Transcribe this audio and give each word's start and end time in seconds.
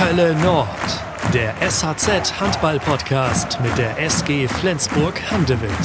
Hölle 0.00 0.34
Nord, 0.34 0.86
der 1.34 1.54
SHZ 1.70 2.32
Handball 2.40 2.78
Podcast 2.80 3.58
mit 3.62 3.76
der 3.76 3.98
SG 4.10 4.48
Flensburg 4.48 5.14
Handewitt. 5.30 5.84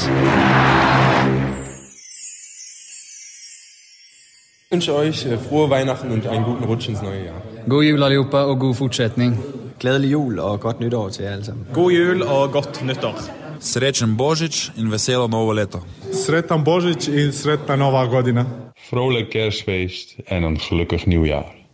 Ich 4.64 4.72
wünsche 4.72 4.96
euch 4.96 5.26
äh, 5.26 5.38
frohe 5.38 5.70
Weihnachten 5.70 6.12
und 6.12 6.28
einen 6.28 6.46
guten 6.46 6.64
Rutsch 6.64 6.88
ins 6.88 7.02
neue 7.02 7.26
Jahr. 7.26 7.42
God 7.68 7.84
jul 7.84 8.04
allihopa 8.04 8.44
og 8.44 8.60
god 8.60 8.76
fortsättning. 8.76 9.34
Glædelig 9.80 10.12
jul 10.12 10.40
og 10.40 10.60
godt 10.60 10.80
nytår 10.80 11.10
til 11.10 11.24
jer 11.24 11.32
alle 11.32 11.46
sammen. 11.46 11.68
God 11.74 11.92
jul 11.92 12.22
og 12.22 12.52
godt 12.52 12.86
nyttår. 12.86 13.16
Srećan 13.60 14.16
Božić 14.18 14.80
in 14.80 14.92
veselo 14.92 15.28
novo 15.28 15.52
leto. 15.54 15.80
Sretan 16.12 16.64
Božić 16.64 17.10
i 17.10 17.32
sretna 17.32 17.76
nova 17.76 18.06
godina. 18.06 18.46
Vrolijk 18.90 19.30
kerstfeest 19.30 20.16
en 20.28 20.44
een 20.44 20.60
gelukkig 20.60 21.06
nieuwjaar. 21.06 21.65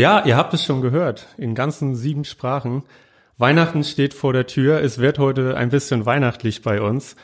Ja, 0.00 0.24
ihr 0.24 0.38
habt 0.38 0.54
es 0.54 0.64
schon 0.64 0.80
gehört, 0.80 1.26
in 1.36 1.54
ganzen 1.54 1.94
sieben 1.94 2.24
Sprachen. 2.24 2.84
Weihnachten 3.36 3.84
steht 3.84 4.14
vor 4.14 4.32
der 4.32 4.46
Tür. 4.46 4.80
Es 4.80 4.96
wird 4.96 5.18
heute 5.18 5.58
ein 5.58 5.68
bisschen 5.68 6.06
weihnachtlich 6.06 6.62
bei 6.62 6.80
uns. 6.80 7.16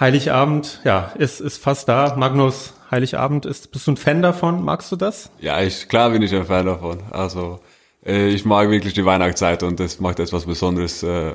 Heiligabend, 0.00 0.80
ja, 0.82 1.12
ist, 1.16 1.40
ist 1.40 1.58
fast 1.58 1.88
da. 1.88 2.16
Magnus, 2.16 2.74
Heiligabend, 2.90 3.46
ist, 3.46 3.70
bist 3.70 3.86
du 3.86 3.92
ein 3.92 3.96
Fan 3.96 4.22
davon? 4.22 4.64
Magst 4.64 4.90
du 4.90 4.96
das? 4.96 5.30
Ja, 5.38 5.62
ich, 5.62 5.88
klar 5.88 6.10
bin 6.10 6.20
ich 6.22 6.34
ein 6.34 6.46
Fan 6.46 6.66
davon. 6.66 6.98
Also, 7.12 7.60
äh, 8.04 8.26
ich 8.26 8.44
mag 8.44 8.70
wirklich 8.70 8.94
die 8.94 9.04
Weihnachtszeit 9.04 9.62
und 9.62 9.78
das 9.78 10.00
macht 10.00 10.18
etwas 10.18 10.46
Besonderes. 10.46 11.04
Äh, 11.04 11.34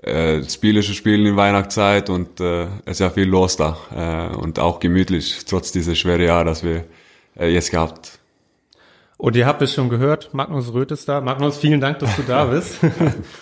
äh, 0.00 0.42
Spiele 0.48 0.80
zu 0.80 0.94
spielen 0.94 1.26
in 1.26 1.36
Weihnachtszeit 1.36 2.08
und 2.08 2.40
äh, 2.40 2.62
es 2.86 2.92
ist 2.92 3.00
ja 3.00 3.10
viel 3.10 3.28
los 3.28 3.58
da 3.58 3.76
äh, 3.94 4.34
und 4.34 4.58
auch 4.58 4.80
gemütlich, 4.80 5.44
trotz 5.44 5.72
dieser 5.72 5.94
schweren 5.94 6.22
Jahr, 6.22 6.46
das 6.46 6.64
wir 6.64 6.86
äh, 7.38 7.52
jetzt 7.52 7.70
gehabt. 7.70 8.19
Und 9.20 9.36
ihr 9.36 9.44
habt 9.46 9.60
es 9.60 9.74
schon 9.74 9.90
gehört, 9.90 10.32
Magnus 10.32 10.72
Röth 10.72 10.92
ist 10.92 11.06
da. 11.06 11.20
Magnus, 11.20 11.58
vielen 11.58 11.78
Dank, 11.80 11.98
dass 11.98 12.16
du 12.16 12.22
da 12.22 12.44
bist. 12.46 12.78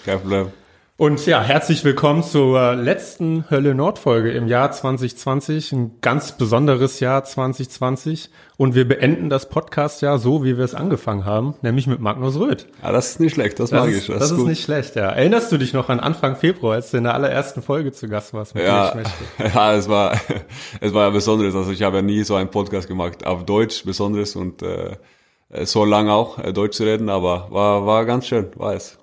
Kein 0.04 0.18
Problem. 0.20 0.48
Und 0.96 1.24
ja, 1.26 1.40
herzlich 1.40 1.84
willkommen 1.84 2.24
zur 2.24 2.74
letzten 2.74 3.48
Hölle 3.48 3.76
Nord 3.76 4.00
Folge 4.00 4.32
im 4.32 4.48
Jahr 4.48 4.72
2020. 4.72 5.70
Ein 5.70 5.90
ganz 6.00 6.36
besonderes 6.36 6.98
Jahr 6.98 7.22
2020. 7.22 8.30
Und 8.56 8.74
wir 8.74 8.88
beenden 8.88 9.30
das 9.30 9.48
Podcast-Jahr 9.48 10.18
so, 10.18 10.42
wie 10.42 10.56
wir 10.56 10.64
es 10.64 10.74
angefangen 10.74 11.24
haben, 11.24 11.54
nämlich 11.62 11.86
mit 11.86 12.00
Magnus 12.00 12.36
Röth. 12.40 12.66
Ja, 12.82 12.90
das 12.90 13.10
ist 13.10 13.20
nicht 13.20 13.34
schlecht, 13.34 13.60
das, 13.60 13.70
Das 13.70 13.80
mag 13.84 13.94
ich. 13.94 14.08
das 14.08 14.18
Das, 14.18 14.30
ist 14.32 14.36
gut. 14.36 14.48
nicht 14.48 14.64
schlecht, 14.64 14.96
ja. 14.96 15.10
Erinnerst 15.10 15.52
du 15.52 15.58
dich 15.58 15.72
noch 15.74 15.90
an 15.90 16.00
Anfang 16.00 16.34
Februar, 16.34 16.74
als 16.74 16.90
du 16.90 16.96
in 16.96 17.04
der 17.04 17.14
allerersten 17.14 17.62
Folge 17.62 17.92
zu 17.92 18.08
Gast 18.08 18.34
warst 18.34 18.56
mit 18.56 18.64
Ja, 18.64 18.92
ja, 19.54 19.74
es 19.76 19.88
war, 19.88 20.20
es 20.80 20.92
war 20.92 21.04
ja 21.04 21.10
Besonderes. 21.10 21.54
Also 21.54 21.70
ich 21.70 21.84
habe 21.84 21.98
ja 21.98 22.02
nie 22.02 22.24
so 22.24 22.34
einen 22.34 22.50
Podcast 22.50 22.88
gemacht 22.88 23.24
auf 23.24 23.44
Deutsch, 23.46 23.84
Besonderes 23.84 24.34
und 24.34 24.62
äh, 24.64 24.96
so 25.50 25.84
lange 25.84 26.12
auch 26.12 26.38
äh, 26.38 26.52
Deutsch 26.52 26.76
zu 26.76 26.84
reden, 26.84 27.08
aber 27.08 27.48
war, 27.50 27.86
war 27.86 28.04
ganz 28.04 28.26
schön, 28.26 28.48
war 28.56 28.74
es. 28.74 28.98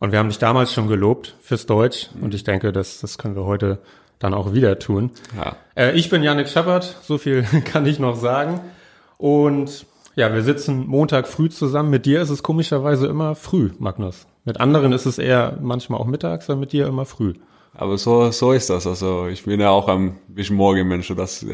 Und 0.00 0.12
wir 0.12 0.18
haben 0.18 0.28
dich 0.28 0.38
damals 0.38 0.72
schon 0.72 0.88
gelobt 0.88 1.36
fürs 1.40 1.66
Deutsch. 1.66 2.10
Und 2.20 2.34
ich 2.34 2.44
denke, 2.44 2.72
das, 2.72 3.00
das 3.00 3.18
können 3.18 3.36
wir 3.36 3.44
heute 3.44 3.78
dann 4.18 4.34
auch 4.34 4.52
wieder 4.52 4.78
tun. 4.78 5.10
Ja. 5.36 5.56
Äh, 5.74 5.92
ich 5.96 6.10
bin 6.10 6.22
Janik 6.22 6.48
Schappert, 6.48 6.98
so 7.02 7.18
viel 7.18 7.42
kann 7.64 7.86
ich 7.86 7.98
noch 7.98 8.16
sagen. 8.16 8.60
Und 9.18 9.86
ja, 10.16 10.32
wir 10.32 10.42
sitzen 10.42 10.86
Montag 10.86 11.26
früh 11.26 11.48
zusammen. 11.48 11.90
Mit 11.90 12.06
dir 12.06 12.20
ist 12.20 12.30
es 12.30 12.42
komischerweise 12.42 13.06
immer 13.06 13.34
früh, 13.34 13.70
Magnus. 13.78 14.26
Mit 14.44 14.60
anderen 14.60 14.92
ist 14.92 15.06
es 15.06 15.18
eher 15.18 15.58
manchmal 15.60 16.00
auch 16.00 16.06
mittags, 16.06 16.48
aber 16.50 16.60
mit 16.60 16.72
dir 16.72 16.86
immer 16.86 17.04
früh. 17.04 17.34
Aber 17.72 17.98
so, 17.98 18.30
so 18.30 18.52
ist 18.52 18.70
das. 18.70 18.86
Also 18.86 19.26
ich 19.26 19.44
bin 19.44 19.60
ja 19.60 19.70
auch 19.70 19.88
ein 19.88 20.16
bisschen 20.28 20.56
Morgenmensch, 20.56 21.10
und 21.10 21.18
das, 21.18 21.44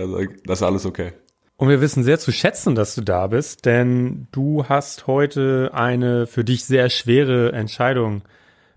das 0.45 0.59
ist 0.59 0.63
alles 0.63 0.85
okay. 0.85 1.13
Und 1.61 1.69
wir 1.69 1.83
wissen 1.83 2.05
sehr 2.05 2.19
zu 2.19 2.33
schätzen, 2.33 2.75
dass 2.75 2.95
du 2.95 3.03
da 3.03 3.27
bist, 3.27 3.67
denn 3.67 4.29
du 4.33 4.65
hast 4.67 5.07
heute 5.07 5.73
eine 5.75 6.27
für 6.27 6.43
dich 6.43 6.65
sehr 6.65 6.89
schwere 6.89 7.53
Entscheidung 7.53 8.23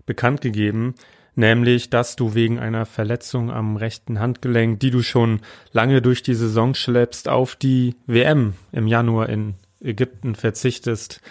bekannt 0.04 0.42
gegeben, 0.42 0.94
nämlich, 1.34 1.88
dass 1.88 2.14
du 2.14 2.34
wegen 2.34 2.58
einer 2.58 2.84
Verletzung 2.84 3.50
am 3.50 3.78
rechten 3.78 4.20
Handgelenk, 4.20 4.80
die 4.80 4.90
du 4.90 5.00
schon 5.00 5.40
lange 5.72 6.02
durch 6.02 6.22
die 6.22 6.34
Saison 6.34 6.74
schleppst, 6.74 7.26
auf 7.26 7.56
die 7.56 7.94
WM 8.06 8.52
im 8.70 8.86
Januar 8.86 9.30
in 9.30 9.54
Ägypten 9.80 10.34
verzichtest. 10.34 11.22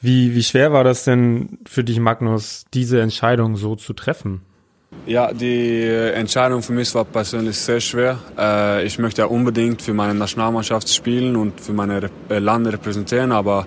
Wie, 0.00 0.36
wie 0.36 0.44
schwer 0.44 0.72
war 0.72 0.84
das 0.84 1.02
denn 1.02 1.58
für 1.66 1.82
dich, 1.82 1.98
Magnus, 1.98 2.66
diese 2.72 3.00
Entscheidung 3.00 3.56
so 3.56 3.74
zu 3.74 3.94
treffen? 3.94 4.42
Ja, 5.06 5.32
die 5.32 5.82
Entscheidung 6.14 6.62
für 6.62 6.72
mich 6.72 6.94
war 6.94 7.04
persönlich 7.04 7.58
sehr 7.58 7.80
schwer. 7.80 8.18
Äh, 8.38 8.86
ich 8.86 8.98
möchte 8.98 9.20
ja 9.20 9.26
unbedingt 9.26 9.82
für 9.82 9.92
meine 9.92 10.14
Nationalmannschaft 10.14 10.88
spielen 10.88 11.36
und 11.36 11.60
für 11.60 11.74
meine 11.74 12.10
äh, 12.30 12.38
Land 12.38 12.66
repräsentieren, 12.66 13.32
aber 13.32 13.66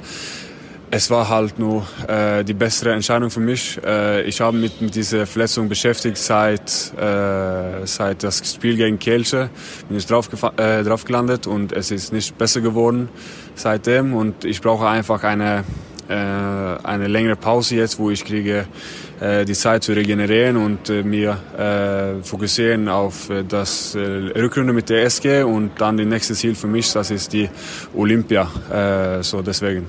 es 0.89 1.09
war 1.11 1.29
halt 1.29 1.59
nur 1.59 1.85
äh, 2.07 2.43
die 2.43 2.53
bessere 2.53 2.93
Entscheidung 2.93 3.29
für 3.29 3.39
mich. 3.39 3.79
Ich 4.25 4.41
habe 4.41 4.57
mich 4.57 4.81
mit 4.81 4.93
dieser 4.93 5.25
Verletzung 5.25 5.69
beschäftigt 5.69 6.17
seit, 6.17 6.69
seit 6.69 8.23
das 8.23 8.53
Spiel 8.53 8.75
gegen 8.75 8.99
Kielce. 8.99 9.49
Bin 9.87 9.97
ich 9.97 10.05
drauf, 10.05 10.29
äh, 10.57 10.83
drauf 10.83 11.05
gelandet 11.05 11.47
und 11.47 11.71
es 11.71 11.91
ist 11.91 12.11
nicht 12.11 12.37
besser 12.37 12.59
geworden 12.59 13.07
seitdem 13.55 14.13
und 14.13 14.43
ich 14.43 14.59
brauche 14.59 14.85
einfach 14.85 15.23
eine 15.23 15.63
äh, 16.11 16.13
eine 16.83 17.07
längere 17.07 17.37
Pause 17.37 17.75
jetzt, 17.77 17.97
wo 17.97 18.09
ich 18.09 18.25
kriege 18.25 18.67
die 19.45 19.53
Zeit 19.53 19.83
zu 19.83 19.93
regenerieren 19.93 20.57
und 20.57 20.89
äh, 20.89 21.03
mir 21.03 21.37
äh, 21.57 22.23
fokussieren 22.23 22.89
auf 22.89 23.29
äh, 23.29 23.43
das 23.43 23.93
äh, 23.93 23.99
Rückrunde 23.99 24.73
mit 24.73 24.89
der 24.89 25.03
SG 25.03 25.43
und 25.43 25.79
dann 25.79 25.97
die 25.97 26.05
nächste 26.05 26.33
Ziel 26.33 26.55
für 26.55 26.67
mich, 26.67 26.91
das 26.91 27.11
ist 27.11 27.31
die 27.31 27.47
Olympia. 27.95 28.49
Äh, 28.71 29.21
so 29.21 29.41
deswegen. 29.41 29.85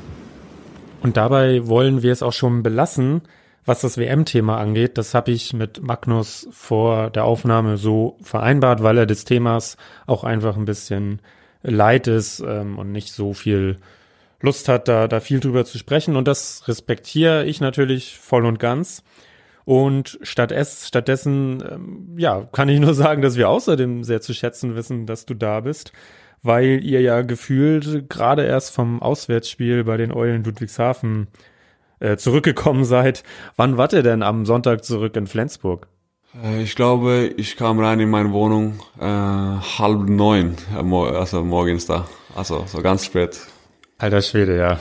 Und 1.02 1.16
dabei 1.16 1.66
wollen 1.66 2.02
wir 2.02 2.12
es 2.12 2.22
auch 2.22 2.32
schon 2.32 2.62
belassen, 2.62 3.22
was 3.64 3.80
das 3.80 3.96
WM-Thema 3.96 4.58
angeht. 4.58 4.98
Das 4.98 5.14
habe 5.14 5.30
ich 5.30 5.52
mit 5.52 5.82
Magnus 5.82 6.48
vor 6.52 7.10
der 7.10 7.24
Aufnahme 7.24 7.76
so 7.76 8.18
vereinbart, 8.22 8.82
weil 8.82 8.98
er 8.98 9.06
des 9.06 9.24
Themas 9.24 9.76
auch 10.06 10.24
einfach 10.24 10.56
ein 10.56 10.64
bisschen 10.64 11.20
leid 11.62 12.06
ist 12.06 12.40
ähm, 12.40 12.78
und 12.78 12.92
nicht 12.92 13.12
so 13.12 13.32
viel 13.32 13.78
Lust 14.40 14.68
hat, 14.68 14.88
da, 14.88 15.08
da 15.08 15.20
viel 15.20 15.40
drüber 15.40 15.64
zu 15.64 15.78
sprechen. 15.78 16.16
Und 16.16 16.28
das 16.28 16.68
respektiere 16.68 17.44
ich 17.46 17.60
natürlich 17.60 18.18
voll 18.18 18.44
und 18.44 18.58
ganz. 18.58 19.02
Und 19.64 20.18
statt 20.22 20.52
es, 20.52 20.88
stattdessen, 20.88 21.62
ähm, 21.70 22.14
ja, 22.16 22.46
kann 22.52 22.68
ich 22.68 22.80
nur 22.80 22.94
sagen, 22.94 23.22
dass 23.22 23.36
wir 23.36 23.48
außerdem 23.48 24.04
sehr 24.04 24.20
zu 24.20 24.34
schätzen 24.34 24.74
wissen, 24.74 25.06
dass 25.06 25.26
du 25.26 25.34
da 25.34 25.60
bist, 25.60 25.92
weil 26.42 26.84
ihr 26.84 27.00
ja 27.00 27.22
gefühlt 27.22 28.08
gerade 28.08 28.44
erst 28.44 28.74
vom 28.74 29.00
Auswärtsspiel 29.00 29.84
bei 29.84 29.96
den 29.96 30.12
Eulen 30.12 30.44
Ludwigshafen 30.44 31.28
äh, 32.00 32.16
zurückgekommen 32.16 32.84
seid. 32.84 33.22
Wann 33.56 33.76
wart 33.76 33.92
ihr 33.92 34.02
denn 34.02 34.22
am 34.22 34.44
Sonntag 34.44 34.84
zurück 34.84 35.16
in 35.16 35.26
Flensburg? 35.26 35.86
Äh, 36.42 36.62
ich 36.62 36.74
glaube, 36.74 37.32
ich 37.36 37.56
kam 37.56 37.78
rein 37.78 38.00
in 38.00 38.10
meine 38.10 38.32
Wohnung 38.32 38.80
äh, 38.98 39.04
halb 39.04 40.08
neun, 40.08 40.56
äh, 40.74 40.94
also 40.94 41.44
morgens 41.44 41.86
da. 41.86 42.06
Also 42.34 42.64
so 42.66 42.82
ganz 42.82 43.04
spät. 43.04 43.40
Alter 43.98 44.22
Schwede, 44.22 44.56
ja. 44.56 44.80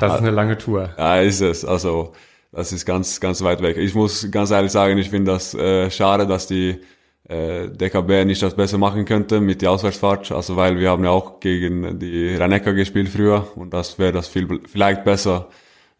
Das 0.00 0.14
ist 0.14 0.18
eine 0.20 0.30
lange 0.30 0.58
Tour. 0.58 0.90
Ja, 0.98 1.20
ist 1.20 1.40
es. 1.40 1.64
Also, 1.64 2.12
das 2.54 2.72
ist 2.72 2.86
ganz, 2.86 3.20
ganz 3.20 3.42
weit 3.42 3.62
weg. 3.62 3.76
Ich 3.76 3.94
muss 3.94 4.30
ganz 4.30 4.50
ehrlich 4.50 4.70
sagen, 4.70 4.96
ich 4.98 5.10
finde 5.10 5.32
das 5.32 5.54
äh, 5.54 5.90
schade, 5.90 6.26
dass 6.26 6.46
die 6.46 6.80
äh, 7.28 7.68
DKB 7.68 8.24
nicht 8.24 8.42
das 8.42 8.54
besser 8.54 8.78
machen 8.78 9.04
könnte 9.04 9.40
mit 9.40 9.62
der 9.62 9.70
Auswärtsfahrt. 9.70 10.30
Also, 10.30 10.56
weil 10.56 10.78
wir 10.78 10.90
haben 10.90 11.04
ja 11.04 11.10
auch 11.10 11.40
gegen 11.40 11.98
die 11.98 12.34
Rhein-Neckar 12.34 12.74
gespielt 12.74 13.08
früher 13.08 13.48
und 13.56 13.74
das 13.74 13.98
wäre 13.98 14.12
das 14.12 14.28
viel, 14.28 14.60
vielleicht 14.66 15.04
besser, 15.04 15.48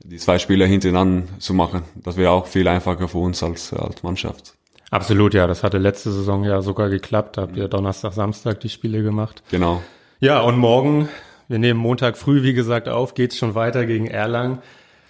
die 0.04 0.19
zwei 0.19 0.38
Spiele 0.38 0.66
hintereinander 0.66 1.25
zu 1.38 1.54
machen. 1.54 1.82
Das 1.97 2.16
wäre 2.16 2.31
auch 2.31 2.47
viel 2.47 2.69
einfacher 2.69 3.09
für 3.09 3.19
uns 3.19 3.42
als, 3.42 3.72
als 3.72 4.03
Mannschaft. 4.03 4.54
Absolut, 4.91 5.34
ja. 5.34 5.47
Das 5.47 5.65
hatte 5.65 5.78
letzte 5.78 6.12
Saison 6.12 6.44
ja 6.44 6.62
sogar 6.62 6.88
geklappt. 6.88 7.36
Da 7.36 7.42
habt 7.42 7.56
ihr 7.56 7.66
Donnerstag, 7.69 8.12
Samstag 8.12 8.60
die 8.60 8.69
Spiele 8.69 9.03
gemacht. 9.03 9.42
Genau. 9.50 9.82
Ja, 10.21 10.41
und 10.41 10.59
morgen, 10.59 11.09
wir 11.48 11.59
nehmen 11.59 11.81
Montag 11.81 12.16
früh, 12.16 12.42
wie 12.42 12.54
gesagt, 12.54 12.88
auf, 12.88 13.15
geht's 13.15 13.36
schon 13.36 13.56
weiter 13.56 13.86
gegen 13.86 14.06
Erlangen. 14.06 14.59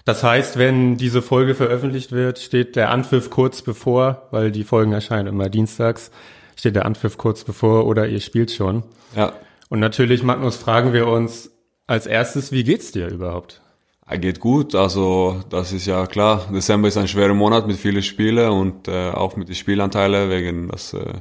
Das 0.05 0.23
heißt, 0.23 0.59
wenn 0.59 0.97
diese 0.97 1.23
Folge 1.23 1.55
veröffentlicht 1.55 2.13
wird, 2.13 2.39
steht 2.39 2.77
der 2.77 2.91
Anpfiff 2.91 3.31
kurz 3.31 3.63
bevor, 3.63 4.29
weil 4.31 4.53
die 4.53 4.65
Folgen 4.65 4.93
erscheinen 4.93 5.29
immer 5.29 5.49
dienstags, 5.49 6.11
steht 6.57 6.77
der 6.77 6.85
Anpfiff 6.85 7.17
kurz 7.17 7.45
bevor 7.45 7.87
oder 7.87 8.07
ihr 8.07 8.21
spielt 8.21 8.51
schon. 8.51 8.83
Ja. 9.17 9.33
Und 9.71 9.81
natürlich, 9.81 10.23
Magnus, 10.23 10.57
fragen 10.57 10.93
wir 10.93 11.09
uns 11.09 11.51
als 11.87 12.07
erstes, 12.07 12.53
wie 12.53 12.65
geht's 12.65 12.93
dir 12.93 13.09
überhaupt? 13.09 13.63
Er 14.07 14.19
geht 14.19 14.41
gut, 14.41 14.75
also 14.75 15.43
das 15.49 15.73
ist 15.73 15.87
ja 15.87 16.07
klar. 16.07 16.47
Dezember 16.53 16.89
ist 16.89 16.99
ein 16.99 17.09
schwerer 17.09 17.33
Monat 17.33 17.67
mit 17.67 17.77
vielen 17.79 18.03
Spielen 18.03 18.51
und 18.51 18.87
äh, 18.89 19.11
auch 19.11 19.37
mit 19.37 19.49
den 19.49 19.55
Spielanteilen 19.55 20.29
wegen 20.29 20.69
das 20.69 20.93
äh, 20.93 21.15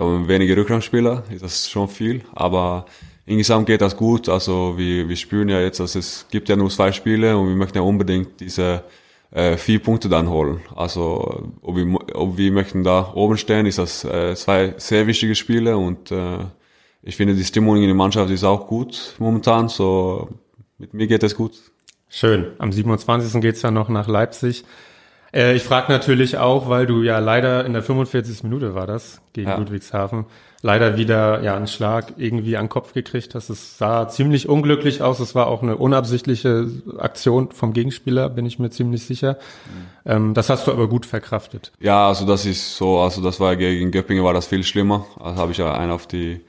wir 0.00 0.06
haben 0.06 0.28
wenige 0.28 0.56
Rückraumspieler, 0.56 1.24
ist 1.30 1.42
das 1.42 1.68
schon 1.68 1.88
viel, 1.88 2.22
aber 2.32 2.86
insgesamt 3.26 3.66
geht 3.66 3.80
das 3.80 3.96
gut. 3.96 4.28
Also 4.28 4.74
wir, 4.76 5.08
wir 5.08 5.16
spüren 5.16 5.48
ja 5.48 5.60
jetzt, 5.60 5.80
dass 5.80 5.94
es 5.94 6.26
gibt 6.30 6.48
ja 6.48 6.56
nur 6.56 6.70
zwei 6.70 6.92
Spiele 6.92 7.36
und 7.36 7.48
wir 7.48 7.56
möchten 7.56 7.78
ja 7.78 7.82
unbedingt 7.82 8.40
diese 8.40 8.84
äh, 9.32 9.56
vier 9.56 9.78
Punkte 9.80 10.08
dann 10.08 10.28
holen. 10.28 10.60
Also 10.74 11.50
ob 11.62 11.76
wir, 11.76 11.86
ob 12.14 12.36
wir 12.36 12.52
möchten 12.52 12.84
da 12.84 13.12
oben 13.14 13.36
stehen, 13.36 13.66
ist 13.66 13.78
das 13.78 14.04
äh, 14.04 14.34
zwei 14.34 14.74
sehr 14.78 15.06
wichtige 15.06 15.34
Spiele 15.34 15.76
und 15.76 16.10
äh, 16.10 16.38
ich 17.02 17.16
finde 17.16 17.34
die 17.34 17.44
Stimmung 17.44 17.76
in 17.76 17.86
der 17.86 17.94
Mannschaft 17.94 18.30
ist 18.30 18.44
auch 18.44 18.66
gut 18.66 19.14
momentan. 19.18 19.68
So 19.68 20.28
mit 20.78 20.92
mir 20.94 21.06
geht 21.06 21.22
es 21.22 21.34
gut. 21.34 21.52
Schön. 22.08 22.48
Am 22.58 22.72
27. 22.72 23.40
geht's 23.40 23.62
ja 23.62 23.70
noch 23.70 23.88
nach 23.88 24.08
Leipzig. 24.08 24.64
Äh, 25.32 25.54
ich 25.54 25.62
frage 25.62 25.92
natürlich 25.92 26.38
auch, 26.38 26.68
weil 26.68 26.86
du 26.86 27.02
ja 27.02 27.18
leider 27.20 27.64
in 27.64 27.72
der 27.72 27.82
45. 27.82 28.42
Minute 28.42 28.74
war 28.74 28.86
das 28.86 29.20
gegen 29.32 29.48
Ja. 29.48 29.56
Ludwigshafen, 29.56 30.26
leider 30.62 30.96
wieder 30.96 31.42
ja 31.42 31.56
einen 31.56 31.66
Schlag 31.66 32.14
irgendwie 32.16 32.56
an 32.56 32.64
den 32.64 32.68
Kopf 32.68 32.92
gekriegt 32.92 33.34
hast. 33.34 33.48
Es 33.48 33.78
sah 33.78 34.08
ziemlich 34.08 34.48
unglücklich 34.48 35.02
aus. 35.02 35.20
Es 35.20 35.34
war 35.34 35.46
auch 35.46 35.62
eine 35.62 35.76
unabsichtliche 35.76 36.68
Aktion 36.98 37.50
vom 37.52 37.72
Gegenspieler, 37.72 38.28
bin 38.28 38.46
ich 38.46 38.58
mir 38.58 38.70
ziemlich 38.70 39.04
sicher. 39.04 39.38
Ähm, 40.04 40.34
das 40.34 40.50
hast 40.50 40.66
du 40.66 40.72
aber 40.72 40.88
gut 40.88 41.06
verkraftet. 41.06 41.72
Ja, 41.80 42.08
also 42.08 42.26
das 42.26 42.44
ist 42.46 42.76
so, 42.76 42.98
also 42.98 43.22
das 43.22 43.40
war 43.40 43.56
gegen 43.56 43.90
Göppingen 43.90 44.24
war 44.24 44.34
das 44.34 44.46
viel 44.46 44.64
schlimmer. 44.64 45.06
Also 45.18 45.40
habe 45.40 45.52
ich 45.52 45.58
ja 45.58 45.72
einen 45.72 45.92
auf 45.92 46.06
die 46.06 46.40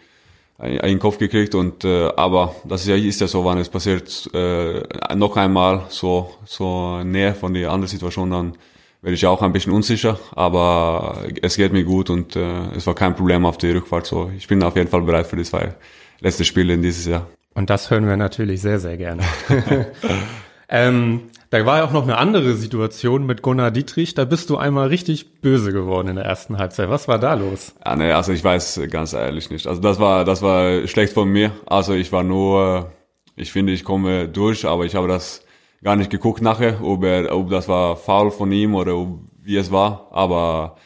einen 0.57 0.79
einen 0.79 0.99
Kopf 0.99 1.17
gekriegt 1.17 1.55
und 1.55 1.85
äh, 1.85 2.09
aber 2.15 2.55
das 2.65 2.81
ist 2.81 2.87
ja, 2.87 2.95
ist 2.95 3.19
ja 3.19 3.27
so, 3.27 3.43
wenn 3.45 3.57
es 3.57 3.69
passiert 3.69 4.29
äh, 4.33 5.15
noch 5.15 5.35
einmal 5.35 5.85
so 5.89 6.35
so 6.45 7.01
näher 7.03 7.33
von 7.33 7.53
der 7.53 7.71
anderen 7.71 7.89
Situation, 7.89 8.29
dann 8.29 8.53
werde 9.01 9.15
ich 9.15 9.25
auch 9.25 9.41
ein 9.41 9.51
bisschen 9.51 9.73
unsicher, 9.73 10.19
aber 10.35 11.23
es 11.41 11.57
geht 11.57 11.73
mir 11.73 11.83
gut 11.83 12.09
und 12.09 12.35
äh, 12.35 12.69
es 12.75 12.85
war 12.85 12.95
kein 12.95 13.15
Problem 13.15 13.45
auf 13.45 13.57
die 13.57 13.71
Rückfahrt. 13.71 14.05
So, 14.05 14.31
ich 14.37 14.47
bin 14.47 14.61
auf 14.63 14.75
jeden 14.75 14.89
Fall 14.89 15.01
bereit 15.01 15.27
für 15.27 15.35
die 15.35 15.43
zwei 15.43 15.73
letzte 16.19 16.45
Spiele 16.45 16.73
in 16.73 16.81
dieses 16.81 17.07
Jahr. 17.07 17.27
Und 17.53 17.69
das 17.69 17.89
hören 17.89 18.07
wir 18.07 18.15
natürlich 18.15 18.61
sehr, 18.61 18.79
sehr 18.79 18.97
gerne. 18.97 19.23
ähm, 20.69 21.21
da 21.49 21.65
war 21.65 21.79
ja 21.79 21.83
auch 21.83 21.91
noch 21.91 22.03
eine 22.03 22.17
andere 22.17 22.53
Situation 22.53 23.25
mit 23.25 23.41
Gunnar 23.41 23.71
Dietrich. 23.71 24.13
Da 24.13 24.23
bist 24.23 24.49
du 24.49 24.57
einmal 24.57 24.87
richtig 24.87 25.41
böse 25.41 25.73
geworden 25.73 26.07
in 26.07 26.15
der 26.15 26.23
ersten 26.23 26.59
Halbzeit. 26.59 26.89
Was 26.89 27.09
war 27.09 27.19
da 27.19 27.33
los? 27.33 27.73
Ja, 27.85 27.95
nee, 27.97 28.11
also 28.11 28.31
ich 28.31 28.43
weiß 28.43 28.81
ganz 28.89 29.11
ehrlich 29.11 29.49
nicht. 29.49 29.67
Also 29.67 29.81
das 29.81 29.99
war, 29.99 30.23
das 30.23 30.41
war 30.41 30.87
schlecht 30.87 31.13
von 31.13 31.27
mir. 31.27 31.51
Also 31.65 31.93
ich 31.93 32.13
war 32.13 32.23
nur, 32.23 32.91
ich 33.35 33.51
finde, 33.51 33.73
ich 33.73 33.83
komme 33.83 34.29
durch, 34.29 34.65
aber 34.65 34.85
ich 34.85 34.95
habe 34.95 35.09
das 35.09 35.43
gar 35.83 35.95
nicht 35.95 36.09
geguckt 36.09 36.41
nachher, 36.41 36.83
ob, 36.83 37.03
er, 37.03 37.35
ob 37.35 37.49
das 37.49 37.67
war 37.67 37.95
faul 37.95 38.31
von 38.31 38.51
ihm 38.51 38.75
oder 38.75 38.95
ob, 38.95 39.19
wie 39.41 39.57
es 39.57 39.71
war. 39.71 40.07
Aber 40.11 40.77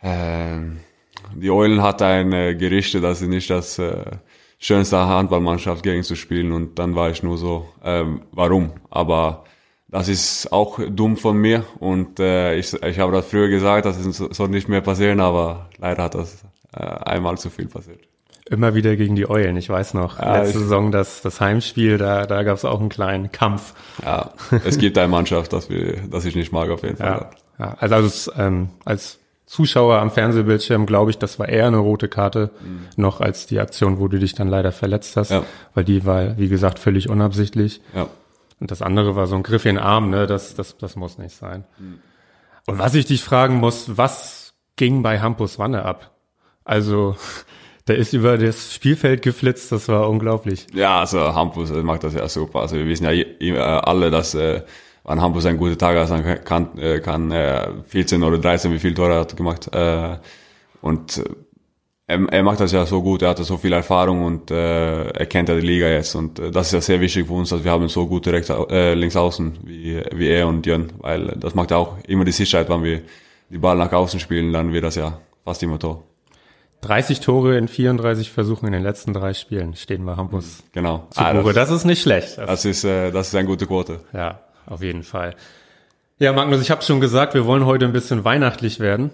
äh, 0.00 0.58
die 1.34 1.50
Eulen 1.50 1.82
hat 1.82 2.02
ein 2.02 2.32
äh, 2.32 2.54
Gerichte, 2.54 3.00
das 3.00 3.22
ist 3.22 3.28
nicht 3.28 3.50
das 3.50 3.78
äh, 3.78 4.04
schönste 4.58 4.98
Handballmannschaft 4.98 5.82
gegen 5.82 6.02
zu 6.02 6.16
spielen 6.16 6.52
und 6.52 6.78
dann 6.78 6.94
war 6.94 7.10
ich 7.10 7.22
nur 7.22 7.36
so, 7.38 7.68
ähm, 7.82 8.22
warum? 8.32 8.72
Aber 8.90 9.44
das 9.88 10.08
ist 10.08 10.52
auch 10.52 10.80
dumm 10.88 11.16
von 11.16 11.36
mir 11.36 11.64
und 11.78 12.18
äh, 12.18 12.56
ich, 12.56 12.72
ich 12.72 12.98
habe 12.98 13.12
das 13.12 13.26
früher 13.26 13.48
gesagt, 13.48 13.86
das 13.86 13.96
soll 14.02 14.48
nicht 14.48 14.68
mehr 14.68 14.80
passieren, 14.80 15.20
aber 15.20 15.68
leider 15.78 16.04
hat 16.04 16.14
das 16.14 16.44
äh, 16.72 16.82
einmal 16.82 17.38
zu 17.38 17.50
viel 17.50 17.68
passiert. 17.68 18.00
Immer 18.48 18.74
wieder 18.74 18.94
gegen 18.96 19.16
die 19.16 19.28
Eulen. 19.28 19.56
Ich 19.56 19.70
weiß 19.70 19.94
noch, 19.94 20.18
Ja, 20.18 20.38
letzte 20.42 20.58
Saison 20.58 20.92
das, 20.92 21.22
das 21.22 21.40
Heimspiel, 21.40 21.96
da, 21.96 22.26
da 22.26 22.42
gab 22.42 22.56
es 22.58 22.64
auch 22.66 22.78
einen 22.78 22.90
kleinen 22.90 23.32
Kampf. 23.32 23.72
Ja, 24.04 24.32
es 24.64 24.76
gibt 24.78 24.98
eine 24.98 25.08
Mannschaft, 25.08 25.52
das, 25.54 25.70
wir, 25.70 26.02
das 26.10 26.24
ich 26.26 26.36
nicht 26.36 26.52
mag 26.52 26.68
auf 26.68 26.82
jeden 26.82 26.98
Fall. 26.98 27.30
Ja, 27.58 27.64
ja 27.66 27.76
also 27.80 27.94
als, 27.94 28.30
ähm, 28.36 28.68
als 28.84 29.18
Zuschauer 29.46 29.98
am 29.98 30.10
Fernsehbildschirm 30.10 30.84
glaube 30.84 31.10
ich, 31.10 31.18
das 31.18 31.38
war 31.38 31.48
eher 31.48 31.66
eine 31.68 31.78
rote 31.78 32.08
Karte, 32.08 32.50
noch 32.96 33.20
als 33.22 33.46
die 33.46 33.60
Aktion, 33.60 33.98
wo 33.98 34.08
du 34.08 34.18
dich 34.18 34.34
dann 34.34 34.48
leider 34.48 34.72
verletzt 34.72 35.16
hast, 35.16 35.30
Mhm. 35.30 35.36
Ja. 35.36 35.44
weil 35.74 35.84
die 35.84 36.04
war, 36.04 36.36
wie 36.36 36.48
gesagt, 36.48 36.78
völlig 36.78 37.08
unabsichtlich. 37.08 37.80
Ja. 37.94 38.08
Und 38.60 38.70
das 38.70 38.82
andere 38.82 39.16
war 39.16 39.26
so 39.26 39.36
ein 39.36 39.42
Griff 39.42 39.64
in 39.64 39.76
den 39.76 39.84
Arm, 39.84 40.10
ne? 40.10 40.26
Das, 40.26 40.54
das, 40.54 40.76
das 40.78 40.96
muss 40.96 41.16
nicht 41.18 41.34
sein. 41.36 41.64
Mhm. 41.78 41.98
Und 42.66 42.78
was 42.78 42.94
ich 42.94 43.06
dich 43.06 43.22
fragen 43.22 43.56
muss, 43.56 43.96
was 43.96 44.54
ging 44.76 45.02
bei 45.02 45.20
Hampus 45.20 45.58
Wanne 45.58 45.84
ab? 45.84 46.10
Also, 46.64 47.16
der 47.86 47.96
ist 47.96 48.12
über 48.12 48.38
das 48.38 48.72
Spielfeld 48.74 49.22
geflitzt, 49.22 49.70
das 49.70 49.88
war 49.88 50.08
unglaublich. 50.08 50.66
Ja, 50.74 51.00
also 51.00 51.20
Hampus 51.34 51.70
äh, 51.70 51.82
macht 51.82 52.04
das 52.04 52.14
ja 52.14 52.28
super. 52.28 52.60
Also 52.60 52.76
wir 52.76 52.86
wissen 52.86 53.04
ja 53.04 53.12
äh, 53.12 53.58
alle, 53.58 54.10
dass 54.10 54.34
äh, 54.34 54.62
wenn 55.04 55.20
Hampus 55.20 55.44
einen 55.44 55.58
guten 55.58 55.78
Tag 55.78 55.96
hat, 55.96 56.44
kann, 56.46 56.78
äh, 56.78 57.00
kann 57.00 57.30
äh, 57.30 57.68
14 57.86 58.22
oder 58.22 58.38
13, 58.38 58.72
wie 58.72 58.78
viel 58.78 58.94
Tore 58.94 59.16
hat 59.16 59.36
gemacht. 59.36 59.68
Äh, 59.74 60.16
und 60.80 61.18
äh, 61.18 61.24
er, 62.06 62.26
er 62.30 62.42
macht 62.42 62.60
das 62.60 62.72
ja 62.72 62.86
so 62.86 63.02
gut, 63.02 63.22
er 63.22 63.30
hat 63.30 63.38
so 63.38 63.56
viel 63.58 63.72
Erfahrung 63.72 64.24
und 64.24 64.50
äh, 64.50 65.08
er 65.08 65.26
kennt 65.26 65.50
ja 65.50 65.54
die 65.54 65.66
Liga 65.66 65.88
jetzt. 65.88 66.14
Und 66.14 66.38
äh, 66.38 66.50
das 66.50 66.68
ist 66.68 66.72
ja 66.72 66.80
sehr 66.80 67.00
wichtig 67.02 67.26
für 67.26 67.34
uns, 67.34 67.50
dass 67.50 67.64
wir 67.64 67.70
haben 67.70 67.88
so 67.88 68.06
gute 68.06 68.32
rechts, 68.32 68.50
äh, 68.50 68.94
links 68.94 69.16
außen 69.16 69.58
wie, 69.64 70.02
wie 70.14 70.28
er 70.28 70.48
und 70.48 70.64
Jön, 70.64 70.90
weil 70.98 71.34
das 71.36 71.54
macht 71.54 71.70
ja 71.70 71.76
auch 71.76 71.98
immer 72.06 72.24
die 72.24 72.32
Sicherheit, 72.32 72.70
wenn 72.70 72.82
wir 72.82 73.02
die 73.50 73.58
Ball 73.58 73.76
nach 73.76 73.92
außen 73.92 74.20
spielen, 74.20 74.52
dann 74.54 74.72
wird 74.72 74.84
das 74.84 74.94
ja 74.94 75.18
fast 75.44 75.62
immer 75.62 75.78
Tor. 75.78 76.02
30 76.84 77.20
Tore 77.20 77.56
in 77.58 77.66
34 77.68 78.30
Versuchen 78.30 78.66
in 78.66 78.72
den 78.72 78.82
letzten 78.82 79.12
drei 79.12 79.34
Spielen 79.34 79.74
stehen 79.74 80.04
bei 80.04 80.16
Hampus 80.16 80.62
Genau. 80.72 81.06
zu 81.10 81.20
Ah, 81.20 81.32
Buche. 81.32 81.52
Das 81.52 81.70
ist 81.70 81.84
nicht 81.84 82.02
schlecht. 82.02 82.38
Das, 82.38 82.46
Das 82.46 82.64
ist, 82.64 82.84
äh, 82.84 83.10
das 83.10 83.28
ist 83.28 83.34
eine 83.34 83.46
gute 83.46 83.66
Quote. 83.66 84.00
ja, 84.12 84.40
auf 84.66 84.82
jeden 84.82 85.02
Fall. 85.02 85.34
Ja, 86.18 86.32
Magnus, 86.32 86.60
ich 86.62 86.70
habe 86.70 86.82
schon 86.82 87.00
gesagt, 87.00 87.34
wir 87.34 87.44
wollen 87.44 87.66
heute 87.66 87.84
ein 87.86 87.92
bisschen 87.92 88.24
weihnachtlich 88.24 88.78
werden. 88.80 89.10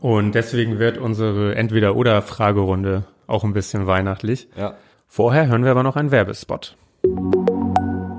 Und 0.00 0.34
deswegen 0.34 0.78
wird 0.78 0.96
unsere 0.96 1.54
Entweder-Oder-Fragerunde 1.54 3.04
auch 3.26 3.44
ein 3.44 3.52
bisschen 3.52 3.86
weihnachtlich. 3.86 4.48
Ja. 4.56 4.74
Vorher 5.06 5.48
hören 5.48 5.64
wir 5.64 5.70
aber 5.70 5.82
noch 5.82 5.96
einen 5.96 6.10
Werbespot. 6.10 6.76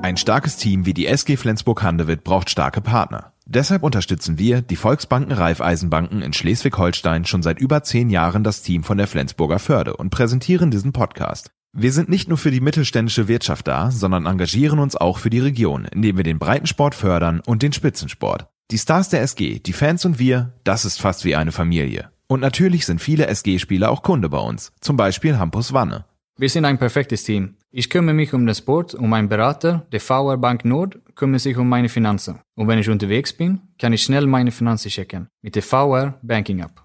Ein 0.04 0.18
starkes 0.18 0.58
Team 0.58 0.86
wie 0.86 0.94
die 0.94 1.08
SG 1.08 1.36
Flensburg-Handewitt 1.36 2.24
braucht 2.24 2.52
starke 2.52 2.80
Partner. 2.80 3.32
Deshalb 3.48 3.84
unterstützen 3.84 4.40
wir, 4.40 4.64
die 4.64 4.76
Volksbanken 4.76 5.32
Raiffeisenbanken 5.32 6.24
in 6.24 6.34
Schleswig-Holstein, 6.34 7.26
schon 7.26 7.44
seit 7.44 7.60
über 7.60 7.84
zehn 7.84 8.10
Jahren 8.10 8.44
das 8.44 8.64
Team 8.64 8.84
von 8.84 8.98
der 8.98 9.06
Flensburger 9.06 9.60
Förde 9.60 9.96
und 9.96 10.10
präsentieren 10.10 10.72
diesen 10.72 10.94
Podcast. 10.94 11.52
Wir 11.72 11.92
sind 11.92 12.10
nicht 12.10 12.28
nur 12.28 12.40
für 12.40 12.50
die 12.50 12.60
mittelständische 12.60 13.28
Wirtschaft 13.28 13.68
da, 13.68 13.92
sondern 13.92 14.26
engagieren 14.26 14.80
uns 14.80 14.96
auch 14.96 15.20
für 15.20 15.30
die 15.30 15.42
Region, 15.42 15.86
indem 15.86 16.18
wir 16.18 16.24
den 16.24 16.40
Breitensport 16.40 16.96
fördern 16.96 17.40
und 17.46 17.62
den 17.62 17.72
Spitzensport. 17.72 18.48
Die 18.72 18.80
Stars 18.80 19.10
der 19.10 19.22
SG, 19.22 19.60
die 19.60 19.74
Fans 19.74 20.06
und 20.06 20.18
wir, 20.18 20.54
das 20.64 20.84
ist 20.84 21.00
fast 21.00 21.24
wie 21.24 21.36
eine 21.36 21.52
Familie. 21.52 22.10
Und 22.28 22.40
natürlich 22.40 22.88
sind 22.88 23.00
viele 23.00 23.28
SG-Spieler 23.28 23.92
auch 23.92 24.02
Kunde 24.02 24.30
bei 24.30 24.40
uns, 24.40 24.72
zum 24.82 24.98
Beispiel 24.98 25.38
Hampus 25.38 25.72
Wanne. 25.72 26.06
Wir 26.38 26.50
sind 26.50 26.66
ein 26.66 26.78
perfektes 26.78 27.24
Team. 27.24 27.56
Ich 27.72 27.90
kümmere 27.90 28.14
mich 28.14 28.34
um 28.34 28.46
den 28.46 28.54
Sport 28.54 28.94
und 28.94 29.08
mein 29.08 29.30
Berater, 29.30 29.88
der 29.94 30.02
VR 30.02 30.36
Bank 30.36 30.66
Nord, 30.66 31.00
kümmert 31.16 31.40
sich 31.40 31.56
um 31.56 31.70
meine 31.70 31.88
Finanzen. 31.88 32.42
Und 32.56 32.68
wenn 32.68 32.78
ich 32.78 32.90
unterwegs 32.90 33.32
bin, 33.32 33.62
kann 33.80 33.94
ich 33.94 34.04
schnell 34.04 34.28
meine 34.28 34.52
Finanzen 34.52 34.90
checken 34.90 35.30
mit 35.42 35.56
der 35.56 35.64
VR 35.64 36.20
Banking 36.22 36.60
App. 36.60 36.84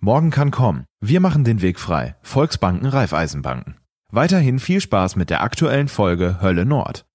Morgen 0.00 0.30
kann 0.30 0.50
kommen. 0.50 0.84
Wir 1.00 1.20
machen 1.20 1.44
den 1.44 1.62
Weg 1.62 1.78
frei. 1.78 2.16
Volksbanken 2.22 2.86
Raiffeisenbanken. 2.88 3.76
Weiterhin 4.10 4.58
viel 4.58 4.80
Spaß 4.80 5.14
mit 5.14 5.30
der 5.30 5.42
aktuellen 5.44 5.86
Folge 5.86 6.42
Hölle 6.42 6.66
Nord. 6.66 7.06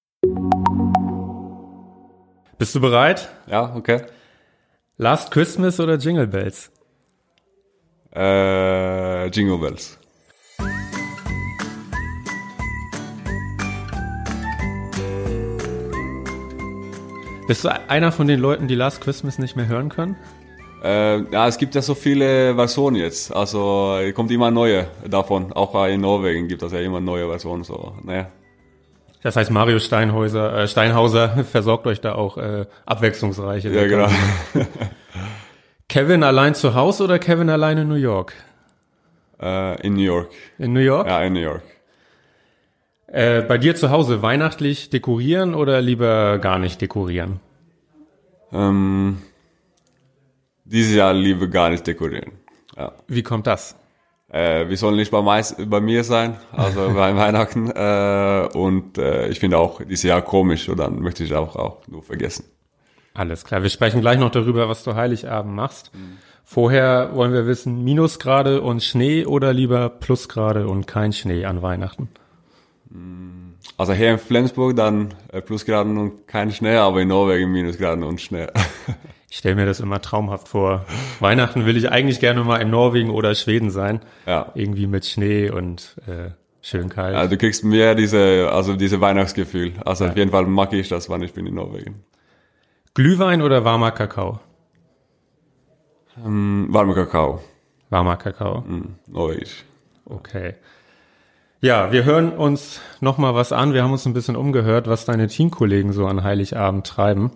Bist 2.56 2.74
du 2.74 2.80
bereit? 2.80 3.28
Ja, 3.46 3.74
okay. 3.76 4.06
Last 4.96 5.30
Christmas 5.30 5.78
oder 5.80 5.96
Jingle 5.98 6.28
Bells? 6.28 6.72
Äh, 8.14 9.26
Jingle 9.26 9.58
Bells. 9.58 9.98
Bist 17.46 17.62
du 17.62 17.68
einer 17.88 18.10
von 18.10 18.26
den 18.26 18.40
Leuten, 18.40 18.68
die 18.68 18.74
Last 18.74 19.02
Christmas 19.02 19.38
nicht 19.38 19.54
mehr 19.54 19.68
hören 19.68 19.90
können? 19.90 20.16
Äh, 20.82 21.30
ja, 21.30 21.46
es 21.46 21.58
gibt 21.58 21.74
ja 21.74 21.82
so 21.82 21.94
viele 21.94 22.54
Versionen 22.54 22.96
jetzt. 22.96 23.34
Also 23.34 23.98
kommt 24.14 24.30
immer 24.30 24.50
neue 24.50 24.86
davon. 25.06 25.52
Auch 25.52 25.86
in 25.86 26.00
Norwegen 26.00 26.48
gibt 26.48 26.62
es 26.62 26.72
ja 26.72 26.80
immer 26.80 27.00
neue 27.00 27.28
Versionen. 27.28 27.62
So, 27.62 27.94
naja. 28.02 28.28
Das 29.22 29.36
heißt, 29.36 29.50
Mario 29.50 29.78
Steinhäuser, 29.78 30.62
äh, 30.62 30.68
Steinhauser 30.68 31.44
versorgt 31.50 31.86
euch 31.86 32.00
da 32.00 32.14
auch 32.14 32.38
äh, 32.38 32.64
abwechslungsreiche. 32.86 33.68
Ja, 33.70 33.86
genau. 33.86 34.08
Kevin 35.88 36.22
allein 36.22 36.54
zu 36.54 36.74
Hause 36.74 37.04
oder 37.04 37.18
Kevin 37.18 37.50
allein 37.50 37.76
in 37.76 37.88
New 37.88 37.94
York? 37.94 38.32
Äh, 39.40 39.86
in 39.86 39.94
New 39.94 40.02
York. 40.02 40.30
In 40.58 40.72
New 40.72 40.80
York? 40.80 41.06
Ja, 41.06 41.20
in 41.22 41.34
New 41.34 41.40
York. 41.40 41.62
Äh, 43.06 43.42
bei 43.42 43.58
dir 43.58 43.74
zu 43.74 43.90
Hause 43.90 44.22
weihnachtlich 44.22 44.90
dekorieren 44.90 45.54
oder 45.54 45.80
lieber 45.80 46.38
gar 46.38 46.58
nicht 46.58 46.80
dekorieren? 46.80 47.40
Ähm, 48.52 49.18
dieses 50.64 50.94
Jahr 50.94 51.12
lieber 51.12 51.46
gar 51.48 51.70
nicht 51.70 51.86
dekorieren. 51.86 52.32
Ja. 52.76 52.92
Wie 53.06 53.22
kommt 53.22 53.46
das? 53.46 53.76
Äh, 54.28 54.68
wir 54.68 54.76
sollen 54.76 54.96
nicht 54.96 55.10
bei, 55.10 55.20
meis- 55.22 55.54
bei 55.66 55.80
mir 55.80 56.02
sein, 56.02 56.36
also 56.52 56.88
bei 56.94 57.14
Weihnachten. 57.14 57.70
Äh, 57.70 58.48
und 58.56 58.98
äh, 58.98 59.28
ich 59.28 59.38
finde 59.38 59.58
auch 59.58 59.80
dieses 59.82 60.02
Jahr 60.04 60.22
komisch, 60.22 60.68
und 60.68 60.78
dann 60.78 61.00
möchte 61.00 61.22
ich 61.24 61.34
auch, 61.34 61.54
auch 61.56 61.86
nur 61.86 62.02
vergessen. 62.02 62.46
Alles 63.12 63.44
klar, 63.44 63.62
wir 63.62 63.70
sprechen 63.70 64.00
gleich 64.00 64.18
noch 64.18 64.30
darüber, 64.32 64.68
was 64.68 64.82
du 64.82 64.94
Heiligabend 64.96 65.54
machst. 65.54 65.92
Vorher 66.42 67.10
wollen 67.14 67.32
wir 67.32 67.46
wissen, 67.46 67.84
Minusgrade 67.84 68.60
und 68.60 68.82
Schnee 68.82 69.24
oder 69.24 69.52
lieber 69.52 69.88
Plusgrade 69.88 70.66
und 70.66 70.86
kein 70.88 71.12
Schnee 71.12 71.44
an 71.44 71.62
Weihnachten? 71.62 72.08
Also 73.76 73.92
hier 73.92 74.12
in 74.12 74.18
Flensburg 74.18 74.76
dann 74.76 75.14
äh, 75.32 75.40
Plusgraden 75.40 75.98
und 75.98 76.28
kein 76.28 76.52
Schnee, 76.52 76.76
aber 76.76 77.00
in 77.02 77.08
Norwegen 77.08 77.50
Minusgraden 77.50 78.04
und 78.04 78.20
Schnee. 78.20 78.46
Ich 79.30 79.38
stelle 79.38 79.56
mir 79.56 79.66
das 79.66 79.80
immer 79.80 80.00
traumhaft 80.00 80.46
vor. 80.46 80.86
Weihnachten 81.18 81.66
will 81.66 81.76
ich 81.76 81.90
eigentlich 81.90 82.20
gerne 82.20 82.44
mal 82.44 82.58
in 82.58 82.70
Norwegen 82.70 83.10
oder 83.10 83.34
Schweden 83.34 83.70
sein. 83.70 83.98
Ja. 84.26 84.52
Irgendwie 84.54 84.86
mit 84.86 85.04
Schnee 85.06 85.50
und 85.50 85.96
äh, 86.06 86.30
Schön 86.66 86.88
kalt. 86.88 87.14
Ja, 87.14 87.26
du 87.26 87.36
kriegst 87.36 87.62
mehr 87.62 87.94
diese, 87.94 88.48
also 88.50 88.74
diese 88.74 88.98
Weihnachtsgefühl. 89.02 89.74
Also 89.84 90.04
ja. 90.04 90.10
auf 90.10 90.16
jeden 90.16 90.30
Fall 90.30 90.46
mag 90.46 90.72
ich 90.72 90.88
das, 90.88 91.10
wann 91.10 91.20
ich 91.20 91.34
bin 91.34 91.46
in 91.46 91.56
Norwegen. 91.56 92.04
Glühwein 92.94 93.42
oder 93.42 93.66
warmer 93.66 93.90
Kakao? 93.90 94.40
Ähm, 96.24 96.68
warmer 96.70 96.94
Kakao. 96.94 97.44
Warmer 97.90 98.16
Kakao. 98.16 98.62
Mm, 98.62 98.94
norwegisch. 99.08 99.62
Okay. 100.06 100.54
Ja, 101.64 101.92
wir 101.92 102.04
hören 102.04 102.34
uns 102.34 102.82
noch 103.00 103.16
mal 103.16 103.34
was 103.34 103.50
an. 103.50 103.72
Wir 103.72 103.82
haben 103.82 103.92
uns 103.92 104.04
ein 104.04 104.12
bisschen 104.12 104.36
umgehört, 104.36 104.86
was 104.86 105.06
deine 105.06 105.28
Teamkollegen 105.28 105.94
so 105.94 106.06
an 106.06 106.22
Heiligabend 106.22 106.86
treiben, 106.86 107.30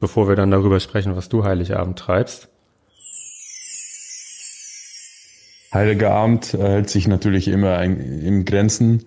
bevor 0.00 0.30
wir 0.30 0.34
dann 0.34 0.50
darüber 0.50 0.80
sprechen, 0.80 1.14
was 1.14 1.28
du 1.28 1.44
Heiligabend 1.44 1.98
treibst. 1.98 2.48
Heiliger 5.74 6.10
Abend 6.10 6.54
hält 6.54 6.88
sich 6.88 7.06
natürlich 7.06 7.48
immer 7.48 7.82
in 7.82 8.46
Grenzen. 8.46 9.04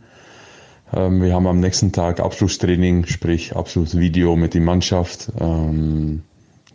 Ähm, 0.94 1.24
wir 1.24 1.34
haben 1.34 1.48
am 1.48 1.60
nächsten 1.60 1.92
Tag 1.92 2.20
Abschlusstraining, 2.20 3.08
sprich 3.08 3.56
Abschlussvideo 3.56 4.36
mit 4.36 4.54
der 4.54 4.62
Mannschaft. 4.62 5.32
Ähm, 5.42 6.22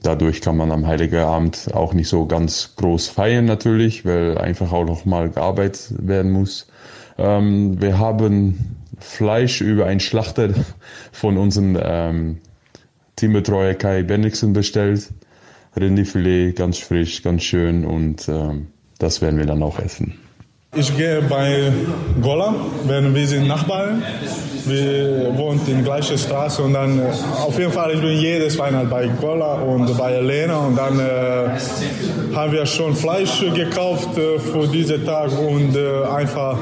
dadurch 0.02 0.40
kann 0.40 0.56
man 0.56 0.72
am 0.72 0.84
Heiligen 0.84 1.20
Abend 1.20 1.72
auch 1.72 1.94
nicht 1.94 2.08
so 2.08 2.26
ganz 2.26 2.74
groß 2.74 3.06
feiern 3.06 3.44
natürlich, 3.44 4.04
weil 4.04 4.36
einfach 4.36 4.72
auch 4.72 4.84
noch 4.84 5.04
mal 5.04 5.30
gearbeitet 5.30 5.94
werden 5.96 6.32
muss. 6.32 6.66
Ähm, 7.18 7.80
wir 7.80 7.98
haben 7.98 8.76
Fleisch 9.00 9.60
über 9.60 9.86
einen 9.86 10.00
Schlachter 10.00 10.50
von 11.12 11.36
unserem 11.36 12.38
Teambetreuer 13.16 13.74
Kai 13.74 14.02
Bendixen 14.02 14.52
bestellt. 14.52 15.10
Rinderfilet, 15.78 16.56
ganz 16.56 16.78
frisch, 16.78 17.22
ganz 17.22 17.44
schön 17.44 17.84
und 17.84 18.28
das 18.98 19.22
werden 19.22 19.38
wir 19.38 19.46
dann 19.46 19.62
auch 19.62 19.78
essen. 19.78 20.18
Ich 20.76 20.94
gehe 20.96 21.22
bei 21.22 21.72
Gola, 22.20 22.54
wir 22.86 23.26
sind 23.26 23.48
Nachbarn. 23.48 24.02
Wir 24.66 25.32
wohnen 25.34 25.60
in 25.66 25.76
der 25.76 25.82
gleichen 25.82 26.18
Straße 26.18 26.62
und 26.62 26.74
dann 26.74 26.98
äh, 26.98 27.04
auf 27.46 27.58
jeden 27.58 27.72
Fall, 27.72 27.92
ich 27.94 28.02
bin 28.02 28.18
jedes 28.18 28.58
Weihnachten 28.58 28.90
bei 28.90 29.06
Gola 29.18 29.54
und 29.54 29.96
bei 29.96 30.12
Elena 30.12 30.58
und 30.58 30.76
dann 30.76 31.00
äh, 31.00 32.36
haben 32.36 32.52
wir 32.52 32.66
schon 32.66 32.94
Fleisch 32.94 33.42
gekauft 33.54 34.18
äh, 34.18 34.38
für 34.38 34.66
diesen 34.66 35.06
Tag 35.06 35.30
und 35.38 35.74
äh, 35.74 36.04
einfach 36.04 36.58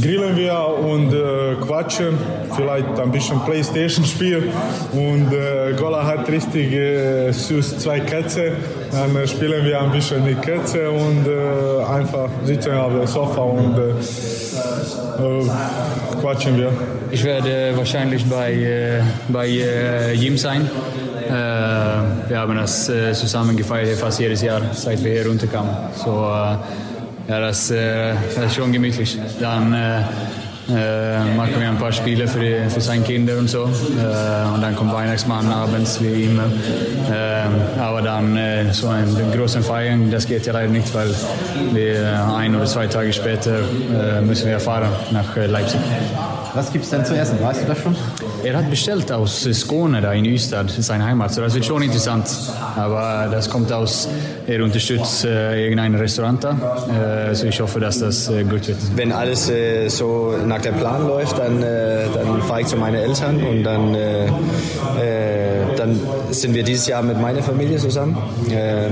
grillen 0.00 0.36
wir 0.36 0.56
und 0.78 1.12
äh, 1.12 1.54
quatschen, 1.60 2.18
vielleicht 2.54 2.98
ein 3.00 3.10
bisschen 3.10 3.40
Playstation 3.44 4.04
spielen. 4.04 4.50
Und 4.92 5.32
äh, 5.32 5.72
Gola 5.74 6.04
hat 6.04 6.28
richtig 6.28 6.72
äh, 6.72 7.32
süß 7.32 7.78
zwei 7.78 8.00
Kätze. 8.00 8.52
Dann 8.92 9.16
äh, 9.16 9.26
spielen 9.26 9.64
wir 9.64 9.80
ein 9.80 9.90
bisschen 9.90 10.24
die 10.24 10.34
Kätze 10.34 10.90
und 10.90 11.26
äh, 11.26 11.84
einfach 11.84 12.28
sitzen 12.44 12.72
auf 12.72 12.92
dem 12.92 13.06
Sofa 13.06 13.40
und 13.40 13.78
äh, 13.78 13.90
äh, 15.22 15.50
quatschen 16.20 16.58
wir. 16.58 16.70
Ich 17.10 17.24
werde 17.24 17.72
wahrscheinlich 17.76 18.24
bei, 18.26 19.02
bei 19.28 19.48
Jim 20.14 20.36
sein. 20.36 20.68
Wir 21.28 22.38
haben 22.38 22.56
das 22.56 22.90
zusammen 23.12 23.56
gefeiert 23.56 23.96
fast 23.98 24.20
jedes 24.20 24.42
Jahr, 24.42 24.60
seit 24.72 25.02
wir 25.02 25.12
hier 25.12 25.26
runterkamen. 25.26 25.70
So, 25.94 26.12
ja, 27.28 27.40
das, 27.40 27.70
äh, 27.70 28.14
das 28.34 28.46
ist 28.46 28.54
schon 28.54 28.72
gemütlich. 28.72 29.18
Dann 29.40 29.72
äh, 29.72 30.00
äh, 30.68 31.24
machen 31.36 31.60
wir 31.60 31.68
ein 31.68 31.78
paar 31.78 31.92
Spiele 31.92 32.26
für, 32.26 32.40
die, 32.40 32.68
für 32.68 32.80
seine 32.80 33.04
Kinder 33.04 33.38
und 33.38 33.48
so. 33.48 33.64
Äh, 33.64 34.54
und 34.54 34.62
dann 34.62 34.74
kommt 34.74 34.92
Weihnachtsmann 34.92 35.48
abends, 35.48 36.00
wie 36.02 36.24
immer. 36.24 36.44
Äh, 37.10 37.80
aber 37.80 38.02
dann 38.02 38.36
äh, 38.36 38.72
so 38.72 38.88
ein 38.88 39.06
großen 39.32 39.62
Feiern, 39.62 40.10
das 40.10 40.26
geht 40.26 40.46
ja 40.46 40.52
leider 40.52 40.72
nicht, 40.72 40.92
weil 40.94 41.14
wir 41.72 42.34
ein 42.34 42.54
oder 42.56 42.66
zwei 42.66 42.86
Tage 42.86 43.12
später 43.12 43.60
müssen 44.22 44.48
wir 44.48 44.58
fahren 44.58 44.90
nach 45.12 45.36
Leipzig. 45.36 45.80
Was 46.56 46.72
gibt 46.72 46.84
es 46.84 46.90
denn 46.90 47.04
zu 47.04 47.14
essen? 47.14 47.38
Weißt 47.42 47.62
du 47.62 47.66
das 47.66 47.78
schon? 47.78 47.94
Er 48.42 48.56
hat 48.56 48.70
bestellt 48.70 49.12
aus 49.12 49.42
Skåne, 49.42 50.00
da 50.00 50.14
in 50.14 50.24
Ystad, 50.24 50.70
seine 50.70 51.04
Heimat. 51.04 51.34
So, 51.34 51.42
das 51.42 51.52
wird 51.52 51.66
schon 51.66 51.82
interessant. 51.82 52.26
Aber 52.76 53.28
das 53.30 53.50
kommt 53.50 53.70
aus, 53.70 54.08
er 54.46 54.64
unterstützt 54.64 55.26
äh, 55.26 55.64
irgendein 55.64 55.94
Restaurant 55.94 56.42
da. 56.42 56.56
Äh, 56.88 57.28
also 57.28 57.46
ich 57.46 57.60
hoffe, 57.60 57.78
dass 57.78 57.98
das 57.98 58.30
äh, 58.30 58.42
gut 58.44 58.68
wird. 58.68 58.78
Wenn 58.94 59.12
alles 59.12 59.50
äh, 59.50 59.88
so 59.88 60.34
nach 60.46 60.62
dem 60.62 60.76
Plan 60.76 61.06
läuft, 61.06 61.38
dann, 61.38 61.62
äh, 61.62 62.06
dann 62.14 62.40
fahre 62.40 62.62
ich 62.62 62.68
zu 62.68 62.78
meinen 62.78 62.96
Eltern 62.96 63.36
und 63.36 63.62
dann, 63.62 63.94
äh, 63.94 64.26
dann 65.86 66.00
sind 66.30 66.54
wir 66.54 66.62
dieses 66.62 66.86
Jahr 66.86 67.02
mit 67.02 67.20
meiner 67.20 67.42
Familie 67.42 67.76
zusammen, 67.78 68.16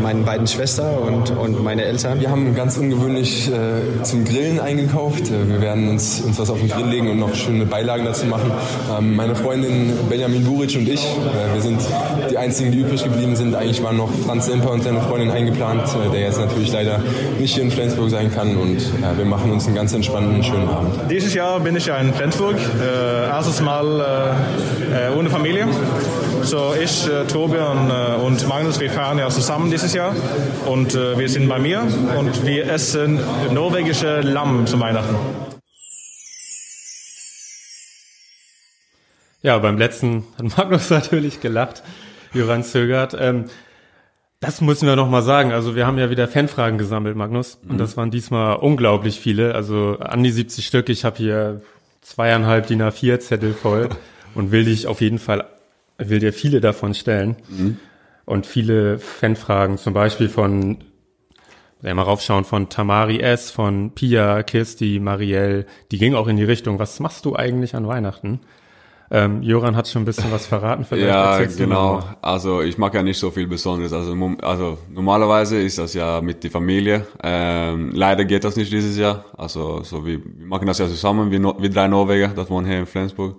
meinen 0.03 0.25
beiden 0.25 0.47
Schwestern 0.47 0.97
und, 0.97 1.31
und 1.31 1.63
meine 1.63 1.85
Eltern. 1.85 2.21
Wir 2.21 2.31
haben 2.31 2.55
ganz 2.55 2.77
ungewöhnlich 2.77 3.51
zum 4.03 4.25
Grillen 4.25 4.61
eingekauft. 4.61 5.31
wir 5.31 5.61
werden 5.61 5.89
uns, 5.89 6.21
uns 6.21 6.39
was 6.39 6.51
auf 6.51 6.59
den 6.59 6.69
Grill 6.69 6.87
legen 6.87 7.11
und 7.11 7.19
noch 7.19 7.35
schöne 7.35 7.67
Beilagen 7.67 8.05
dazu 8.05 8.27
machen. 8.27 8.51
Ähm, 8.97 9.17
meine 9.17 9.35
Freundin 9.35 9.93
Benjamin 10.09 10.45
Buric 10.45 10.77
und 10.77 10.89
ich, 10.89 11.05
wir 11.53 11.63
sind 11.63 11.81
die 12.31 12.39
einzigen, 12.39 12.73
die 12.73 12.79
übrig 12.79 13.03
geblieben 13.03 13.37
sind. 13.37 13.55
Eigentlich 13.55 13.83
waren 13.83 13.97
noch 13.97 14.11
Franz 14.27 14.47
Semper 14.47 14.71
und 14.71 14.83
seine 14.83 15.01
Freundin 15.01 15.31
eingeplant, 15.31 15.83
der 16.13 16.21
jetzt 16.21 16.39
natürlich 16.39 16.73
leider 16.73 17.01
nicht 17.39 17.55
hier 17.55 17.65
in 17.65 17.71
Flensburg 17.71 18.11
sein 18.11 18.33
kann. 18.33 18.57
Und 18.57 18.79
wir 19.17 19.25
machen 19.25 19.51
uns 19.51 19.67
einen 19.67 19.75
ganz 19.75 19.93
entspannten, 19.93 20.43
schönen 20.43 20.69
Abend. 20.69 20.95
Dieses 21.11 21.35
Jahr 21.35 21.61
bin 21.61 21.77
ich 21.77 21.87
ja 21.87 21.97
in 21.97 22.13
Flensburg, 22.13 22.57
äh, 22.57 23.27
erstes 23.29 23.61
Mal 23.61 24.37
äh, 24.93 25.09
äh 25.11 25.17
ohne 25.17 25.31
Familie. 25.31 25.67
So 26.45 26.75
ich, 26.79 27.09
äh, 27.09 27.25
Tobian 27.27 27.91
äh, 27.91 28.23
und 28.23 28.47
Magnus, 28.47 28.79
wir 28.79 28.91
fahren 28.91 29.17
ja 29.19 29.31
zusammen 29.31 29.71
dieses 29.71 29.95
Jahr 29.95 30.15
und 30.67 30.95
äh, 30.95 31.19
wir 31.19 31.27
sind 31.27 31.49
bei 31.49 31.59
mir 31.59 31.81
und 32.19 32.45
wir 32.45 32.71
essen 32.71 33.19
norwegische 33.51 34.21
Lamm 34.21 34.67
zu 34.67 34.79
Weihnachten. 34.79 35.17
Ja, 39.41 39.57
beim 39.57 39.79
letzten 39.79 40.25
hat 40.37 40.59
Magnus 40.59 40.91
natürlich 40.91 41.41
gelacht. 41.41 41.83
Joran 42.35 42.63
zögert. 42.63 43.17
Ähm, 43.19 43.47
das 44.41 44.61
müssen 44.61 44.87
wir 44.87 44.97
noch 44.97 45.09
mal 45.09 45.23
sagen. 45.23 45.51
Also 45.53 45.75
wir 45.75 45.87
haben 45.87 45.97
ja 45.97 46.11
wieder 46.11 46.29
Fanfragen 46.29 46.77
gesammelt, 46.77 47.17
Magnus. 47.17 47.59
Und 47.63 47.73
mhm. 47.73 47.79
das 47.79 47.97
waren 47.97 48.11
diesmal 48.11 48.57
unglaublich 48.57 49.19
viele. 49.19 49.55
Also 49.55 49.97
an 49.99 50.23
die 50.23 50.31
70 50.31 50.67
Stück. 50.67 50.91
Ich 50.91 51.07
habe 51.07 51.17
hier 51.17 51.63
zweieinhalb 52.03 52.67
DIN 52.67 52.83
A4 52.83 53.19
Zettel 53.21 53.55
voll 53.55 53.89
und 54.35 54.53
will 54.53 54.67
dich 54.67 54.87
auf 54.87 55.01
jeden 55.01 55.19
Fall, 55.19 55.47
will 55.99 56.19
dir 56.19 56.33
viele 56.33 56.61
davon 56.61 56.95
stellen. 56.95 57.37
Mhm. 57.49 57.79
Und 58.27 58.47
viele 58.47 58.99
Fanfragen, 58.99 59.77
zum 59.77 59.93
Beispiel 59.93 60.29
von, 60.29 60.79
ja, 61.83 61.93
mal 61.93 62.03
raufschauen, 62.03 62.45
von 62.45 62.71
Tamari 62.71 63.21
S., 63.21 63.51
von 63.51 63.91
Pia, 63.91 64.43
Kirsti, 64.43 64.99
Marielle, 64.99 65.67
die 65.91 65.99
ging 65.99 66.15
auch 66.15 66.27
in 66.27 66.37
die 66.37 66.45
Richtung, 66.45 66.79
was 66.79 67.01
machst 67.01 67.27
du 67.27 67.37
eigentlich 67.37 67.75
an 67.75 67.87
Weihnachten? 67.87 68.41
Ähm, 69.11 69.43
Joran 69.43 69.77
hat 69.77 69.87
schon 69.87 70.03
ein 70.03 70.05
bisschen 70.07 70.33
was 70.33 70.47
verraten. 70.47 70.85
Vielleicht 70.85 71.09
ja, 71.09 71.45
genau. 71.45 72.03
Also 72.23 72.63
ich 72.63 72.79
mag 72.79 72.95
ja 72.95 73.03
nicht 73.03 73.19
so 73.19 73.31
viel 73.31 73.47
Besonderes. 73.47 73.93
Also, 73.93 74.17
also 74.41 74.79
normalerweise 74.91 75.61
ist 75.61 75.79
das 75.79 75.95
ja 75.95 76.21
mit 76.21 76.43
der 76.43 76.51
Familie. 76.51 77.07
Ähm, 77.23 77.93
leider 77.95 78.25
geht 78.25 78.45
das 78.45 78.57
nicht 78.57 78.73
dieses 78.73 78.97
Jahr. 78.97 79.27
Also 79.37 79.83
so 79.83 80.07
wie 80.07 80.25
wir 80.25 80.47
machen 80.47 80.67
das 80.67 80.79
ja 80.79 80.89
zusammen, 80.89 81.31
wie, 81.31 81.39
no, 81.39 81.55
wie 81.61 81.69
drei 81.69 81.87
Norweger, 81.87 82.29
das 82.29 82.49
wohnen 82.49 82.67
hier 82.67 82.79
in 82.79 82.87
Flensburg. 82.87 83.37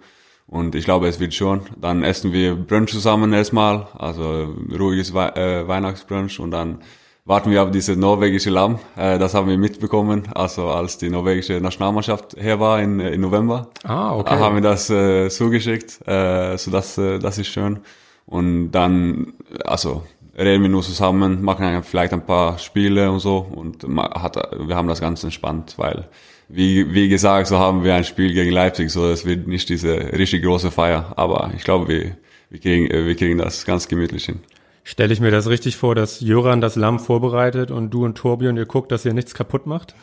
Und 0.48 0.76
ich 0.76 0.86
glaube, 0.86 1.08
es 1.08 1.20
wird 1.20 1.34
schon. 1.34 1.62
Dann 1.80 2.04
essen 2.04 2.32
wir 2.32 2.56
Brunch 2.56 2.92
zusammen 2.92 3.34
erstmal, 3.34 3.88
also 3.98 4.54
ruhiges 4.78 5.14
We 5.14 5.36
äh, 5.36 5.68
Weihnachtsbrunch 5.68 6.40
und 6.40 6.52
dann 6.52 6.80
warten 7.26 7.50
wir 7.50 7.64
auf 7.64 7.72
diese 7.72 7.96
norwegische 7.96 8.52
Lamm. 8.52 8.80
Äh, 8.96 9.18
das 9.18 9.34
haben 9.34 9.50
wir 9.50 9.58
mitbekommen, 9.58 10.28
also 10.36 10.68
als 10.70 11.00
die 11.00 11.10
norwegische 11.10 11.60
Nationalmannschaft 11.60 12.36
her 12.38 12.60
war 12.60 12.80
in, 12.80 13.00
in 13.00 13.22
November. 13.22 13.70
Ah, 13.84 14.16
okay. 14.16 14.36
haben 14.36 14.56
wir 14.56 14.62
das 14.62 14.90
äh, 14.92 15.30
zugeschickt, 15.30 16.08
äh, 16.08 16.58
so 16.58 16.70
das, 16.70 16.98
äh, 17.00 17.18
das 17.18 17.40
ist 17.40 17.48
schön. 17.48 17.80
Und 18.28 18.72
dann, 18.72 19.34
also 19.64 20.04
reden 20.38 20.64
wir 20.64 20.70
nur 20.70 20.84
zusammen, 20.84 21.44
machen 21.44 21.84
vielleicht 21.84 22.14
ein 22.14 22.26
paar 22.26 22.60
Spiele 22.60 23.12
und 23.12 23.20
so 23.20 23.38
und 23.38 23.84
hat, 23.84 24.36
wir 24.60 24.76
haben 24.76 24.88
das 24.88 25.02
ganz 25.02 25.24
entspannt, 25.24 25.76
weil 25.78 26.08
wie, 26.48 26.94
wie 26.94 27.10
gesagt, 27.10 27.48
so 27.48 27.58
haben 27.58 27.84
wir 27.84 27.96
ein 27.96 28.04
Spiel 28.04 28.34
gegen 28.34 28.52
Leipzig, 28.52 28.92
so 28.92 29.10
es 29.10 29.26
wird 29.26 29.48
nicht 29.48 29.70
diese 29.70 29.96
richtig 30.14 30.44
große 30.44 30.72
Feier, 30.72 31.14
aber 31.16 31.52
ich 31.56 31.64
glaube, 31.64 31.88
wir, 31.88 32.18
wir, 32.50 32.60
kriegen, 32.60 32.90
wir 32.90 33.16
kriegen 33.16 33.38
das 33.38 33.66
ganz 33.66 33.88
gemütlich 33.88 34.26
hin. 34.26 34.40
Stelle 34.84 35.14
ich 35.14 35.20
mir 35.20 35.32
das 35.32 35.50
richtig 35.50 35.78
vor, 35.78 35.96
dass 35.96 36.20
Joran 36.20 36.62
das 36.62 36.76
Lamm 36.76 37.00
vorbereitet 37.00 37.72
und 37.72 37.90
du 37.90 38.06
und 38.06 38.16
Torbjörn 38.18 38.56
ihr 38.56 38.68
guckt, 38.68 38.92
dass 38.92 39.04
ihr 39.04 39.14
nichts 39.14 39.34
kaputt 39.34 39.66
macht? 39.66 39.96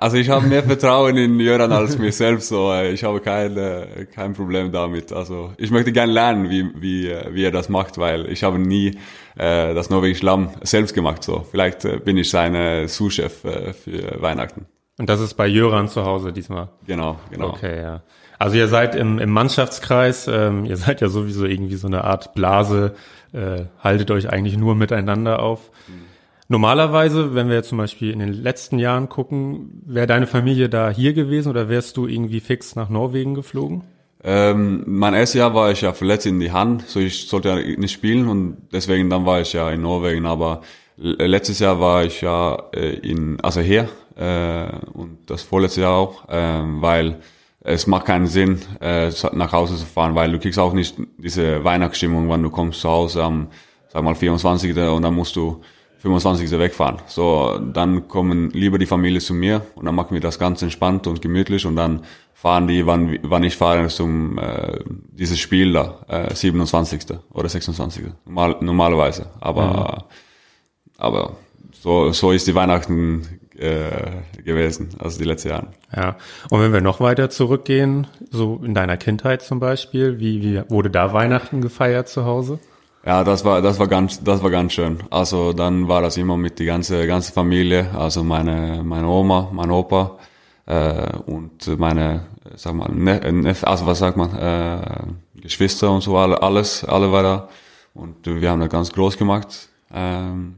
Also 0.00 0.16
ich 0.16 0.28
habe 0.28 0.46
mehr 0.46 0.62
Vertrauen 0.64 1.16
in 1.16 1.40
Jöran 1.40 1.72
als 1.72 1.98
mir 1.98 2.12
selbst. 2.12 2.48
So, 2.48 2.72
ich 2.80 3.02
habe 3.02 3.18
kein, 3.20 3.56
äh, 3.56 4.06
kein 4.14 4.34
Problem 4.34 4.70
damit. 4.70 5.12
Also 5.12 5.52
ich 5.56 5.72
möchte 5.72 5.90
gerne 5.90 6.12
lernen, 6.12 6.50
wie, 6.50 6.70
wie, 6.80 7.12
wie 7.32 7.44
er 7.44 7.50
das 7.50 7.68
macht, 7.68 7.98
weil 7.98 8.30
ich 8.30 8.44
habe 8.44 8.60
nie 8.60 8.90
äh, 9.36 9.74
das 9.74 9.90
norwegische 9.90 10.24
Lamm 10.24 10.50
selbst 10.62 10.94
gemacht. 10.94 11.24
So, 11.24 11.44
vielleicht 11.50 11.84
äh, 11.84 11.98
bin 11.98 12.16
ich 12.16 12.30
sein 12.30 12.54
äh, 12.54 12.86
Sous-Chef 12.86 13.44
äh, 13.44 13.72
für 13.72 14.22
Weihnachten. 14.22 14.66
Und 14.98 15.08
das 15.08 15.20
ist 15.20 15.34
bei 15.34 15.46
Jöran 15.46 15.88
zu 15.88 16.04
Hause 16.04 16.32
diesmal. 16.32 16.68
Genau, 16.86 17.18
genau. 17.30 17.50
Okay, 17.50 17.80
ja. 17.80 18.02
Also 18.38 18.56
ihr 18.56 18.68
seid 18.68 18.94
im, 18.94 19.18
im 19.18 19.30
Mannschaftskreis, 19.30 20.28
ähm, 20.28 20.64
ihr 20.64 20.76
seid 20.76 21.00
ja 21.00 21.08
sowieso 21.08 21.46
irgendwie 21.46 21.76
so 21.76 21.86
eine 21.86 22.04
Art 22.04 22.34
Blase, 22.34 22.94
äh, 23.32 23.64
haltet 23.80 24.10
euch 24.10 24.30
eigentlich 24.30 24.56
nur 24.56 24.74
miteinander 24.74 25.40
auf. 25.40 25.70
Mhm. 25.86 26.08
Normalerweise, 26.50 27.34
wenn 27.34 27.48
wir 27.48 27.56
jetzt 27.56 27.68
zum 27.68 27.78
Beispiel 27.78 28.10
in 28.10 28.20
den 28.20 28.32
letzten 28.32 28.78
Jahren 28.78 29.10
gucken, 29.10 29.82
wäre 29.84 30.06
deine 30.06 30.26
Familie 30.26 30.70
da 30.70 30.88
hier 30.88 31.12
gewesen 31.12 31.50
oder 31.50 31.68
wärst 31.68 31.98
du 31.98 32.06
irgendwie 32.06 32.40
fix 32.40 32.74
nach 32.74 32.88
Norwegen 32.88 33.34
geflogen? 33.34 33.84
Ähm, 34.24 34.82
mein 34.86 35.14
erstes 35.14 35.38
Jahr 35.38 35.54
war 35.54 35.70
ich 35.70 35.82
ja 35.82 35.92
verletzt 35.92 36.26
in 36.26 36.40
die 36.40 36.50
Hand, 36.50 36.88
so 36.88 37.00
ich 37.00 37.28
sollte 37.28 37.50
ja 37.50 37.56
nicht 37.56 37.92
spielen 37.92 38.28
und 38.28 38.56
deswegen 38.72 39.10
dann 39.10 39.26
war 39.26 39.42
ich 39.42 39.52
ja 39.52 39.70
in 39.70 39.82
Norwegen. 39.82 40.24
Aber 40.26 40.62
letztes 40.96 41.58
Jahr 41.58 41.80
war 41.80 42.04
ich 42.04 42.22
ja 42.22 42.58
äh, 42.74 42.94
in, 42.94 43.38
also 43.40 43.60
hier 43.60 43.88
äh, 44.18 44.68
und 44.92 45.18
das 45.26 45.42
vorletzte 45.42 45.82
Jahr 45.82 45.94
auch, 45.94 46.28
äh, 46.28 46.62
weil 46.80 47.20
es 47.60 47.86
macht 47.86 48.06
keinen 48.06 48.26
Sinn, 48.26 48.60
äh, 48.80 49.10
nach 49.32 49.52
Hause 49.52 49.76
zu 49.76 49.86
fahren, 49.86 50.14
weil 50.14 50.32
du 50.32 50.38
kriegst 50.38 50.58
auch 50.58 50.72
nicht 50.72 50.96
diese 51.18 51.64
Weihnachtsstimmung, 51.64 52.28
wenn 52.30 52.42
du 52.42 52.50
kommst 52.50 52.80
zu 52.80 52.88
Hause 52.88 53.22
am, 53.22 53.48
sag 53.88 54.02
mal, 54.02 54.14
24. 54.14 54.76
und 54.76 55.02
dann 55.02 55.14
musst 55.14 55.36
du 55.36 55.60
25. 55.98 56.50
wegfahren. 56.58 56.98
So, 57.06 57.58
dann 57.58 58.06
kommen 58.06 58.50
lieber 58.50 58.78
die 58.78 58.86
Familie 58.86 59.20
zu 59.20 59.34
mir 59.34 59.66
und 59.74 59.84
dann 59.84 59.94
machen 59.94 60.14
wir 60.14 60.20
das 60.20 60.38
ganz 60.38 60.62
entspannt 60.62 61.06
und 61.06 61.20
gemütlich 61.20 61.66
und 61.66 61.74
dann 61.74 62.02
fahren 62.32 62.68
die, 62.68 62.86
wann, 62.86 63.18
wann 63.22 63.42
ich 63.42 63.56
fahre 63.56 63.88
zum 63.88 64.38
äh, 64.38 64.78
dieses 64.86 65.40
Spiel 65.40 65.72
da, 65.72 65.98
äh, 66.06 66.34
27. 66.34 67.18
oder 67.32 67.48
26. 67.48 68.04
Normal, 68.24 68.56
normalerweise. 68.60 69.26
Aber 69.40 70.06
mhm. 70.08 70.94
aber 70.98 71.36
so 71.72 72.12
so 72.12 72.30
ist 72.30 72.46
die 72.46 72.54
Weihnachten 72.54 73.40
äh, 73.58 74.42
gewesen, 74.42 74.90
also 74.98 75.18
die 75.18 75.24
letzten 75.24 75.48
Jahre. 75.48 75.68
Ja. 75.94 76.16
Und 76.50 76.60
wenn 76.60 76.72
wir 76.72 76.80
noch 76.80 77.00
weiter 77.00 77.30
zurückgehen, 77.30 78.06
so 78.30 78.60
in 78.64 78.74
deiner 78.74 78.96
Kindheit 78.96 79.42
zum 79.42 79.60
Beispiel, 79.60 80.18
wie, 80.18 80.42
wie 80.42 80.62
wurde 80.70 80.90
da 80.90 81.12
Weihnachten 81.12 81.60
gefeiert 81.60 82.08
zu 82.08 82.24
Hause? 82.24 82.58
Ja, 83.04 83.24
das 83.24 83.44
war 83.44 83.62
das 83.62 83.78
war 83.78 83.86
ganz 83.86 84.22
das 84.22 84.42
war 84.42 84.50
ganz 84.50 84.72
schön. 84.72 84.98
Also 85.10 85.52
dann 85.52 85.88
war 85.88 86.02
das 86.02 86.16
immer 86.16 86.36
mit 86.36 86.58
die 86.58 86.64
ganze 86.64 87.06
ganze 87.06 87.32
Familie, 87.32 87.90
also 87.96 88.24
meine 88.24 88.82
meine 88.84 89.06
Oma, 89.06 89.48
mein 89.52 89.70
Opa 89.70 90.18
äh, 90.66 91.16
und 91.26 91.78
meine 91.78 92.26
sag 92.56 92.74
mal 92.74 92.90
ne, 92.92 93.54
also 93.62 93.86
was 93.86 94.00
sagt 94.00 94.16
man 94.16 94.36
äh, 94.36 95.40
Geschwister 95.40 95.90
und 95.90 96.02
so 96.02 96.18
alles 96.18 96.84
alle 96.84 97.10
war 97.12 97.22
da 97.22 97.48
und 97.94 98.26
wir 98.26 98.50
haben 98.50 98.60
das 98.60 98.68
ganz 98.68 98.92
groß 98.92 99.16
gemacht. 99.16 99.68
Ähm, 99.92 100.56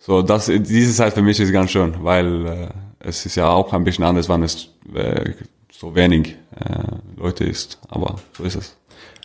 so 0.00 0.22
das 0.22 0.46
diese 0.46 0.94
Zeit 0.94 1.12
für 1.12 1.22
mich 1.22 1.38
ist 1.38 1.52
ganz 1.52 1.70
schön, 1.70 1.94
weil 2.02 2.46
äh, 2.46 2.68
es 3.00 3.26
ist 3.26 3.36
ja 3.36 3.48
auch 3.48 3.72
ein 3.72 3.84
bisschen 3.84 4.04
anders, 4.04 4.28
wenn 4.28 4.42
es 4.42 4.70
äh, 4.94 5.34
so 5.70 5.94
wenig 5.94 6.36
äh, 6.58 6.82
Leute 7.16 7.44
ist, 7.44 7.78
aber 7.88 8.16
so 8.36 8.42
ist 8.44 8.56
es. 8.56 8.76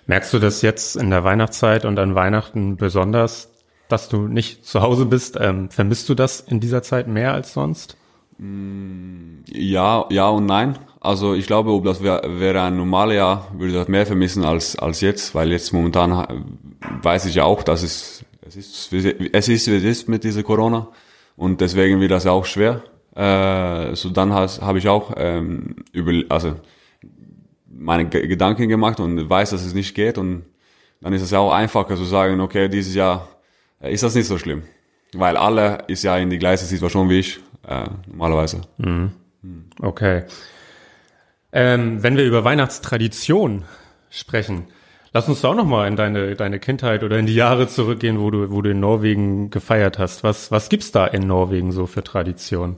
Merkst 0.05 0.33
du 0.33 0.39
das 0.39 0.61
jetzt 0.61 0.97
in 0.97 1.09
der 1.09 1.23
Weihnachtszeit 1.23 1.85
und 1.85 1.97
an 1.97 2.13
Weihnachten 2.13 2.75
besonders, 2.75 3.49
dass 3.87 4.09
du 4.09 4.27
nicht 4.27 4.65
zu 4.65 4.81
Hause 4.81 5.05
bist? 5.05 5.37
Ähm, 5.39 5.69
vermisst 5.71 6.09
du 6.09 6.13
das 6.13 6.41
in 6.41 6.59
dieser 6.59 6.83
Zeit 6.83 7.07
mehr 7.07 7.33
als 7.33 7.53
sonst? 7.53 7.97
Mm, 8.37 9.43
ja, 9.47 10.05
ja 10.09 10.27
und 10.27 10.45
nein. 10.45 10.77
Also 10.99 11.35
ich 11.35 11.47
glaube, 11.47 11.71
ob 11.71 11.85
das 11.85 12.03
wäre 12.03 12.39
wär 12.39 12.61
ein 12.61 12.77
normales 12.77 13.15
Jahr, 13.15 13.47
würde 13.53 13.67
ich 13.69 13.73
das 13.73 13.87
mehr 13.87 14.05
vermissen 14.05 14.43
als 14.43 14.77
als 14.77 15.01
jetzt, 15.01 15.35
weil 15.35 15.51
jetzt 15.51 15.71
momentan 15.71 16.59
weiß 17.01 17.25
ich 17.27 17.35
ja 17.35 17.43
auch, 17.43 17.63
dass 17.63 17.81
es 17.81 18.25
es 18.47 18.55
ist 18.55 18.93
es 18.93 19.47
ist 19.47 19.67
wie 19.67 19.75
es 19.75 19.83
ist 19.83 20.09
mit 20.09 20.23
dieser 20.23 20.43
Corona 20.43 20.87
und 21.35 21.61
deswegen 21.61 21.99
wird 21.99 22.11
das 22.11 22.25
auch 22.27 22.45
schwer. 22.45 22.83
Äh, 23.15 23.95
so 23.95 24.09
dann 24.09 24.33
habe 24.33 24.77
ich 24.77 24.87
auch 24.87 25.13
ähm, 25.17 25.77
über 25.91 26.11
also 26.29 26.55
meine 27.67 28.07
Gedanken 28.07 28.69
gemacht 28.69 28.99
und 28.99 29.29
weiß, 29.29 29.49
dass 29.51 29.65
es 29.65 29.73
nicht 29.73 29.95
geht 29.95 30.17
und 30.17 30.45
dann 31.01 31.13
ist 31.13 31.21
es 31.21 31.31
ja 31.31 31.39
auch 31.39 31.51
einfacher 31.51 31.95
zu 31.95 32.05
sagen, 32.05 32.39
okay, 32.39 32.69
dieses 32.69 32.95
Jahr 32.95 33.27
äh, 33.81 33.93
ist 33.93 34.03
das 34.03 34.15
nicht 34.15 34.27
so 34.27 34.37
schlimm, 34.37 34.63
weil 35.13 35.37
alle 35.37 35.79
ist 35.87 36.03
ja 36.03 36.17
in 36.17 36.29
die 36.29 36.39
gleiche 36.39 36.65
Situation 36.65 37.09
wie 37.09 37.19
ich 37.19 37.39
äh, 37.67 37.85
normalerweise. 38.07 38.61
Mhm. 38.77 39.11
Okay. 39.81 40.23
Ähm, 41.51 42.03
wenn 42.03 42.17
wir 42.17 42.25
über 42.25 42.43
Weihnachtstradition 42.43 43.63
sprechen, 44.09 44.67
lass 45.15 45.29
uns 45.29 45.45
auch 45.45 45.55
noch 45.55 45.65
mal 45.65 45.87
in 45.87 45.95
deine 45.95 46.35
deine 46.35 46.59
Kindheit 46.59 47.01
oder 47.01 47.17
in 47.17 47.25
die 47.25 47.33
Jahre 47.33 47.67
zurückgehen, 47.69 48.19
wo 48.19 48.29
du 48.31 48.51
wo 48.51 48.61
du 48.61 48.71
in 48.71 48.81
Norwegen 48.81 49.49
gefeiert 49.49 49.97
hast. 49.97 50.23
Was 50.23 50.51
was 50.51 50.67
gibt's 50.67 50.91
da 50.91 51.07
in 51.07 51.25
Norwegen 51.25 51.71
so 51.71 51.87
für 51.87 52.03
Tradition? 52.03 52.75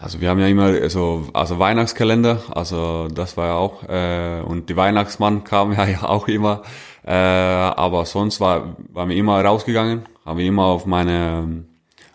Also 0.00 0.20
wir 0.20 0.28
haben 0.28 0.40
ja 0.40 0.48
immer 0.48 0.90
so 0.90 1.28
also 1.32 1.60
Weihnachtskalender, 1.60 2.42
also 2.52 3.06
das 3.06 3.36
war 3.36 3.46
ja 3.46 3.54
auch 3.54 3.84
äh, 3.88 4.42
und 4.44 4.68
die 4.70 4.76
Weihnachtsmann 4.76 5.44
kam 5.44 5.72
ja 5.72 6.02
auch 6.02 6.26
immer, 6.26 6.62
äh, 7.06 7.12
aber 7.12 8.04
sonst 8.06 8.40
war 8.40 8.76
waren 8.92 9.08
wir 9.08 9.16
immer 9.16 9.42
rausgegangen, 9.44 10.02
haben 10.26 10.38
wir 10.38 10.46
immer 10.46 10.64
auf 10.64 10.84
meine 10.84 11.64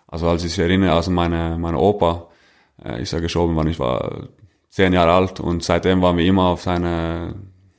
also 0.06 0.28
als 0.28 0.44
ich 0.44 0.58
mich 0.58 0.66
erinnere, 0.66 0.92
also 0.92 1.10
meine 1.10 1.56
meine 1.58 1.78
Opa 1.78 2.26
äh, 2.84 3.00
ist 3.00 3.14
ja 3.14 3.20
gestorben, 3.20 3.56
wann 3.56 3.68
ich 3.68 3.78
war 3.78 4.28
zehn 4.68 4.92
Jahre 4.92 5.12
alt 5.12 5.40
und 5.40 5.62
seitdem 5.64 6.02
waren 6.02 6.18
wir 6.18 6.26
immer 6.26 6.48
auf 6.48 6.60
seine 6.60 7.34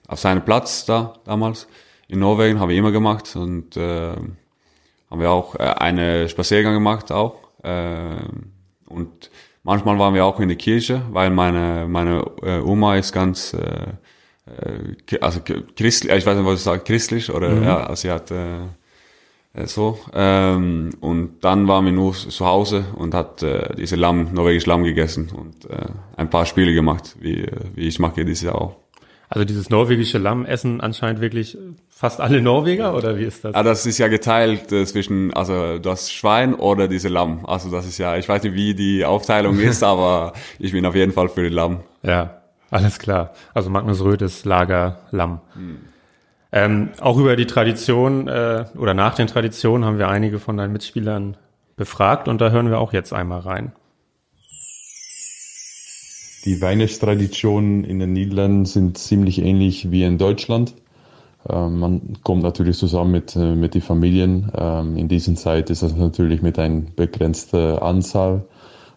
auf 0.09 0.19
seinen 0.19 0.43
Platz 0.43 0.85
da 0.85 1.13
damals 1.23 1.67
in 2.07 2.19
Norwegen 2.19 2.59
haben 2.59 2.69
wir 2.69 2.77
immer 2.77 2.91
gemacht 2.91 3.35
und 3.35 3.77
äh, 3.77 4.15
haben 5.09 5.19
wir 5.19 5.31
auch 5.31 5.55
äh, 5.55 5.63
eine 5.63 6.27
Spaziergang 6.27 6.73
gemacht 6.73 7.11
auch 7.11 7.35
äh, 7.63 8.17
und 8.87 9.29
Manchmal 9.63 9.99
waren 9.99 10.13
wir 10.13 10.25
auch 10.25 10.39
in 10.39 10.47
der 10.47 10.57
Kirche, 10.57 11.01
weil 11.11 11.29
meine, 11.29 11.85
meine 11.87 12.25
äh, 12.41 12.59
Oma 12.59 12.95
ist 12.95 13.11
ganz, 13.11 13.53
äh, 13.53 13.59
äh 14.47 15.19
also 15.19 15.41
christlich, 15.75 16.11
ich 16.11 16.25
weiß 16.25 16.37
nicht, 16.37 16.45
was 16.45 16.59
ich 16.59 16.63
sage, 16.63 16.81
christlich 16.83 17.31
oder 17.31 17.49
mhm. 17.49 17.63
ja, 17.63 17.77
also 17.81 18.01
sie 18.01 18.09
hat 18.09 18.31
äh, 18.31 18.61
äh, 19.53 19.67
so. 19.67 19.99
Ähm, 20.13 20.91
und 21.01 21.41
dann 21.41 21.67
waren 21.67 21.85
wir 21.85 21.91
nur 21.91 22.13
zu 22.13 22.45
Hause 22.45 22.85
und 22.95 23.13
hat 23.13 23.43
äh, 23.43 23.75
diese 23.75 23.97
Lamm, 23.97 24.33
norwegisch 24.33 24.65
Lamm 24.65 24.83
gegessen 24.83 25.29
und 25.35 25.69
äh, 25.69 25.85
ein 26.15 26.29
paar 26.29 26.45
Spiele 26.45 26.73
gemacht, 26.73 27.17
wie, 27.19 27.45
wie 27.75 27.87
ich 27.87 27.99
mache 27.99 28.23
dieses 28.23 28.43
Jahr 28.43 28.55
auch. 28.55 28.77
Also 29.31 29.45
dieses 29.45 29.69
norwegische 29.69 30.17
Lamm 30.17 30.43
essen 30.43 30.81
anscheinend 30.81 31.21
wirklich 31.21 31.55
fast 31.87 32.19
alle 32.19 32.41
Norweger 32.41 32.95
oder 32.95 33.17
wie 33.17 33.25
ist 33.25 33.45
das? 33.45 33.53
Ah, 33.53 33.61
das 33.61 33.85
ist 33.85 33.99
ja 33.99 34.07
geteilt 34.07 34.71
äh, 34.71 34.85
zwischen 34.85 35.31
also 35.33 35.77
das 35.77 36.11
Schwein 36.11 36.55
oder 36.55 36.87
diese 36.87 37.09
Lamm. 37.09 37.45
Also 37.45 37.69
das 37.69 37.85
ist 37.85 37.99
ja, 37.99 38.17
ich 38.17 38.27
weiß 38.27 38.41
nicht, 38.41 38.55
wie 38.55 38.73
die 38.73 39.05
Aufteilung 39.05 39.59
ist, 39.59 39.83
aber 39.83 40.33
ich 40.57 40.71
bin 40.71 40.83
auf 40.85 40.95
jeden 40.95 41.11
Fall 41.11 41.29
für 41.29 41.43
den 41.43 41.53
Lamm. 41.53 41.81
Ja, 42.01 42.41
alles 42.71 42.97
klar. 42.97 43.33
Also 43.53 43.69
Magnus 43.69 44.03
Röth 44.03 44.45
Lager 44.45 44.97
Lamm. 45.11 45.41
Hm. 45.53 45.77
Ähm, 46.51 46.89
auch 46.99 47.17
über 47.17 47.35
die 47.35 47.45
Tradition 47.45 48.27
äh, 48.27 48.65
oder 48.75 48.95
nach 48.95 49.13
den 49.13 49.27
Traditionen 49.27 49.85
haben 49.85 49.99
wir 49.99 50.07
einige 50.07 50.39
von 50.39 50.57
deinen 50.57 50.73
Mitspielern 50.73 51.37
befragt 51.75 52.27
und 52.27 52.41
da 52.41 52.49
hören 52.49 52.71
wir 52.71 52.79
auch 52.79 52.93
jetzt 52.93 53.13
einmal 53.13 53.41
rein. 53.41 53.73
Die 56.45 56.61
Weihnachtstraditionen 56.61 57.83
in 57.83 57.99
den 57.99 58.13
Niederlanden 58.13 58.65
sind 58.65 58.97
ziemlich 58.97 59.41
ähnlich 59.41 59.91
wie 59.91 60.03
in 60.03 60.17
Deutschland. 60.17 60.73
Ähm, 61.49 61.79
man 61.79 62.01
kommt 62.23 62.43
natürlich 62.43 62.77
zusammen 62.77 63.11
mit, 63.11 63.35
äh, 63.35 63.55
mit 63.55 63.73
den 63.73 63.81
Familien. 63.81 64.49
Ähm, 64.57 64.95
in 64.95 65.09
dieser 65.09 65.35
Zeit 65.35 65.69
ist 65.69 65.83
das 65.83 65.95
natürlich 65.95 66.41
mit 66.41 66.57
einer 66.57 66.81
begrenzten 66.95 67.77
Anzahl. 67.79 68.45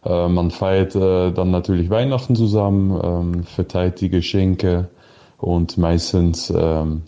Äh, 0.05 0.28
man 0.28 0.52
feiert 0.52 0.94
äh, 0.94 1.33
dann 1.33 1.50
natürlich 1.50 1.90
Weihnachten 1.90 2.37
zusammen, 2.37 3.00
ähm, 3.02 3.44
verteilt 3.44 4.00
die 4.00 4.09
Geschenke 4.09 4.88
und 5.38 5.76
meistens 5.76 6.52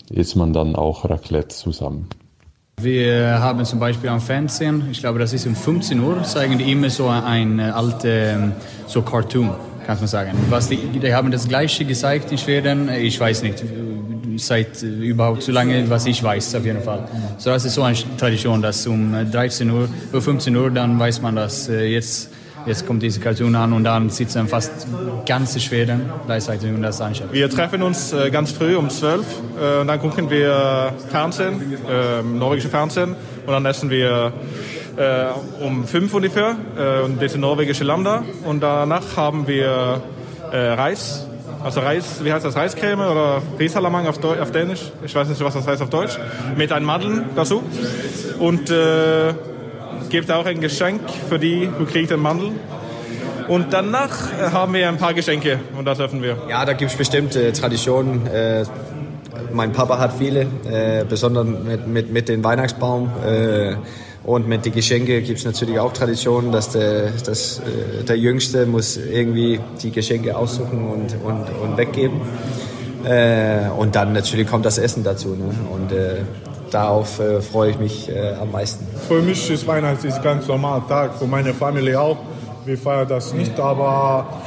isst 0.09 0.35
man 0.35 0.51
dann 0.51 0.75
auch 0.75 1.09
Raclette 1.09 1.55
zusammen. 1.55 2.09
Wir 2.81 3.39
haben 3.39 3.63
zum 3.63 3.79
Beispiel 3.79 4.09
am 4.09 4.19
Fernsehen, 4.19 4.89
ich 4.91 4.99
glaube, 4.99 5.19
das 5.19 5.31
ist 5.31 5.47
um 5.47 5.55
15 5.55 6.01
Uhr, 6.01 6.21
zeigen 6.23 6.57
die 6.57 6.69
immer 6.69 6.89
so 6.89 7.07
ein 7.07 7.61
alte 7.61 8.51
so 8.87 9.03
Cartoon 9.03 9.51
kann 9.85 9.97
man 9.97 10.07
sagen. 10.07 10.31
Was 10.49 10.69
die, 10.69 10.77
die 10.77 11.13
haben 11.13 11.31
das 11.31 11.47
Gleiche 11.47 11.85
gezeigt 11.85 12.31
in 12.31 12.37
Schweden, 12.37 12.89
ich 12.89 13.19
weiß 13.19 13.43
nicht, 13.43 13.63
seit 14.37 14.81
überhaupt 14.81 15.43
so 15.43 15.51
lange, 15.51 15.89
was 15.89 16.05
ich 16.05 16.21
weiß, 16.21 16.55
auf 16.55 16.65
jeden 16.65 16.81
Fall. 16.81 17.07
So, 17.37 17.51
das 17.51 17.65
ist 17.65 17.75
so 17.75 17.83
eine 17.83 17.97
Tradition, 18.17 18.61
dass 18.61 18.85
um 18.87 19.13
13 19.31 19.69
Uhr, 19.69 19.87
um 20.11 20.21
15 20.21 20.55
Uhr, 20.55 20.71
dann 20.71 20.99
weiß 20.99 21.21
man, 21.21 21.35
dass 21.35 21.69
äh, 21.69 21.85
jetzt, 21.85 22.31
jetzt 22.65 22.85
kommt 22.85 23.03
diese 23.03 23.19
Cartoon 23.19 23.55
an 23.55 23.73
und 23.73 23.83
dann 23.83 24.09
sitzen 24.09 24.47
fast 24.47 24.87
ganze 25.25 25.59
Schweden 25.59 26.09
gleichzeitig 26.25 26.69
und 26.71 26.81
das 26.81 26.99
anschauen. 26.99 27.29
Wir 27.31 27.49
treffen 27.49 27.81
uns 27.81 28.11
äh, 28.11 28.29
ganz 28.29 28.51
früh 28.51 28.75
um 28.75 28.89
12 28.89 29.21
äh, 29.21 29.81
und 29.81 29.87
dann 29.87 29.99
gucken 29.99 30.29
wir 30.29 30.93
Fernsehen, 31.09 31.77
äh, 31.89 32.21
norwegische 32.23 32.69
Fernsehen 32.69 33.15
und 33.45 33.53
dann 33.53 33.65
essen 33.65 33.89
wir 33.89 34.33
äh, 34.97 35.63
um 35.63 35.85
fünf 35.85 36.13
ungefähr, 36.13 36.55
äh, 36.77 37.03
und 37.03 37.21
diese 37.21 37.37
norwegische 37.37 37.83
Lambda. 37.83 38.23
Und 38.45 38.61
danach 38.61 39.17
haben 39.17 39.47
wir 39.47 40.01
äh, 40.51 40.57
Reis, 40.57 41.27
also 41.63 41.79
Reis, 41.79 42.23
wie 42.23 42.31
heißt 42.31 42.45
das, 42.45 42.55
Reiscreme 42.55 42.99
oder 42.99 43.41
Riesalamang 43.59 44.07
auf, 44.07 44.23
auf, 44.23 44.51
Dänisch, 44.51 44.91
ich 45.03 45.13
weiß 45.13 45.27
nicht, 45.27 45.43
was 45.43 45.53
das 45.53 45.67
heißt 45.67 45.81
auf 45.81 45.89
Deutsch, 45.89 46.17
mit 46.55 46.71
einem 46.71 46.85
Mandeln 46.85 47.25
dazu. 47.35 47.63
Und 48.39 48.69
äh, 48.69 49.33
gibt 50.09 50.31
auch 50.31 50.45
ein 50.45 50.61
Geschenk 50.61 51.01
für 51.27 51.39
die, 51.39 51.69
du 51.77 51.85
kriegst 51.85 52.11
den 52.11 52.19
Mandel. 52.19 52.51
Und 53.47 53.73
danach 53.73 54.31
äh, 54.39 54.51
haben 54.51 54.73
wir 54.73 54.87
ein 54.87 54.97
paar 54.97 55.13
Geschenke 55.13 55.59
und 55.77 55.85
das 55.85 55.99
öffnen 55.99 56.23
wir. 56.23 56.37
Ja, 56.49 56.65
da 56.65 56.73
gibt 56.73 56.91
es 56.91 56.97
bestimmte 56.97 57.53
Traditionen. 57.53 58.25
Äh, 58.27 58.65
mein 59.53 59.71
Papa 59.71 59.99
hat 59.99 60.13
viele, 60.17 60.47
äh, 60.69 61.05
besonders 61.07 61.45
mit, 61.45 61.87
mit, 61.87 62.11
mit 62.11 62.29
dem 62.29 62.43
Weihnachtsbaum. 62.43 63.09
Äh, 63.25 63.75
Und 64.25 64.47
mit 64.47 64.65
den 64.65 64.73
Geschenken 64.73 65.23
gibt 65.23 65.37
es 65.37 65.45
natürlich 65.45 65.77
auch 65.79 65.93
Traditionen, 65.93 66.51
dass 66.51 66.71
der, 66.71 67.11
dass, 67.23 67.59
äh, 67.59 68.03
der 68.03 68.17
Jüngste 68.17 68.65
muss 68.65 68.97
irgendwie 68.97 69.59
die 69.83 69.91
Geschenke 69.91 70.35
aussuchen 70.35 70.87
und, 70.87 71.15
und, 71.23 71.45
und 71.61 71.77
weggeben. 71.77 72.21
Äh, 73.05 73.69
und 73.77 73.95
dann 73.95 74.13
natürlich 74.13 74.47
kommt 74.47 74.65
das 74.65 74.79
Essen 74.79 75.03
dazu. 75.03 75.35
Ne? 75.35 75.53
Und 75.71 75.91
äh, 75.91 76.23
darauf 76.71 77.19
äh, 77.19 77.39
freue 77.39 77.69
ich 77.71 77.77
mich 77.77 78.09
äh, 78.09 78.33
am 78.33 78.51
meisten. 78.51 78.87
Für 79.07 79.21
mich 79.21 79.47
ist 79.51 79.67
Weihnachten 79.67 80.11
ein 80.11 80.23
ganz 80.23 80.47
normaler 80.47 80.87
Tag, 80.87 81.15
für 81.15 81.27
meine 81.27 81.53
Familie 81.53 81.99
auch. 81.99 82.17
Wir 82.65 82.79
feiern 82.79 83.07
das 83.07 83.31
nicht, 83.31 83.59
aber 83.59 84.41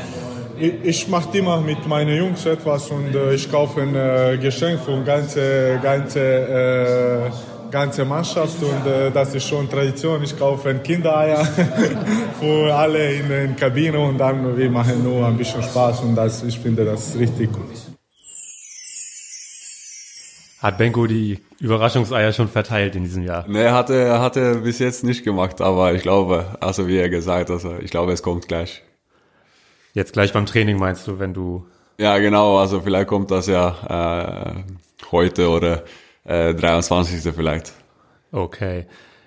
ich, 0.59 0.75
ich 0.83 1.09
mache 1.09 1.39
immer 1.39 1.61
mit 1.61 1.87
meinen 1.87 2.17
Jungs 2.17 2.45
etwas 2.47 2.91
und 2.91 3.15
ich 3.33 3.49
kaufe 3.49 3.83
ein 3.83 4.41
Geschenk 4.41 4.81
für 4.81 5.01
ganze, 5.05 5.79
ganze, 5.81 7.31
ganze 7.71 8.05
Mannschaft 8.05 8.63
und 8.63 8.87
äh, 8.87 9.11
das 9.11 9.35
ist 9.35 9.49
schon 9.49 9.69
Tradition. 9.69 10.23
Ich 10.23 10.39
kaufe 10.39 10.71
ein 10.71 10.83
Kindereier 10.83 11.45
für 12.41 12.75
alle 12.75 13.15
in 13.15 13.29
der 13.29 13.49
Kabine 13.49 13.99
und 13.99 14.19
dann 14.19 14.57
wir 14.57 14.71
machen 14.71 15.03
nur 15.03 15.27
ein 15.27 15.37
bisschen 15.37 15.63
Spaß 15.63 16.01
und 16.01 16.15
das, 16.15 16.43
ich 16.43 16.59
finde 16.59 16.85
das 16.85 17.17
richtig 17.19 17.53
gut. 17.53 17.69
Hat 20.61 20.77
Benko 20.77 21.07
die 21.07 21.39
Überraschungseier 21.61 22.33
schon 22.33 22.49
verteilt 22.49 22.97
in 22.97 23.05
diesem 23.05 23.23
Jahr? 23.23 23.45
Nee, 23.47 23.69
hat 23.69 23.91
er, 23.91 24.21
hat 24.21 24.37
er 24.37 24.57
bis 24.57 24.81
jetzt 24.81 25.05
nicht 25.05 25.23
gemacht, 25.23 25.61
aber 25.61 25.95
ich 25.95 26.03
glaube, 26.03 26.57
also 26.61 26.89
wie 26.89 26.99
er 26.99 27.09
gesagt 27.09 27.49
hat, 27.49 27.51
also 27.51 27.77
ich 27.81 27.93
glaube, 27.93 28.13
es 28.13 28.23
kommt 28.23 28.49
gleich. 28.49 28.83
Jetzt 29.95 30.13
gleich 30.13 30.33
beim 30.33 30.47
Training 30.47 30.79
meinst 30.79 31.07
du, 31.07 31.19
wenn 31.21 31.33
du. 31.33 31.65
Ja, 31.97 32.19
genau, 32.19 32.59
also 32.59 32.81
vielleicht 32.81 33.07
kommt 33.07 33.31
das 33.31 33.47
ja 33.47 34.57
äh, 34.57 34.63
heute 35.13 35.49
oder 35.49 35.85
äh, 36.29 36.55
23. 36.55 37.33
vielleicht. 37.35 37.73
Okay. 38.33 38.87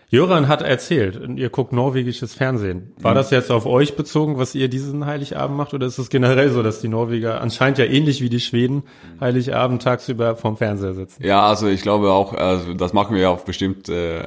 Jöran 0.09 0.49
hat 0.49 0.61
erzählt, 0.61 1.21
ihr 1.37 1.49
guckt 1.49 1.71
norwegisches 1.71 2.33
Fernsehen. 2.33 2.91
War 2.99 3.11
Mhm. 3.11 3.15
das 3.15 3.31
jetzt 3.31 3.49
auf 3.49 3.65
euch 3.65 3.95
bezogen, 3.95 4.37
was 4.37 4.53
ihr 4.55 4.67
diesen 4.67 5.05
Heiligabend 5.05 5.55
macht, 5.55 5.73
oder 5.73 5.85
ist 5.87 5.97
es 5.99 6.09
generell 6.09 6.49
so, 6.49 6.61
dass 6.63 6.81
die 6.81 6.89
Norweger 6.89 7.39
anscheinend 7.39 7.77
ja 7.77 7.85
ähnlich 7.85 8.21
wie 8.21 8.27
die 8.29 8.41
Schweden 8.41 8.83
Heiligabend 9.21 9.81
tagsüber 9.81 10.35
vorm 10.35 10.57
Fernseher 10.57 10.93
sitzen? 10.93 11.23
Ja, 11.25 11.43
also 11.47 11.67
ich 11.67 11.81
glaube 11.81 12.11
auch, 12.11 12.33
also 12.33 12.73
das 12.73 12.91
machen 12.91 13.15
wir 13.15 13.21
ja 13.23 13.29
auch 13.29 13.45
bestimmt, 13.45 13.87
äh, 13.87 14.21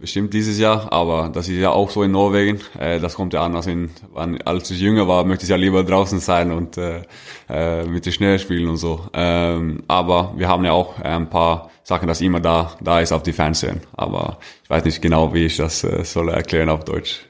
bestimmt 0.00 0.32
dieses 0.34 0.58
Jahr, 0.58 0.92
aber 0.92 1.30
das 1.32 1.48
ist 1.48 1.56
ja 1.58 1.70
auch 1.70 1.90
so 1.90 2.02
in 2.02 2.10
Norwegen. 2.12 2.60
Äh, 2.78 3.00
das 3.00 3.14
kommt 3.14 3.32
ja 3.32 3.44
anders 3.44 3.66
in, 3.66 3.90
wann, 4.12 4.40
als 4.42 4.70
ich 4.70 4.80
jünger 4.80 5.08
war, 5.08 5.24
möchte 5.24 5.44
ich 5.44 5.50
ja 5.50 5.56
lieber 5.56 5.84
draußen 5.84 6.20
sein 6.20 6.52
und 6.52 6.76
äh, 6.78 7.02
äh, 7.48 7.84
mit 7.84 8.06
den 8.06 8.12
Schnee 8.12 8.38
spielen 8.38 8.68
und 8.68 8.76
so. 8.76 9.06
Ähm, 9.12 9.82
aber 9.88 10.34
wir 10.36 10.48
haben 10.48 10.64
ja 10.64 10.72
auch 10.72 10.98
ein 11.00 11.28
paar 11.30 11.70
Sachen, 11.84 12.08
das 12.08 12.20
immer 12.20 12.40
da, 12.40 12.72
da 12.80 13.00
ist 13.00 13.12
auf 13.12 13.22
die 13.22 13.32
Fernsehen. 13.32 13.80
Aber 13.96 14.38
ich 14.64 14.70
weiß 14.70 14.84
nicht 14.84 15.00
genau, 15.02 15.32
wie 15.34 15.46
ich 15.46 15.56
das 15.56 15.84
äh, 15.84 16.04
soll 16.04 16.28
erklären 16.30 16.68
auf 16.68 16.84
Deutsch. 16.84 17.20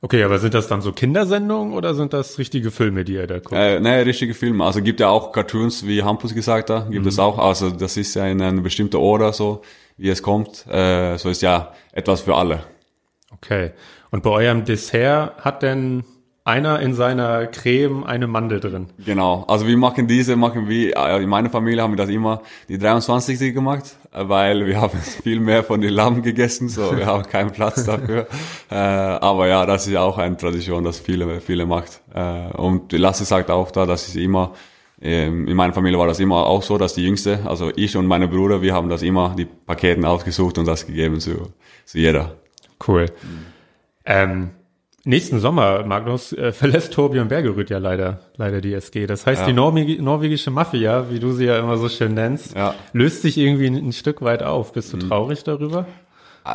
Okay, 0.00 0.22
aber 0.22 0.38
sind 0.38 0.54
das 0.54 0.68
dann 0.68 0.80
so 0.80 0.92
Kindersendungen 0.92 1.74
oder 1.74 1.92
sind 1.92 2.12
das 2.12 2.38
richtige 2.38 2.70
Filme, 2.70 3.04
die 3.04 3.14
ihr 3.14 3.26
da 3.26 3.40
guckt? 3.40 3.52
Äh, 3.52 3.80
ne, 3.80 4.06
richtige 4.06 4.32
Filme. 4.32 4.64
Also 4.64 4.80
gibt 4.80 5.00
ja 5.00 5.08
auch 5.08 5.32
Cartoons, 5.32 5.84
wie 5.88 6.04
Hampus 6.04 6.32
gesagt 6.34 6.70
hat, 6.70 6.88
gibt 6.92 7.02
Mhm. 7.02 7.08
es 7.08 7.18
auch. 7.18 7.36
Also 7.38 7.70
das 7.70 7.96
ist 7.96 8.14
ja 8.14 8.24
in 8.28 8.40
einer 8.40 8.60
bestimmten 8.60 8.94
Order 8.94 9.32
so, 9.32 9.62
wie 9.98 10.08
es 10.08 10.22
kommt. 10.22 10.66
Äh, 10.66 11.18
so 11.18 11.28
ist 11.28 11.42
ja 11.42 11.72
etwas 11.92 12.22
für 12.22 12.34
alle. 12.34 12.60
Okay. 13.30 13.72
Und 14.10 14.22
bei 14.22 14.30
eurem 14.30 14.64
Dessert 14.64 15.44
hat 15.44 15.62
denn 15.62 16.04
einer 16.48 16.80
in 16.80 16.94
seiner 16.94 17.46
Creme 17.46 18.04
eine 18.04 18.26
Mandel 18.26 18.58
drin? 18.58 18.86
Genau. 19.04 19.44
Also 19.48 19.66
wir 19.66 19.76
machen 19.76 20.08
diese, 20.08 20.34
machen 20.34 20.66
wir, 20.66 20.96
äh, 20.96 21.22
in 21.22 21.28
meiner 21.28 21.50
Familie 21.50 21.82
haben 21.82 21.92
wir 21.92 21.98
das 21.98 22.08
immer 22.08 22.40
die 22.70 22.78
23. 22.78 23.52
gemacht, 23.52 23.98
äh, 24.12 24.26
weil 24.26 24.64
wir 24.64 24.80
haben 24.80 24.98
viel 24.98 25.40
mehr 25.40 25.62
von 25.62 25.82
den 25.82 25.92
Lamm 25.92 26.22
gegessen, 26.22 26.70
so 26.70 26.96
wir 26.96 27.04
haben 27.04 27.24
keinen 27.24 27.50
Platz 27.50 27.84
dafür. 27.84 28.26
äh, 28.70 28.74
aber 28.74 29.46
ja, 29.46 29.66
das 29.66 29.86
ist 29.86 29.92
ja 29.92 30.00
auch 30.00 30.16
eine 30.16 30.38
Tradition, 30.38 30.84
das 30.84 30.98
viele, 30.98 31.42
viele 31.42 31.66
macht. 31.66 32.00
Äh, 32.14 32.56
und 32.56 32.92
Lasse 32.92 33.26
sagt 33.26 33.50
auch 33.50 33.70
da, 33.70 33.84
dass 33.84 34.08
es 34.08 34.16
immer, 34.16 34.54
in 35.00 35.54
meiner 35.54 35.72
Familie 35.72 35.98
war 35.98 36.06
das 36.08 36.18
immer 36.18 36.46
auch 36.46 36.62
so, 36.62 36.76
dass 36.76 36.94
die 36.94 37.04
Jüngste, 37.04 37.40
also 37.44 37.70
ich 37.76 37.96
und 37.96 38.06
meine 38.06 38.26
Brüder, 38.28 38.62
wir 38.62 38.74
haben 38.74 38.88
das 38.88 39.02
immer, 39.02 39.34
die 39.38 39.44
Paketen 39.44 40.04
ausgesucht 40.04 40.58
und 40.58 40.66
das 40.66 40.86
gegeben 40.86 41.20
zu, 41.20 41.52
zu 41.84 41.98
jeder. 41.98 42.34
Cool. 42.86 43.06
Ähm, 44.04 44.50
nächsten 45.04 45.38
Sommer, 45.40 45.84
Magnus, 45.84 46.32
äh, 46.32 46.52
verlässt 46.62 46.92
Torbjörn 46.94 47.28
Bergerud 47.28 47.70
ja 47.70 47.78
leider, 47.78 48.20
leider 48.36 48.60
die 48.60 48.72
SG. 48.74 49.06
Das 49.06 49.26
heißt, 49.26 49.42
Ja. 49.42 49.46
die 49.46 49.52
Norwegi 49.52 49.98
norwegische 50.02 50.50
Mafia, 50.50 51.06
wie 51.10 51.20
du 51.20 51.32
sie 51.32 51.44
ja 51.46 51.58
immer 51.58 51.76
so 51.76 51.88
schön 51.88 52.14
nennst, 52.14 52.56
Ja. 52.56 52.74
löst 52.92 53.22
sich 53.22 53.38
irgendwie 53.38 53.66
ein, 53.66 53.76
ein 53.76 53.92
Stück 53.92 54.22
weit 54.22 54.42
auf. 54.42 54.72
Bist 54.72 54.92
du 54.92 54.96
Mhm. 54.96 55.08
traurig 55.08 55.44
darüber? 55.44 55.86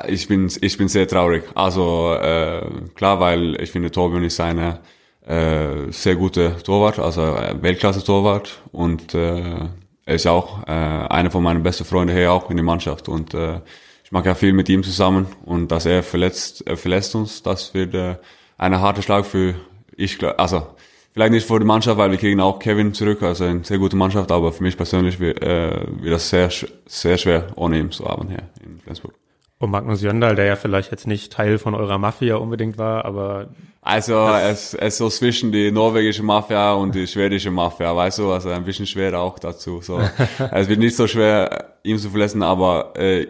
Ich 0.07 0.27
bin, 0.27 0.51
ich 0.61 0.77
bin 0.77 0.87
sehr 0.87 1.07
traurig. 1.07 1.43
Also 1.53 2.15
äh, 2.19 2.61
klar, 2.95 3.19
weil 3.19 3.61
ich 3.61 3.71
finde, 3.71 3.91
Torbjörn 3.91 4.23
ist 4.23 4.39
eine 4.39 4.79
äh, 5.25 5.91
sehr 5.91 6.15
gute 6.15 6.57
Torwart, 6.63 6.99
also 6.99 7.21
äh, 7.21 7.55
Weltklasse-Torwart 7.61 8.61
und 8.71 9.13
äh, 9.13 9.69
er 10.05 10.15
ist 10.15 10.27
auch 10.27 10.67
äh, 10.67 10.71
einer 10.71 11.31
von 11.31 11.43
meinen 11.43 11.63
besten 11.63 11.85
Freunden 11.85 12.15
hier 12.15 12.31
auch 12.31 12.49
in 12.49 12.57
der 12.57 12.65
Mannschaft 12.65 13.07
und 13.07 13.33
äh, 13.33 13.59
ich 14.03 14.11
mache 14.11 14.25
ja 14.25 14.35
viel 14.35 14.53
mit 14.53 14.67
ihm 14.69 14.83
zusammen 14.83 15.27
und 15.45 15.71
dass 15.71 15.85
er 15.85 16.03
verletzt, 16.03 16.67
er 16.67 16.77
verlässt 16.77 17.15
uns, 17.15 17.41
das 17.41 17.73
wird 17.73 17.93
äh, 17.93 18.17
ein 18.57 18.79
harter 18.79 19.01
Schlag 19.01 19.25
für 19.25 19.55
ich, 19.95 20.21
also 20.23 20.67
vielleicht 21.13 21.31
nicht 21.31 21.47
für 21.47 21.59
die 21.59 21.65
Mannschaft, 21.65 21.97
weil 21.97 22.11
wir 22.11 22.17
kriegen 22.17 22.41
auch 22.41 22.59
Kevin 22.59 22.93
zurück, 22.93 23.23
also 23.23 23.45
eine 23.45 23.63
sehr 23.63 23.77
gute 23.77 23.95
Mannschaft, 23.95 24.31
aber 24.31 24.51
für 24.51 24.63
mich 24.63 24.75
persönlich 24.75 25.19
wird, 25.19 25.41
äh, 25.41 25.85
wird 26.01 26.13
das 26.13 26.29
sehr, 26.29 26.49
sehr 26.85 27.17
schwer 27.17 27.47
ohne 27.55 27.79
ihn 27.79 27.91
zu 27.91 28.05
arbeiten 28.05 28.29
hier 28.29 28.49
in 28.65 28.79
Flensburg. 28.79 29.22
Und 29.63 29.71
Magnus 29.71 30.01
Jöndal, 30.01 30.35
der 30.35 30.43
ja 30.43 30.55
vielleicht 30.57 30.91
jetzt 30.91 31.07
nicht 31.07 31.31
Teil 31.31 31.57
von 31.57 31.73
eurer 31.73 31.97
Mafia 31.97 32.35
unbedingt 32.35 32.77
war, 32.77 33.05
aber 33.05 33.47
Also 33.79 34.27
es, 34.27 34.73
ist 34.73 34.97
so 34.97 35.07
zwischen 35.07 35.53
die 35.53 35.71
norwegische 35.71 36.21
Mafia 36.21 36.73
und 36.73 36.93
die 36.93 37.07
schwedische 37.07 37.49
Mafia, 37.49 37.95
weißt 37.95 38.19
du, 38.19 38.33
also 38.33 38.49
ein 38.49 38.65
bisschen 38.65 38.85
schwer 38.85 39.17
auch 39.17 39.39
dazu. 39.39 39.79
So. 39.81 40.01
es 40.51 40.67
wird 40.67 40.79
nicht 40.79 40.97
so 40.97 41.07
schwer, 41.07 41.75
ihm 41.81 41.97
zu 41.97 42.09
verlassen, 42.09 42.43
aber 42.43 42.91
äh, 42.97 43.25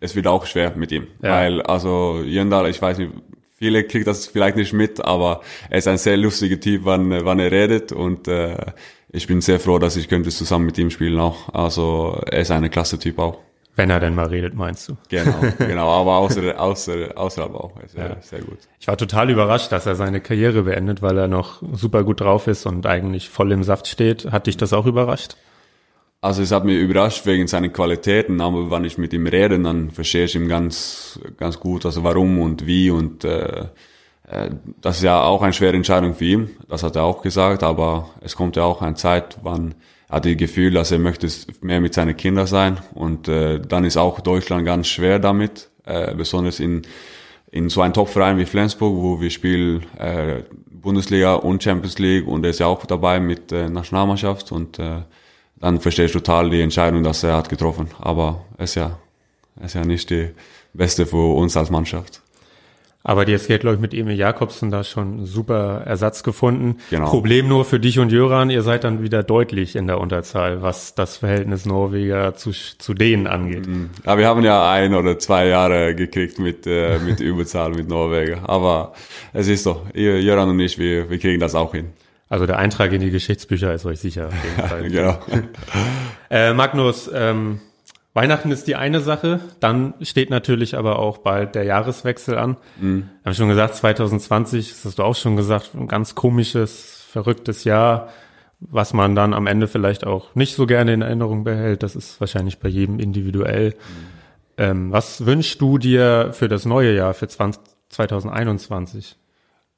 es 0.00 0.16
wird 0.16 0.26
auch 0.26 0.46
schwer 0.46 0.72
mit 0.74 0.90
ihm. 0.90 1.06
Ja. 1.22 1.36
Weil, 1.36 1.62
also 1.62 2.22
Jöndal, 2.24 2.68
ich 2.68 2.82
weiß 2.82 2.98
nicht, 2.98 3.12
viele 3.56 3.84
kriegen 3.84 4.04
das 4.04 4.26
vielleicht 4.26 4.56
nicht 4.56 4.72
mit, 4.72 5.04
aber 5.04 5.42
er 5.70 5.78
ist 5.78 5.86
ein 5.86 5.98
sehr 5.98 6.16
lustiger 6.16 6.58
Typ, 6.58 6.86
wann, 6.86 7.24
wann 7.24 7.38
er 7.38 7.52
redet 7.52 7.92
und 7.92 8.26
äh, 8.26 8.56
ich 9.10 9.28
bin 9.28 9.40
sehr 9.40 9.60
froh, 9.60 9.78
dass 9.78 9.94
ich 9.94 10.08
könnte 10.08 10.30
zusammen 10.30 10.66
mit 10.66 10.76
ihm 10.76 10.90
spielen 10.90 11.20
auch. 11.20 11.54
Also 11.54 12.20
er 12.26 12.40
ist 12.40 12.50
ein 12.50 12.68
klasse 12.68 12.98
Typ 12.98 13.20
auch. 13.20 13.38
Wenn 13.78 13.90
er 13.90 14.00
denn 14.00 14.16
mal 14.16 14.26
redet, 14.26 14.54
meinst 14.54 14.88
du? 14.88 14.96
Genau, 15.08 15.36
genau, 15.58 15.88
aber 15.88 16.16
außer, 16.16 16.60
außer, 16.60 17.16
außerhalb 17.16 17.54
auch. 17.54 17.80
Ist 17.80 17.96
ja. 17.96 18.16
Sehr 18.20 18.40
gut. 18.40 18.58
Ich 18.80 18.88
war 18.88 18.96
total 18.96 19.30
überrascht, 19.30 19.70
dass 19.70 19.86
er 19.86 19.94
seine 19.94 20.20
Karriere 20.20 20.64
beendet, 20.64 21.00
weil 21.00 21.16
er 21.16 21.28
noch 21.28 21.62
super 21.72 22.02
gut 22.02 22.20
drauf 22.20 22.48
ist 22.48 22.66
und 22.66 22.86
eigentlich 22.86 23.28
voll 23.28 23.52
im 23.52 23.62
Saft 23.62 23.86
steht. 23.86 24.32
Hat 24.32 24.48
dich 24.48 24.56
das 24.56 24.72
auch 24.72 24.84
überrascht? 24.84 25.36
Also 26.20 26.42
es 26.42 26.50
hat 26.50 26.64
mich 26.64 26.76
überrascht 26.76 27.24
wegen 27.24 27.46
seinen 27.46 27.72
Qualitäten, 27.72 28.40
aber 28.40 28.68
wenn 28.72 28.84
ich 28.84 28.98
mit 28.98 29.12
ihm 29.12 29.28
rede, 29.28 29.60
dann 29.60 29.92
verstehe 29.92 30.24
ich 30.24 30.34
ihn 30.34 30.48
ganz, 30.48 31.20
ganz 31.36 31.60
gut, 31.60 31.86
also 31.86 32.02
warum 32.02 32.40
und 32.40 32.66
wie 32.66 32.90
und 32.90 33.22
äh, 33.22 33.66
äh, 34.28 34.50
das 34.80 34.96
ist 34.96 35.04
ja 35.04 35.22
auch 35.22 35.42
eine 35.42 35.52
schwere 35.52 35.76
Entscheidung 35.76 36.14
für 36.14 36.24
ihn, 36.24 36.50
das 36.68 36.82
hat 36.82 36.96
er 36.96 37.04
auch 37.04 37.22
gesagt, 37.22 37.62
aber 37.62 38.10
es 38.22 38.34
kommt 38.34 38.56
ja 38.56 38.64
auch 38.64 38.82
eine 38.82 38.96
Zeit, 38.96 39.38
wann 39.44 39.76
hat 40.08 40.24
das 40.24 40.36
Gefühl, 40.36 40.72
dass 40.72 40.90
er 40.90 40.98
möchte 40.98 41.28
mehr 41.60 41.80
mit 41.80 41.94
seinen 41.94 42.16
Kindern 42.16 42.46
sein 42.46 42.78
und 42.94 43.28
äh, 43.28 43.60
dann 43.60 43.84
ist 43.84 43.96
auch 43.96 44.20
Deutschland 44.20 44.64
ganz 44.64 44.88
schwer 44.88 45.18
damit, 45.18 45.68
äh, 45.84 46.14
besonders 46.14 46.60
in 46.60 46.82
in 47.50 47.70
so 47.70 47.80
einem 47.80 47.94
Topverein 47.94 48.38
wie 48.38 48.44
Flensburg, 48.44 48.94
wo 48.96 49.20
wir 49.20 49.30
spielen 49.30 49.84
äh, 49.98 50.42
Bundesliga 50.70 51.34
und 51.34 51.62
Champions 51.62 51.98
League 51.98 52.26
und 52.26 52.44
er 52.44 52.50
ist 52.50 52.60
ja 52.60 52.66
auch 52.66 52.84
dabei 52.86 53.20
mit 53.20 53.52
äh, 53.52 53.68
Nationalmannschaft 53.68 54.52
und 54.52 54.78
äh, 54.78 55.02
dann 55.56 55.80
verstehe 55.80 56.06
ich 56.06 56.12
total 56.12 56.50
die 56.50 56.60
Entscheidung, 56.60 57.02
dass 57.02 57.22
er 57.22 57.36
hat 57.36 57.48
getroffen. 57.48 57.88
Aber 57.98 58.44
es 58.58 58.70
ist 58.70 58.74
ja, 58.76 58.98
ist 59.64 59.74
ja 59.74 59.84
nicht 59.84 60.10
die 60.10 60.30
beste 60.72 61.06
für 61.06 61.34
uns 61.34 61.56
als 61.56 61.70
Mannschaft. 61.70 62.22
Aber 63.04 63.24
die 63.24 63.32
SG 63.32 63.54
hat, 63.54 63.60
glaube 63.60 63.76
ich, 63.76 63.80
mit 63.80 63.94
Emil 63.94 64.16
Jakobsen 64.16 64.70
da 64.70 64.82
schon 64.82 65.18
einen 65.18 65.26
super 65.26 65.82
Ersatz 65.86 66.22
gefunden. 66.22 66.78
Genau. 66.90 67.08
Problem 67.08 67.48
nur 67.48 67.64
für 67.64 67.78
dich 67.78 67.98
und 68.00 68.10
Jöran, 68.10 68.50
ihr 68.50 68.62
seid 68.62 68.84
dann 68.84 69.02
wieder 69.02 69.22
deutlich 69.22 69.76
in 69.76 69.86
der 69.86 69.98
Unterzahl, 69.98 70.62
was 70.62 70.94
das 70.94 71.16
Verhältnis 71.16 71.64
Norweger 71.64 72.34
zu, 72.34 72.50
zu 72.50 72.94
denen 72.94 73.26
angeht. 73.26 73.68
Ja, 74.04 74.18
wir 74.18 74.26
haben 74.26 74.42
ja 74.42 74.70
ein 74.70 74.94
oder 74.94 75.18
zwei 75.18 75.46
Jahre 75.46 75.94
gekriegt 75.94 76.38
mit, 76.38 76.66
äh, 76.66 76.98
mit 76.98 77.20
Überzahl 77.20 77.70
mit 77.70 77.88
Norwegen. 77.88 78.40
Aber 78.44 78.92
es 79.32 79.46
ist 79.48 79.62
so, 79.62 79.86
Jöran 79.94 80.50
und 80.50 80.60
ich, 80.60 80.76
wir, 80.76 81.08
wir 81.08 81.18
kriegen 81.18 81.40
das 81.40 81.54
auch 81.54 81.72
hin. 81.72 81.92
Also 82.28 82.46
der 82.46 82.58
Eintrag 82.58 82.92
in 82.92 83.00
die 83.00 83.10
Geschichtsbücher 83.10 83.72
ist 83.72 83.86
euch 83.86 84.00
sicher. 84.00 84.26
Auf 84.26 84.34
jeden 84.44 84.68
Fall. 84.68 84.82
genau. 84.90 85.18
Äh, 86.30 86.52
Magnus, 86.52 87.08
ähm, 87.14 87.60
Weihnachten 88.18 88.50
ist 88.50 88.66
die 88.66 88.74
eine 88.74 88.98
Sache, 89.00 89.38
dann 89.60 89.94
steht 90.02 90.28
natürlich 90.28 90.76
aber 90.76 90.98
auch 90.98 91.18
bald 91.18 91.54
der 91.54 91.62
Jahreswechsel 91.62 92.36
an. 92.36 92.56
Mhm. 92.80 93.08
Wir 93.22 93.30
haben 93.30 93.34
schon 93.34 93.48
gesagt, 93.48 93.76
2020, 93.76 94.70
das 94.70 94.84
hast 94.84 94.98
du 94.98 95.04
auch 95.04 95.14
schon 95.14 95.36
gesagt, 95.36 95.70
ein 95.74 95.86
ganz 95.86 96.16
komisches, 96.16 97.06
verrücktes 97.08 97.62
Jahr, 97.62 98.08
was 98.58 98.92
man 98.92 99.14
dann 99.14 99.34
am 99.34 99.46
Ende 99.46 99.68
vielleicht 99.68 100.04
auch 100.04 100.34
nicht 100.34 100.56
so 100.56 100.66
gerne 100.66 100.94
in 100.94 101.02
Erinnerung 101.02 101.44
behält. 101.44 101.84
Das 101.84 101.94
ist 101.94 102.20
wahrscheinlich 102.20 102.58
bei 102.58 102.68
jedem 102.68 102.98
individuell. 102.98 103.76
Ähm, 104.56 104.90
was 104.90 105.24
wünschst 105.24 105.60
du 105.60 105.78
dir 105.78 106.30
für 106.32 106.48
das 106.48 106.64
neue 106.64 106.96
Jahr, 106.96 107.14
für 107.14 107.28
20, 107.28 107.62
2021? 107.90 109.16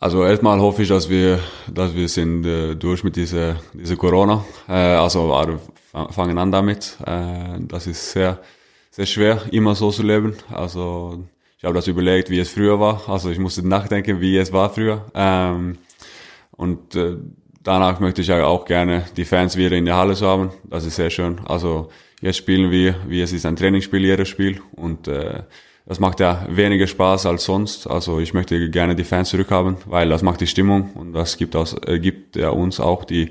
Also 0.02 0.24
erstmal 0.24 0.58
hoffe 0.60 0.82
ich, 0.82 0.88
dass 0.88 1.10
wir, 1.10 1.40
dass 1.70 1.94
wir 1.94 2.08
sind 2.08 2.46
äh, 2.46 2.74
durch 2.74 3.04
mit 3.04 3.16
dieser, 3.16 3.56
dieser 3.74 3.96
Corona. 3.96 4.42
Äh, 4.66 4.72
also 4.72 5.60
fangen 6.10 6.38
an 6.38 6.50
damit. 6.50 6.96
Äh, 7.06 7.58
das 7.60 7.86
ist 7.86 8.12
sehr, 8.12 8.38
sehr 8.90 9.04
schwer, 9.04 9.42
immer 9.50 9.74
so 9.74 9.90
zu 9.90 10.02
leben. 10.02 10.36
Also 10.50 11.22
ich 11.58 11.64
habe 11.64 11.74
das 11.74 11.86
überlegt, 11.86 12.30
wie 12.30 12.38
es 12.38 12.48
früher 12.48 12.80
war. 12.80 13.06
Also 13.10 13.28
ich 13.28 13.38
musste 13.38 13.68
nachdenken, 13.68 14.22
wie 14.22 14.38
es 14.38 14.54
war 14.54 14.70
früher. 14.70 15.04
Ähm, 15.14 15.76
und 16.52 16.94
äh, 16.94 17.16
danach 17.62 18.00
möchte 18.00 18.22
ich 18.22 18.32
auch 18.32 18.64
gerne 18.64 19.04
die 19.18 19.26
Fans 19.26 19.58
wieder 19.58 19.76
in 19.76 19.84
der 19.84 19.96
Halle 19.96 20.14
zu 20.14 20.26
haben. 20.26 20.50
Das 20.64 20.86
ist 20.86 20.96
sehr 20.96 21.10
schön. 21.10 21.42
Also 21.44 21.90
jetzt 22.22 22.38
spielen 22.38 22.70
wir, 22.70 22.96
wie 23.06 23.20
es 23.20 23.34
ist 23.34 23.44
ein 23.44 23.56
Trainingsspiel, 23.56 24.02
jedes 24.06 24.28
Spiel. 24.28 24.62
Und 24.76 25.08
äh, 25.08 25.42
das 25.90 25.98
macht 25.98 26.20
ja 26.20 26.46
weniger 26.48 26.86
Spaß 26.86 27.26
als 27.26 27.42
sonst. 27.46 27.88
Also 27.88 28.20
ich 28.20 28.32
möchte 28.32 28.70
gerne 28.70 28.94
die 28.94 29.02
Fans 29.02 29.30
zurückhaben, 29.30 29.76
weil 29.86 30.08
das 30.08 30.22
macht 30.22 30.40
die 30.40 30.46
Stimmung 30.46 30.92
und 30.94 31.12
das 31.14 31.36
gibt, 31.36 31.56
aus, 31.56 31.74
äh, 31.84 31.98
gibt 31.98 32.36
ja 32.36 32.50
uns 32.50 32.78
auch 32.78 33.02
die, 33.02 33.30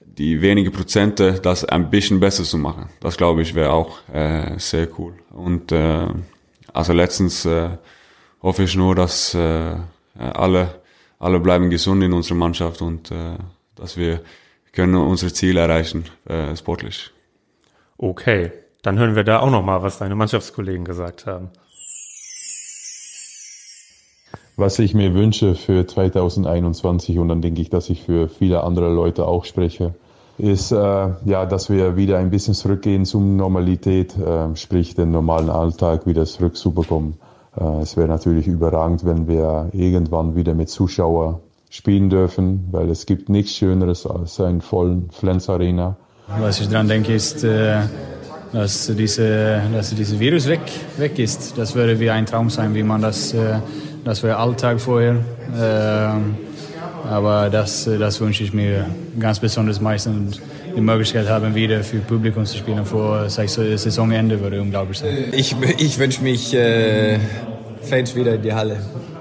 die 0.00 0.40
wenige 0.40 0.70
Prozente, 0.70 1.40
das 1.42 1.64
ein 1.64 1.90
bisschen 1.90 2.20
besser 2.20 2.44
zu 2.44 2.58
machen. 2.58 2.90
Das 3.00 3.16
glaube 3.16 3.42
ich 3.42 3.56
wäre 3.56 3.72
auch 3.72 4.08
äh, 4.12 4.56
sehr 4.58 4.86
cool. 5.00 5.14
Und 5.30 5.72
äh, 5.72 6.06
also 6.72 6.92
letztens 6.92 7.44
äh, 7.44 7.70
hoffe 8.40 8.62
ich 8.62 8.76
nur, 8.76 8.94
dass 8.94 9.34
äh, 9.34 9.74
alle, 10.16 10.80
alle 11.18 11.40
bleiben 11.40 11.70
gesund 11.70 12.04
in 12.04 12.12
unserer 12.12 12.38
Mannschaft 12.38 12.82
und 12.82 13.10
äh, 13.10 13.34
dass 13.74 13.96
wir 13.96 14.20
können 14.70 14.94
unsere 14.94 15.32
Ziele 15.32 15.58
erreichen, 15.62 16.04
äh, 16.26 16.54
sportlich. 16.54 17.10
Okay, 17.98 18.52
dann 18.82 18.96
hören 18.96 19.16
wir 19.16 19.24
da 19.24 19.40
auch 19.40 19.50
noch 19.50 19.64
mal, 19.64 19.82
was 19.82 19.98
deine 19.98 20.14
Mannschaftskollegen 20.14 20.84
gesagt 20.84 21.26
haben. 21.26 21.50
Was 24.60 24.78
ich 24.78 24.92
mir 24.92 25.14
wünsche 25.14 25.54
für 25.54 25.86
2021 25.86 27.18
und 27.18 27.28
dann 27.28 27.40
denke 27.40 27.62
ich, 27.62 27.70
dass 27.70 27.88
ich 27.88 28.02
für 28.02 28.28
viele 28.28 28.62
andere 28.62 28.92
Leute 28.92 29.26
auch 29.26 29.46
spreche, 29.46 29.94
ist, 30.36 30.70
äh, 30.70 30.76
ja, 30.76 31.46
dass 31.46 31.70
wir 31.70 31.96
wieder 31.96 32.18
ein 32.18 32.28
bisschen 32.28 32.52
zurückgehen 32.52 33.06
zum 33.06 33.38
Normalität, 33.38 34.14
äh, 34.18 34.54
sprich 34.56 34.94
den 34.94 35.12
normalen 35.12 35.48
Alltag 35.48 36.06
wieder 36.06 36.26
zurück 36.26 36.58
zu 36.58 36.72
bekommen. 36.72 37.14
Äh, 37.58 37.80
es 37.80 37.96
wäre 37.96 38.06
natürlich 38.06 38.48
überragend, 38.48 39.06
wenn 39.06 39.26
wir 39.26 39.70
irgendwann 39.72 40.36
wieder 40.36 40.52
mit 40.52 40.68
Zuschauern 40.68 41.36
spielen 41.70 42.10
dürfen, 42.10 42.68
weil 42.70 42.90
es 42.90 43.06
gibt 43.06 43.30
nichts 43.30 43.54
Schöneres 43.54 44.06
als 44.06 44.38
einen 44.40 44.60
vollen 44.60 45.08
Flens 45.10 45.48
Arena. 45.48 45.96
Was 46.38 46.60
ich 46.60 46.68
daran 46.68 46.86
denke, 46.86 47.14
ist, 47.14 47.44
äh, 47.44 47.78
dass, 48.52 48.92
diese, 48.94 49.62
dass 49.72 49.94
dieses 49.94 50.20
Virus 50.20 50.48
weg, 50.48 50.60
weg 50.98 51.18
ist. 51.18 51.56
Das 51.56 51.74
würde 51.74 51.98
wie 51.98 52.10
ein 52.10 52.26
Traum 52.26 52.50
sein, 52.50 52.74
wie 52.74 52.82
man 52.82 53.00
das 53.00 53.32
äh, 53.32 53.60
das 54.04 54.22
war 54.22 54.38
Alltag 54.38 54.80
vorher. 54.80 55.16
Ähm, 55.58 56.36
aber 57.08 57.50
das, 57.50 57.84
das 57.84 58.20
wünsche 58.20 58.44
ich 58.44 58.52
mir 58.52 58.86
ganz 59.18 59.40
besonders 59.40 59.80
meistens. 59.80 60.40
Die 60.76 60.80
Möglichkeit 60.80 61.28
haben, 61.28 61.54
wieder 61.56 61.82
für 61.82 61.98
Publikum 61.98 62.44
zu 62.44 62.56
spielen 62.56 62.84
vor 62.84 63.28
Saisonende, 63.28 64.40
würde 64.40 64.60
unglaublich 64.60 64.98
sein. 64.98 65.24
Ich, 65.32 65.56
ich 65.78 65.98
wünsche 65.98 66.22
mich 66.22 66.54
äh, 66.54 67.18
Fans 67.82 68.14
wieder 68.14 68.34
in 68.34 68.42
die 68.42 68.52
Halle. 68.52 68.76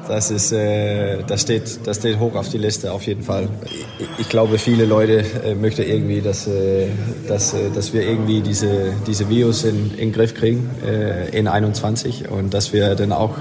Das, 0.07 0.29
ist, 0.31 0.51
äh, 0.51 1.23
das, 1.27 1.41
steht, 1.41 1.85
das 1.85 1.97
steht 1.97 2.19
hoch 2.19 2.35
auf 2.35 2.49
die 2.49 2.57
Liste 2.59 2.91
auf 2.91 3.03
jeden 3.03 3.23
Fall. 3.23 3.47
Ich, 3.65 4.07
ich 4.19 4.29
glaube, 4.29 4.57
viele 4.59 4.85
Leute 4.85 5.23
äh, 5.43 5.55
möchten 5.55 5.83
irgendwie, 5.83 6.21
dass, 6.21 6.47
äh, 6.47 6.87
dass, 7.27 7.53
äh, 7.53 7.69
dass 7.73 7.93
wir 7.93 8.03
irgendwie 8.03 8.41
diese, 8.41 8.93
diese 9.07 9.29
Virus 9.29 9.63
in, 9.63 9.91
in 9.91 9.97
den 9.97 10.11
Griff 10.11 10.33
kriegen 10.33 10.69
äh, 10.85 11.29
in 11.37 11.47
21 11.47 12.29
und 12.29 12.53
dass 12.53 12.73
wir 12.73 12.95
dann 12.95 13.11
auch 13.11 13.37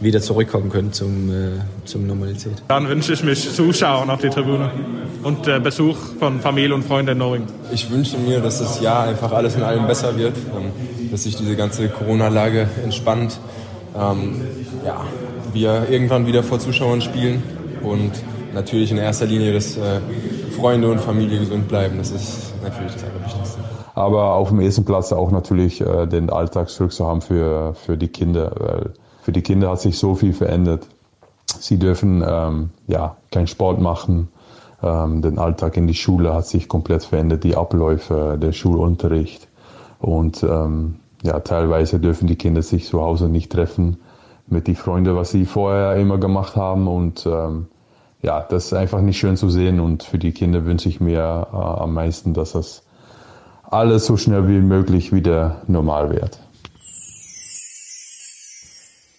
wieder 0.00 0.20
zurückkommen 0.20 0.70
können 0.70 0.92
zum, 0.92 1.30
äh, 1.30 1.60
zum 1.84 2.06
Normalität. 2.06 2.62
Dann 2.68 2.88
wünsche 2.88 3.12
ich 3.12 3.22
mich 3.22 3.52
Zuschauern 3.52 4.10
auf 4.10 4.20
die 4.20 4.28
Tribüne 4.28 4.70
und 5.22 5.46
äh, 5.48 5.60
Besuch 5.60 5.96
von 6.18 6.40
Familie 6.40 6.74
und 6.74 6.84
Freunden 6.84 7.12
in 7.12 7.18
Norwegen. 7.18 7.46
Ich 7.72 7.90
wünsche 7.90 8.18
mir, 8.18 8.40
dass 8.40 8.58
das 8.58 8.80
Jahr 8.80 9.04
einfach 9.04 9.32
alles 9.32 9.56
in 9.56 9.62
allem 9.62 9.86
besser 9.86 10.16
wird, 10.16 10.36
ähm, 10.36 11.10
dass 11.10 11.24
sich 11.24 11.36
diese 11.36 11.56
ganze 11.56 11.88
Corona-Lage 11.88 12.68
entspannt, 12.82 13.38
ähm, 13.96 14.40
ja, 14.84 15.04
wir 15.52 15.88
irgendwann 15.88 16.26
wieder 16.26 16.42
vor 16.42 16.58
Zuschauern 16.58 17.00
spielen 17.00 17.42
und 17.82 18.12
natürlich 18.52 18.90
in 18.90 18.98
erster 18.98 19.26
Linie, 19.26 19.52
dass 19.52 19.76
äh, 19.76 20.00
Freunde 20.56 20.90
und 20.90 21.00
Familie 21.00 21.40
gesund 21.40 21.68
bleiben. 21.68 21.98
Das 21.98 22.10
ist 22.10 22.54
natürlich 22.62 22.92
das 22.92 23.04
Allerwichtigste. 23.04 23.60
Aber 23.94 24.34
auf 24.34 24.48
dem 24.48 24.60
ersten 24.60 24.84
Platz 24.84 25.12
auch 25.12 25.30
natürlich 25.30 25.80
äh, 25.80 26.06
den 26.06 26.30
Alltag 26.30 26.68
zurück 26.68 26.92
zu 26.92 27.06
haben 27.06 27.20
für, 27.20 27.74
für 27.74 27.96
die 27.96 28.08
Kinder, 28.08 28.52
weil 28.58 28.92
für 29.24 29.32
die 29.32 29.40
Kinder 29.40 29.70
hat 29.70 29.80
sich 29.80 29.98
so 29.98 30.14
viel 30.14 30.34
verändert. 30.34 30.86
Sie 31.46 31.78
dürfen 31.78 32.22
ähm, 32.26 32.70
ja 32.86 33.16
keinen 33.30 33.46
Sport 33.46 33.80
machen. 33.80 34.28
Ähm, 34.82 35.22
der 35.22 35.38
Alltag 35.38 35.78
in 35.78 35.86
die 35.86 35.94
Schule 35.94 36.34
hat 36.34 36.46
sich 36.46 36.68
komplett 36.68 37.04
verändert, 37.04 37.42
die 37.42 37.56
Abläufe, 37.56 38.36
der 38.38 38.52
Schulunterricht. 38.52 39.48
Und 39.98 40.42
ähm, 40.42 40.96
ja, 41.22 41.40
teilweise 41.40 42.00
dürfen 42.00 42.26
die 42.26 42.36
Kinder 42.36 42.60
sich 42.60 42.84
zu 42.84 43.00
Hause 43.00 43.30
nicht 43.30 43.50
treffen 43.50 43.96
mit 44.46 44.68
den 44.68 44.76
Freunden, 44.76 45.16
was 45.16 45.30
sie 45.30 45.46
vorher 45.46 45.96
immer 45.96 46.18
gemacht 46.18 46.54
haben. 46.54 46.86
Und 46.86 47.24
ähm, 47.24 47.68
ja, 48.20 48.42
das 48.42 48.66
ist 48.66 48.72
einfach 48.74 49.00
nicht 49.00 49.18
schön 49.18 49.38
zu 49.38 49.48
sehen. 49.48 49.80
Und 49.80 50.02
für 50.02 50.18
die 50.18 50.32
Kinder 50.32 50.66
wünsche 50.66 50.90
ich 50.90 51.00
mir 51.00 51.46
äh, 51.50 51.56
am 51.56 51.94
meisten, 51.94 52.34
dass 52.34 52.52
das 52.52 52.82
alles 53.62 54.04
so 54.04 54.18
schnell 54.18 54.48
wie 54.48 54.60
möglich 54.60 55.14
wieder 55.14 55.62
normal 55.66 56.10
wird. 56.10 56.43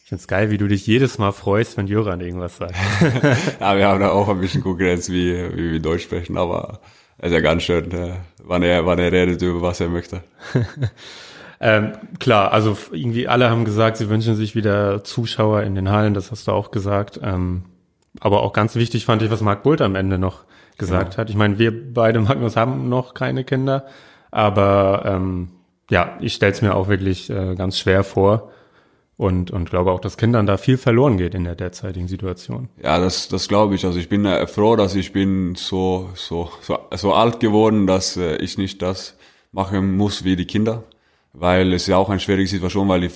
Ich 0.05 0.09
find's 0.09 0.27
geil, 0.27 0.51
wie 0.51 0.59
du 0.59 0.67
dich 0.67 0.85
jedes 0.85 1.17
Mal 1.17 1.31
freust, 1.31 1.77
wenn 1.77 1.87
Jöran 1.87 2.21
irgendwas 2.21 2.57
sagt. 2.57 2.75
ja, 3.59 3.75
wir 3.75 3.87
haben 3.87 3.99
da 3.99 4.11
auch 4.11 4.29
ein 4.29 4.39
bisschen 4.39 4.61
Konkurrenz, 4.61 5.09
wie, 5.09 5.33
wie 5.33 5.71
wir 5.71 5.79
Deutsch 5.79 6.03
sprechen, 6.03 6.37
aber 6.37 6.79
es 7.17 7.29
ist 7.29 7.33
ja 7.33 7.39
ganz 7.39 7.63
schön, 7.63 7.89
äh, 7.89 8.11
wann 8.43 8.61
er, 8.61 8.85
wann 8.85 8.99
er 8.99 9.11
redet 9.11 9.41
über 9.41 9.63
was 9.63 9.79
er 9.79 9.89
möchte. 9.89 10.21
ähm, 11.59 11.93
klar, 12.19 12.53
also 12.53 12.77
irgendwie 12.91 13.27
alle 13.27 13.49
haben 13.49 13.65
gesagt, 13.65 13.97
sie 13.97 14.07
wünschen 14.07 14.35
sich 14.35 14.55
wieder 14.55 15.03
Zuschauer 15.03 15.63
in 15.63 15.73
den 15.73 15.89
Hallen, 15.89 16.13
das 16.13 16.29
hast 16.29 16.47
du 16.47 16.51
auch 16.51 16.69
gesagt. 16.69 17.19
Ähm, 17.23 17.63
aber 18.19 18.43
auch 18.43 18.53
ganz 18.53 18.75
wichtig 18.75 19.05
fand 19.05 19.23
ich, 19.23 19.31
was 19.31 19.41
Marc 19.41 19.63
Bult 19.63 19.81
am 19.81 19.95
Ende 19.95 20.19
noch 20.19 20.43
gesagt 20.77 21.13
genau. 21.13 21.17
hat. 21.17 21.31
Ich 21.31 21.35
meine, 21.35 21.57
wir 21.57 21.93
beide, 21.95 22.19
Magnus, 22.21 22.55
haben 22.55 22.89
noch 22.89 23.15
keine 23.15 23.43
Kinder, 23.43 23.87
aber 24.29 25.01
ähm, 25.07 25.49
ja, 25.89 26.15
ich 26.19 26.33
stell's 26.33 26.61
mir 26.61 26.75
auch 26.75 26.89
wirklich 26.89 27.31
äh, 27.31 27.55
ganz 27.55 27.79
schwer 27.79 28.03
vor 28.03 28.51
und, 29.17 29.51
und 29.51 29.69
glaube 29.69 29.91
auch, 29.91 29.99
dass 29.99 30.17
Kindern 30.17 30.45
da 30.45 30.57
viel 30.57 30.77
verloren 30.77 31.17
geht 31.17 31.35
in 31.35 31.45
der 31.45 31.55
derzeitigen 31.55 32.07
Situation. 32.07 32.69
Ja, 32.83 32.99
das, 32.99 33.29
das 33.29 33.47
glaube 33.47 33.75
ich. 33.75 33.85
Also 33.85 33.97
ich 33.97 34.09
bin 34.09 34.25
äh, 34.25 34.45
froh, 34.45 34.75
dass 34.75 34.95
ich 34.95 35.13
bin 35.13 35.55
so, 35.55 36.09
so, 36.15 36.51
so, 36.61 36.79
so 36.91 37.13
alt 37.13 37.39
geworden, 37.39 37.87
dass 37.87 38.17
äh, 38.17 38.35
ich 38.37 38.57
nicht 38.57 38.81
das 38.81 39.17
machen 39.51 39.95
muss 39.95 40.25
wie 40.25 40.35
die 40.35 40.45
Kinder. 40.45 40.83
Weil 41.37 41.73
es 41.73 41.87
ja 41.87 41.97
auch 41.97 42.09
eine 42.09 42.21
schwierige 42.21 42.47
Situation, 42.47 42.87
weil 42.87 43.01
die 43.01 43.11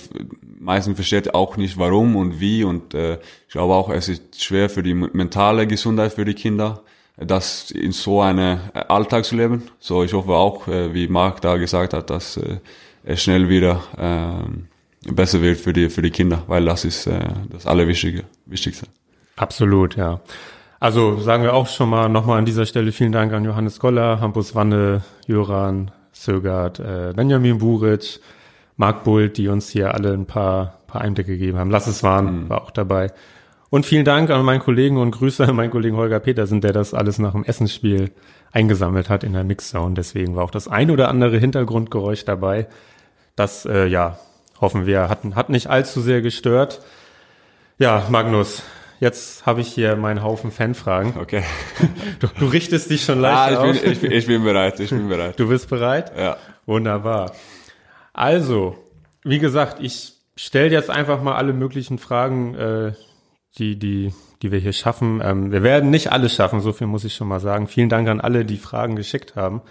meisten 0.58 0.94
versteht 0.94 1.34
auch 1.34 1.56
nicht 1.56 1.78
warum 1.78 2.16
und 2.16 2.38
wie 2.38 2.64
und 2.64 2.92
äh, 2.92 3.14
ich 3.46 3.52
glaube 3.52 3.72
auch, 3.72 3.88
es 3.88 4.10
ist 4.10 4.42
schwer 4.42 4.68
für 4.68 4.82
die 4.82 4.92
mentale 4.92 5.66
Gesundheit 5.66 6.12
für 6.12 6.26
die 6.26 6.34
Kinder, 6.34 6.82
das 7.16 7.70
in 7.70 7.92
so 7.92 8.20
eine 8.20 8.70
äh, 8.74 8.80
Alltag 8.88 9.24
zu 9.24 9.36
leben. 9.36 9.64
So, 9.78 10.02
ich 10.04 10.12
hoffe 10.12 10.32
auch, 10.32 10.66
wie 10.66 11.08
Marc 11.08 11.40
da 11.40 11.56
gesagt 11.56 11.94
hat, 11.94 12.10
dass 12.10 12.36
äh, 12.36 12.58
es 13.04 13.22
schnell 13.22 13.48
wieder 13.48 13.82
äh, 13.96 14.50
besser 15.06 15.40
wird 15.42 15.58
für 15.58 15.72
die, 15.72 15.88
für 15.88 16.02
die 16.02 16.10
Kinder, 16.10 16.42
weil 16.46 16.64
das 16.64 16.84
ist 16.84 17.06
äh, 17.06 17.20
das 17.50 17.66
Allerwichtigste. 17.66 18.24
Wichtigste. 18.46 18.86
Absolut, 19.36 19.96
ja. 19.96 20.20
Also 20.78 21.18
sagen 21.18 21.42
wir 21.42 21.54
auch 21.54 21.68
schon 21.68 21.90
mal 21.90 22.08
nochmal 22.08 22.38
an 22.38 22.46
dieser 22.46 22.66
Stelle 22.66 22.92
vielen 22.92 23.12
Dank 23.12 23.32
an 23.32 23.44
Johannes 23.44 23.80
Goller, 23.80 24.20
Hampus 24.20 24.54
Wanne, 24.54 25.02
Jöran, 25.26 25.90
Sögert, 26.12 26.80
äh, 26.80 27.12
Benjamin 27.14 27.58
Buric, 27.58 28.20
Marc 28.76 29.04
Bult, 29.04 29.36
die 29.36 29.48
uns 29.48 29.68
hier 29.68 29.94
alle 29.94 30.12
ein 30.12 30.26
paar, 30.26 30.80
paar 30.86 31.02
Einblicke 31.02 31.32
gegeben 31.32 31.58
haben. 31.58 31.70
Lass 31.70 31.86
es 31.86 32.02
waren, 32.02 32.44
mhm. 32.44 32.48
war 32.48 32.62
auch 32.62 32.70
dabei. 32.70 33.08
Und 33.68 33.86
vielen 33.86 34.04
Dank 34.04 34.30
an 34.30 34.44
meinen 34.44 34.60
Kollegen 34.60 34.96
und 34.96 35.12
Grüße 35.12 35.46
an 35.46 35.54
meinen 35.54 35.70
Kollegen 35.70 35.96
Holger 35.96 36.18
Petersen, 36.18 36.60
der 36.60 36.72
das 36.72 36.92
alles 36.92 37.18
nach 37.18 37.32
dem 37.32 37.44
Essensspiel 37.44 38.10
eingesammelt 38.50 39.08
hat 39.08 39.22
in 39.22 39.32
der 39.32 39.44
Mixzone. 39.44 39.94
Deswegen 39.94 40.34
war 40.34 40.44
auch 40.44 40.50
das 40.50 40.66
ein 40.66 40.90
oder 40.90 41.08
andere 41.08 41.38
Hintergrundgeräusch 41.38 42.24
dabei. 42.24 42.66
Das, 43.36 43.66
äh, 43.66 43.86
ja, 43.86 44.18
hoffen 44.60 44.86
wir, 44.86 45.08
hat, 45.08 45.20
hat 45.34 45.50
nicht 45.50 45.68
allzu 45.68 46.00
sehr 46.00 46.22
gestört. 46.22 46.80
Ja, 47.78 48.06
Magnus, 48.10 48.62
jetzt 49.00 49.46
habe 49.46 49.62
ich 49.62 49.68
hier 49.68 49.96
meinen 49.96 50.22
Haufen 50.22 50.50
Fanfragen. 50.50 51.14
Okay. 51.18 51.42
Du, 52.20 52.26
du 52.38 52.46
richtest 52.48 52.90
dich 52.90 53.02
schon 53.02 53.18
leicht 53.18 53.34
ah, 53.34 53.50
ich 53.50 53.56
auf. 53.56 53.82
Bin, 53.82 53.92
ich, 53.92 54.00
bin, 54.00 54.12
ich 54.12 54.26
bin 54.26 54.44
bereit, 54.44 54.78
ich 54.78 54.90
bin 54.90 55.08
bereit. 55.08 55.40
Du 55.40 55.48
bist 55.48 55.70
bereit? 55.70 56.12
Ja. 56.14 56.36
Wunderbar. 56.66 57.32
Also, 58.12 58.76
wie 59.22 59.38
gesagt, 59.38 59.78
ich 59.80 60.12
stelle 60.36 60.70
jetzt 60.70 60.90
einfach 60.90 61.22
mal 61.22 61.36
alle 61.36 61.54
möglichen 61.54 61.96
Fragen, 61.96 62.54
äh, 62.54 62.92
die, 63.56 63.78
die, 63.78 64.12
die 64.42 64.52
wir 64.52 64.58
hier 64.58 64.74
schaffen. 64.74 65.22
Ähm, 65.24 65.50
wir 65.50 65.62
werden 65.62 65.88
nicht 65.88 66.12
alles 66.12 66.34
schaffen, 66.34 66.60
so 66.60 66.72
viel 66.72 66.86
muss 66.86 67.04
ich 67.04 67.14
schon 67.14 67.28
mal 67.28 67.40
sagen. 67.40 67.66
Vielen 67.66 67.88
Dank 67.88 68.08
an 68.08 68.20
alle, 68.20 68.44
die 68.44 68.58
Fragen 68.58 68.96
geschickt 68.96 69.34
haben. 69.36 69.62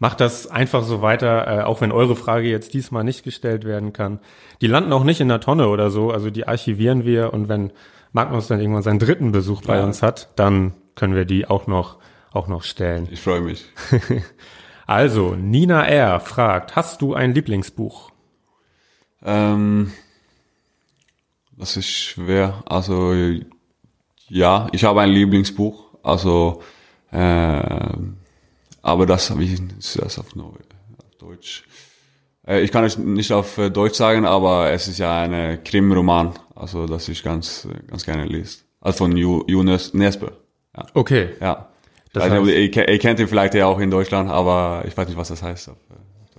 Macht 0.00 0.20
das 0.20 0.48
einfach 0.48 0.82
so 0.82 1.02
weiter, 1.02 1.46
äh, 1.46 1.62
auch 1.62 1.80
wenn 1.80 1.92
eure 1.92 2.16
Frage 2.16 2.48
jetzt 2.48 2.74
diesmal 2.74 3.04
nicht 3.04 3.22
gestellt 3.22 3.64
werden 3.64 3.92
kann. 3.92 4.18
Die 4.60 4.66
landen 4.66 4.92
auch 4.92 5.04
nicht 5.04 5.20
in 5.20 5.28
der 5.28 5.40
Tonne 5.40 5.68
oder 5.68 5.90
so, 5.90 6.10
also 6.10 6.30
die 6.30 6.48
archivieren 6.48 7.04
wir 7.04 7.32
und 7.32 7.48
wenn 7.48 7.70
Magnus 8.12 8.48
dann 8.48 8.58
irgendwann 8.60 8.82
seinen 8.82 8.98
dritten 8.98 9.30
Besuch 9.30 9.62
bei 9.62 9.76
Ja. 9.76 9.84
uns 9.84 10.02
hat, 10.02 10.30
dann 10.36 10.74
können 10.96 11.14
wir 11.14 11.24
die 11.26 11.46
auch 11.46 11.66
noch, 11.68 11.98
auch 12.32 12.48
noch 12.48 12.64
stellen. 12.64 13.06
Ich 13.12 13.20
freue 13.20 13.40
mich. 13.42 13.64
Also, 14.86 15.36
Nina 15.36 15.86
R. 15.86 16.18
fragt, 16.18 16.74
hast 16.74 17.00
du 17.00 17.14
ein 17.14 17.32
Lieblingsbuch? 17.32 18.10
Ähm, 19.24 19.92
das 21.56 21.76
ist 21.76 21.86
schwer. 21.88 22.64
Also 22.66 23.14
ja, 24.28 24.66
ich 24.72 24.82
habe 24.82 25.00
ein 25.02 25.10
Lieblingsbuch. 25.10 25.84
Also, 26.02 26.62
äh, 27.12 27.92
aber 28.82 29.06
das, 29.06 29.36
wie 29.38 29.52
ist 29.78 29.98
das 30.00 30.18
auf, 30.18 30.26
auf 30.36 30.54
Deutsch? 31.18 31.64
Äh, 32.46 32.60
ich 32.60 32.70
kann 32.72 32.84
es 32.84 32.96
nicht 32.98 33.32
auf 33.32 33.58
äh, 33.58 33.70
Deutsch 33.70 33.96
sagen, 33.96 34.24
aber 34.26 34.70
es 34.70 34.88
ist 34.88 34.98
ja 34.98 35.22
ein 35.22 35.62
Krim-Roman. 35.64 36.32
Also, 36.54 36.86
das 36.86 37.08
ich 37.08 37.22
ganz, 37.22 37.66
ganz 37.86 38.04
gerne 38.04 38.24
lese. 38.26 38.58
Also 38.80 38.98
von 38.98 39.16
Jonas 39.16 39.92
Nesper. 39.94 40.32
Ja. 40.76 40.86
Okay. 40.94 41.30
Ja. 41.40 41.68
Das 42.12 42.24
Das 42.24 42.32
heißt, 42.32 42.42
heißt- 42.42 42.46
ihr, 42.76 42.88
ihr 42.88 42.98
kennt 42.98 43.20
ihn 43.20 43.28
vielleicht 43.28 43.54
ja 43.54 43.66
auch 43.66 43.78
in 43.78 43.90
Deutschland, 43.90 44.28
aber 44.30 44.84
ich 44.86 44.96
weiß 44.96 45.06
nicht, 45.08 45.16
was 45.16 45.28
das 45.28 45.42
heißt. 45.42 45.68
äh, 45.68 45.72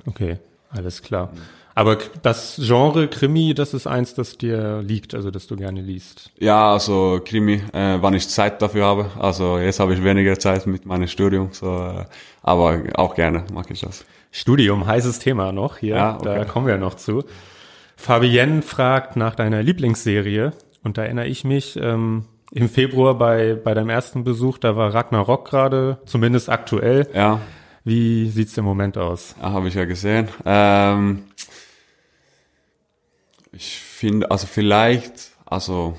Okay, 0.06 0.38
alles 0.70 1.02
klar. 1.02 1.32
Aber 1.82 1.98
das 2.22 2.62
Genre 2.64 3.08
Krimi, 3.08 3.56
das 3.56 3.74
ist 3.74 3.88
eins, 3.88 4.14
das 4.14 4.38
dir 4.38 4.84
liegt, 4.84 5.16
also 5.16 5.32
das 5.32 5.48
du 5.48 5.56
gerne 5.56 5.82
liest. 5.82 6.30
Ja, 6.38 6.74
also 6.74 7.20
Krimi, 7.26 7.64
äh, 7.74 7.98
wann 8.00 8.14
ich 8.14 8.30
Zeit 8.30 8.62
dafür 8.62 8.86
habe. 8.86 9.06
Also 9.20 9.58
jetzt 9.58 9.80
habe 9.80 9.96
ich 9.96 10.04
weniger 10.04 10.38
Zeit 10.38 10.68
mit 10.68 10.86
meinem 10.86 11.08
Studium, 11.08 11.50
so, 11.54 11.66
äh, 11.66 12.06
aber 12.44 12.84
auch 12.94 13.16
gerne 13.16 13.46
mag 13.52 13.66
ich 13.72 13.82
das. 13.82 14.06
Studium, 14.30 14.86
heißes 14.86 15.18
Thema 15.18 15.52
noch 15.52 15.78
hier, 15.78 15.96
Ja, 15.96 16.16
okay. 16.18 16.36
da 16.36 16.46
kommen 16.46 16.68
wir 16.68 16.78
noch 16.78 16.94
zu. 16.94 17.24
Fabienne 17.96 18.62
fragt 18.62 19.16
nach 19.16 19.34
deiner 19.34 19.64
Lieblingsserie 19.64 20.54
und 20.84 21.00
da 21.00 21.04
erinnere 21.06 21.28
ich 21.28 21.44
mich, 21.44 21.80
ähm, 21.82 22.26
im 22.52 22.70
Februar 22.70 23.16
bei, 23.18 23.56
bei 23.56 23.74
deinem 23.74 23.90
ersten 23.90 24.24
Besuch, 24.24 24.60
da 24.60 24.76
war 24.76 24.94
Ragnarok 24.94 25.50
gerade, 25.50 25.98
zumindest 26.06 26.48
aktuell. 26.50 27.08
Ja. 27.16 27.40
Wie 27.84 28.30
sieht's 28.30 28.56
im 28.58 28.66
Moment 28.66 29.00
aus? 29.00 29.34
Ja, 29.42 29.54
habe 29.54 29.68
ich 29.68 29.74
ja 29.74 29.86
gesehen. 29.86 30.28
Ähm, 30.46 31.24
ich 33.52 33.78
finde, 33.80 34.32
also 34.32 34.48
vielleicht, 34.48 35.32
also 35.46 35.98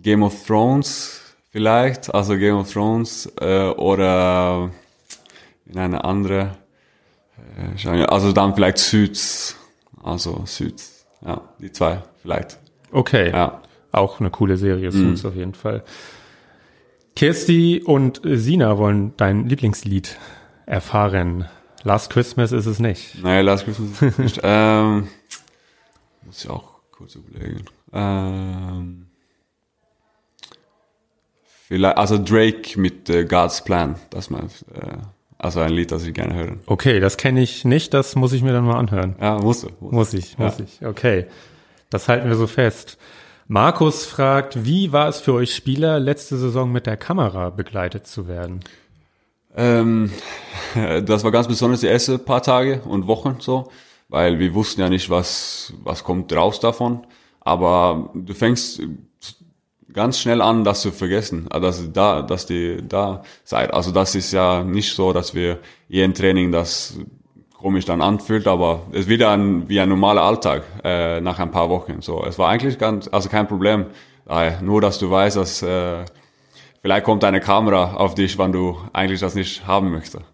Game 0.00 0.22
of 0.22 0.46
Thrones 0.46 1.20
vielleicht, 1.50 2.12
also 2.14 2.36
Game 2.36 2.56
of 2.56 2.72
Thrones 2.72 3.30
äh, 3.40 3.68
oder 3.68 4.70
in 5.66 5.78
eine 5.78 6.04
andere, 6.04 6.56
äh, 7.84 8.04
also 8.06 8.32
dann 8.32 8.54
vielleicht 8.54 8.78
Süds, 8.78 9.56
also 10.02 10.44
Süds, 10.46 11.06
ja, 11.24 11.40
die 11.58 11.70
zwei 11.70 12.02
vielleicht. 12.22 12.58
Okay. 12.90 13.30
Ja. 13.30 13.62
Auch 13.92 14.20
eine 14.20 14.30
coole 14.30 14.56
Serie, 14.56 14.90
Mhm. 14.90 15.16
Suits 15.16 15.24
auf 15.26 15.36
jeden 15.36 15.54
Fall. 15.54 15.82
Kirsti 17.14 17.82
und 17.84 18.22
Sina 18.24 18.78
wollen 18.78 19.12
dein 19.18 19.46
Lieblingslied 19.46 20.16
erfahren. 20.64 21.44
Last 21.84 22.10
Christmas 22.10 22.52
ist 22.52 22.64
es 22.64 22.78
nicht. 22.78 23.22
Nein, 23.22 23.44
Last 23.44 23.64
Christmas 23.64 24.00
ist 24.00 24.18
nicht. 24.18 24.40
ähm, 24.42 25.08
muss 26.32 26.44
ich 26.44 26.50
auch 26.50 26.64
kurz 26.92 27.14
überlegen. 27.14 27.66
Ähm, 27.92 29.06
vielleicht, 31.68 31.98
also 31.98 32.16
Drake 32.16 32.80
mit 32.80 33.10
äh, 33.10 33.26
God's 33.26 33.62
Plan, 33.62 33.96
das 34.08 34.30
mein, 34.30 34.46
äh, 34.74 34.96
also 35.36 35.60
ein 35.60 35.72
Lied, 35.72 35.90
das 35.92 36.06
ich 36.06 36.14
gerne 36.14 36.34
höre. 36.34 36.56
Okay, 36.64 37.00
das 37.00 37.18
kenne 37.18 37.42
ich 37.42 37.66
nicht, 37.66 37.92
das 37.92 38.16
muss 38.16 38.32
ich 38.32 38.42
mir 38.42 38.52
dann 38.52 38.64
mal 38.64 38.78
anhören. 38.78 39.14
Ja, 39.20 39.38
musst 39.40 39.64
du. 39.64 39.68
Muss 39.80 40.14
ich, 40.14 40.38
muss 40.38 40.56
Ja. 40.58 40.64
ich. 40.64 40.86
Okay, 40.86 41.26
das 41.90 42.08
halten 42.08 42.28
wir 42.28 42.36
so 42.36 42.46
fest. 42.46 42.96
Markus 43.46 44.06
fragt, 44.06 44.64
wie 44.64 44.90
war 44.92 45.08
es 45.08 45.20
für 45.20 45.34
euch 45.34 45.54
Spieler, 45.54 46.00
letzte 46.00 46.38
Saison 46.38 46.72
mit 46.72 46.86
der 46.86 46.96
Kamera 46.96 47.50
begleitet 47.50 48.06
zu 48.06 48.26
werden? 48.26 48.60
Ähm, 49.54 50.10
das 51.04 51.24
war 51.24 51.30
ganz 51.30 51.46
besonders 51.46 51.80
die 51.80 51.88
ersten 51.88 52.24
paar 52.24 52.42
Tage 52.42 52.80
und 52.86 53.06
Wochen 53.06 53.36
so, 53.40 53.70
weil 54.12 54.38
wir 54.38 54.52
wussten 54.52 54.82
ja 54.82 54.90
nicht, 54.90 55.08
was, 55.08 55.72
was 55.82 56.04
kommt 56.04 56.32
raus 56.34 56.60
davon. 56.60 57.06
Aber 57.40 58.10
du 58.14 58.34
fängst 58.34 58.82
ganz 59.90 60.20
schnell 60.20 60.42
an, 60.42 60.64
das 60.64 60.82
zu 60.82 60.92
vergessen, 60.92 61.46
also 61.50 61.66
dass, 61.66 61.92
da, 61.92 62.22
dass 62.22 62.46
die 62.46 62.76
da 62.86 63.22
seid. 63.42 63.72
Also 63.72 63.90
das 63.90 64.14
ist 64.14 64.32
ja 64.32 64.62
nicht 64.64 64.94
so, 64.94 65.14
dass 65.14 65.34
wir 65.34 65.58
jeden 65.88 66.12
Training 66.12 66.52
das 66.52 66.98
komisch 67.54 67.86
dann 67.86 68.02
anfühlt, 68.02 68.46
aber 68.46 68.82
es 68.92 69.00
ist 69.00 69.08
wieder 69.08 69.30
ein, 69.30 69.68
wie 69.70 69.80
ein 69.80 69.88
normaler 69.88 70.22
Alltag 70.22 70.64
äh, 70.84 71.20
nach 71.22 71.38
ein 71.38 71.50
paar 71.50 71.70
Wochen. 71.70 72.02
So, 72.02 72.22
es 72.22 72.38
war 72.38 72.50
eigentlich 72.50 72.78
ganz, 72.78 73.08
also 73.08 73.30
kein 73.30 73.48
Problem. 73.48 73.86
Daher, 74.26 74.60
nur, 74.60 74.82
dass 74.82 74.98
du 74.98 75.10
weißt, 75.10 75.38
dass 75.38 75.62
äh, 75.62 76.04
vielleicht 76.82 77.04
kommt 77.04 77.24
eine 77.24 77.40
Kamera 77.40 77.94
auf 77.94 78.14
dich, 78.14 78.36
wann 78.36 78.52
du 78.52 78.76
eigentlich 78.92 79.20
das 79.20 79.34
nicht 79.34 79.66
haben 79.66 79.90
möchtest. 79.90 80.24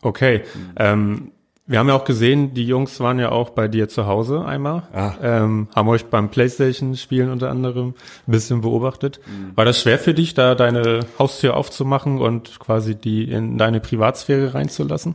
Okay, 0.00 0.42
ähm, 0.76 1.32
wir 1.66 1.78
haben 1.78 1.88
ja 1.88 1.94
auch 1.94 2.04
gesehen, 2.04 2.52
die 2.52 2.66
Jungs 2.66 3.00
waren 3.00 3.18
ja 3.18 3.30
auch 3.32 3.50
bei 3.50 3.68
dir 3.68 3.88
zu 3.88 4.06
Hause 4.06 4.44
einmal, 4.44 4.82
Ja. 4.94 5.16
ähm, 5.22 5.68
haben 5.74 5.88
euch 5.88 6.04
beim 6.06 6.28
Playstation-Spielen 6.30 7.30
unter 7.30 7.50
anderem 7.50 7.94
ein 8.26 8.32
bisschen 8.32 8.60
beobachtet. 8.60 9.20
Mhm. 9.26 9.56
War 9.56 9.64
das 9.64 9.80
schwer 9.80 9.98
für 9.98 10.12
dich, 10.12 10.34
da 10.34 10.54
deine 10.54 11.00
Haustür 11.18 11.56
aufzumachen 11.56 12.20
und 12.20 12.58
quasi 12.58 12.94
die 12.94 13.24
in 13.30 13.56
deine 13.56 13.80
Privatsphäre 13.80 14.52
reinzulassen? 14.54 15.14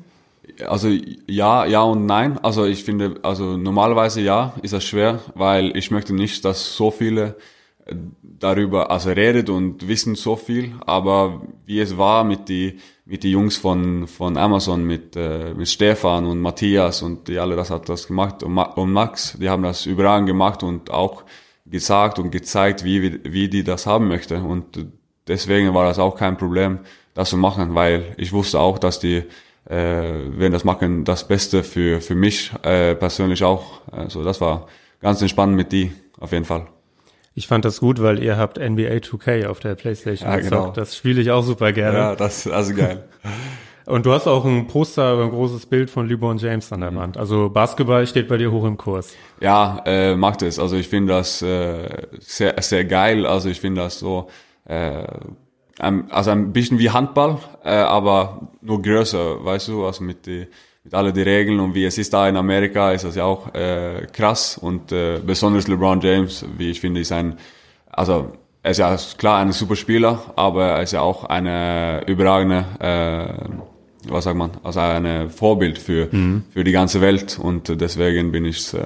Also 0.68 0.90
ja, 1.28 1.66
ja 1.66 1.84
und 1.84 2.06
nein. 2.06 2.40
Also 2.44 2.66
ich 2.66 2.84
finde, 2.84 3.16
also 3.22 3.56
normalerweise 3.56 4.20
ja, 4.22 4.54
ist 4.64 4.74
das 4.74 4.84
schwer, 4.84 5.20
weil 5.36 5.78
ich 5.78 5.92
möchte 5.92 6.14
nicht, 6.16 6.44
dass 6.46 6.76
so 6.76 6.90
viele 6.92 7.36
darüber 8.22 8.92
also 8.92 9.10
redet 9.12 9.50
und 9.50 9.88
wissen 9.88 10.16
so 10.16 10.36
viel, 10.36 10.74
aber 10.86 11.42
wie 11.66 11.80
es 11.80 11.98
war 11.98 12.24
mit 12.24 12.50
die 12.50 12.80
mit 13.06 13.24
die 13.24 13.32
Jungs 13.32 13.58
von 13.58 14.08
von 14.08 14.38
Amazon 14.38 14.84
mit 14.84 15.16
äh, 15.16 15.54
mit 15.54 15.68
Stefan 15.68 16.26
und 16.26 16.40
Matthias 16.40 17.02
und 17.02 17.28
die 17.28 17.40
alle 17.40 17.56
das 17.56 17.70
hat 17.70 17.90
das 17.90 18.08
gemacht 18.08 18.44
und, 18.44 18.54
Ma 18.54 18.64
und 18.64 18.92
Max, 18.92 19.38
die 19.40 19.50
haben 19.50 19.64
das 19.64 19.86
überall 19.86 20.26
gemacht 20.26 20.64
und 20.64 20.92
auch 20.92 21.24
gesagt 21.66 22.20
und 22.20 22.32
gezeigt, 22.32 22.84
wie 22.84 23.20
wie 23.24 23.50
die 23.50 23.64
das 23.64 23.86
haben 23.86 24.08
möchte 24.08 24.42
und 24.42 24.86
deswegen 25.28 25.74
war 25.74 25.86
das 25.86 26.00
auch 26.00 26.16
kein 26.16 26.38
Problem, 26.38 26.80
das 27.14 27.30
zu 27.30 27.38
machen, 27.38 27.76
weil 27.76 28.16
ich 28.18 28.32
wusste 28.34 28.60
auch, 28.60 28.80
dass 28.80 29.00
die 29.00 29.24
äh, 29.66 29.74
werden 29.76 30.52
das 30.52 30.64
machen, 30.64 31.06
das 31.06 31.28
Beste 31.28 31.64
für, 31.64 32.02
für 32.02 32.16
mich 32.16 32.52
äh, 32.64 32.96
persönlich 32.96 33.44
auch. 33.44 33.82
Also 33.92 34.24
das 34.24 34.42
war 34.42 34.68
ganz 35.00 35.22
entspannt 35.22 35.56
mit 35.56 35.72
die, 35.72 35.92
auf 36.20 36.32
jeden 36.32 36.46
Fall. 36.46 36.68
Ich 37.36 37.48
fand 37.48 37.64
das 37.66 37.80
gut, 37.80 38.02
weil 38.02 38.22
ihr 38.22 38.38
habt 38.38 38.58
NBA 38.58 38.98
2K 39.02 39.48
auf 39.48 39.60
der 39.60 39.76
Playstation 39.76 40.30
Ja, 40.30 40.38
gezockt. 40.38 40.54
genau. 40.56 40.72
Das 40.74 40.96
spiele 40.96 41.22
ich 41.22 41.32
auch 41.32 41.44
super 41.44 41.72
gerne. 41.72 41.98
Ja, 41.98 42.16
das 42.16 42.48
also 42.48 42.74
geil. 42.74 43.04
Und 43.86 44.06
du 44.06 44.12
hast 44.12 44.28
auch 44.28 44.46
ein 44.46 44.68
Poster, 44.68 45.20
ein 45.20 45.32
großes 45.32 45.66
Bild 45.66 45.90
von 45.90 46.08
LeBron 46.08 46.38
James 46.38 46.72
an 46.72 46.82
der 46.82 46.92
Mhm. 46.92 46.96
Wand. 46.98 47.18
Also 47.18 47.50
Basketball 47.50 48.06
steht 48.06 48.28
bei 48.28 48.38
dir 48.38 48.52
hoch 48.52 48.66
im 48.66 48.78
Kurs. 48.78 49.16
Ja, 49.42 49.82
äh, 49.86 50.16
macht 50.16 50.44
es. 50.44 50.60
Also 50.60 50.76
ich 50.76 50.88
finde 50.88 51.14
das 51.14 51.42
äh, 51.42 51.88
sehr, 52.20 52.62
sehr 52.62 52.86
geil. 52.86 53.26
Also 53.26 53.50
ich 53.50 53.60
finde 53.60 53.82
das 53.82 53.98
so, 53.98 54.30
äh, 54.66 55.04
ein, 55.80 56.12
also 56.12 56.30
ein 56.32 56.52
bisschen 56.54 56.78
wie 56.78 56.92
Handball, 56.92 57.40
äh, 57.64 57.70
aber 57.70 58.50
nur 58.62 58.82
größer, 58.82 59.44
weißt 59.44 59.70
du, 59.70 59.86
also 59.86 60.04
mit 60.04 60.26
die 60.28 60.46
mit 60.84 60.94
alle 60.94 61.12
die 61.14 61.22
Regeln 61.22 61.60
und 61.60 61.74
wie 61.76 61.86
es 61.86 61.98
ist 61.98 62.14
da 62.14 62.28
in 62.30 62.38
Amerika, 62.38 62.92
ist 62.92 63.04
das 63.04 63.16
ja 63.16 63.26
auch 63.26 63.54
äh, 63.54 64.08
krass 64.14 64.58
und 64.58 64.92
äh, 64.92 65.20
besonders 65.26 65.68
LeBron 65.68 66.00
James, 66.02 66.46
wie 66.58 66.70
ich 66.72 66.80
finde, 66.80 67.02
ist 67.02 67.12
ein, 67.12 67.38
also 67.90 68.32
er 68.64 68.72
ist 68.72 68.78
ja 68.78 68.98
klar 69.18 69.40
ein 69.40 69.52
super 69.52 69.76
Spieler, 69.76 70.34
aber 70.36 70.66
er 70.66 70.84
ist 70.84 70.94
ja 70.94 71.02
auch 71.02 71.24
eine 71.26 72.04
überragende, 72.08 72.66
äh, 72.80 74.12
was 74.12 74.24
sagt 74.24 74.38
man, 74.38 74.52
also 74.64 74.80
eine 74.80 75.30
Vorbild 75.30 75.78
für 75.78 76.08
Mhm. 76.12 76.44
für 76.52 76.64
die 76.64 76.72
ganze 76.72 77.02
Welt 77.02 77.38
und 77.42 77.82
deswegen 77.82 78.32
bin 78.32 78.46
ich 78.46 78.74
äh, 78.74 78.80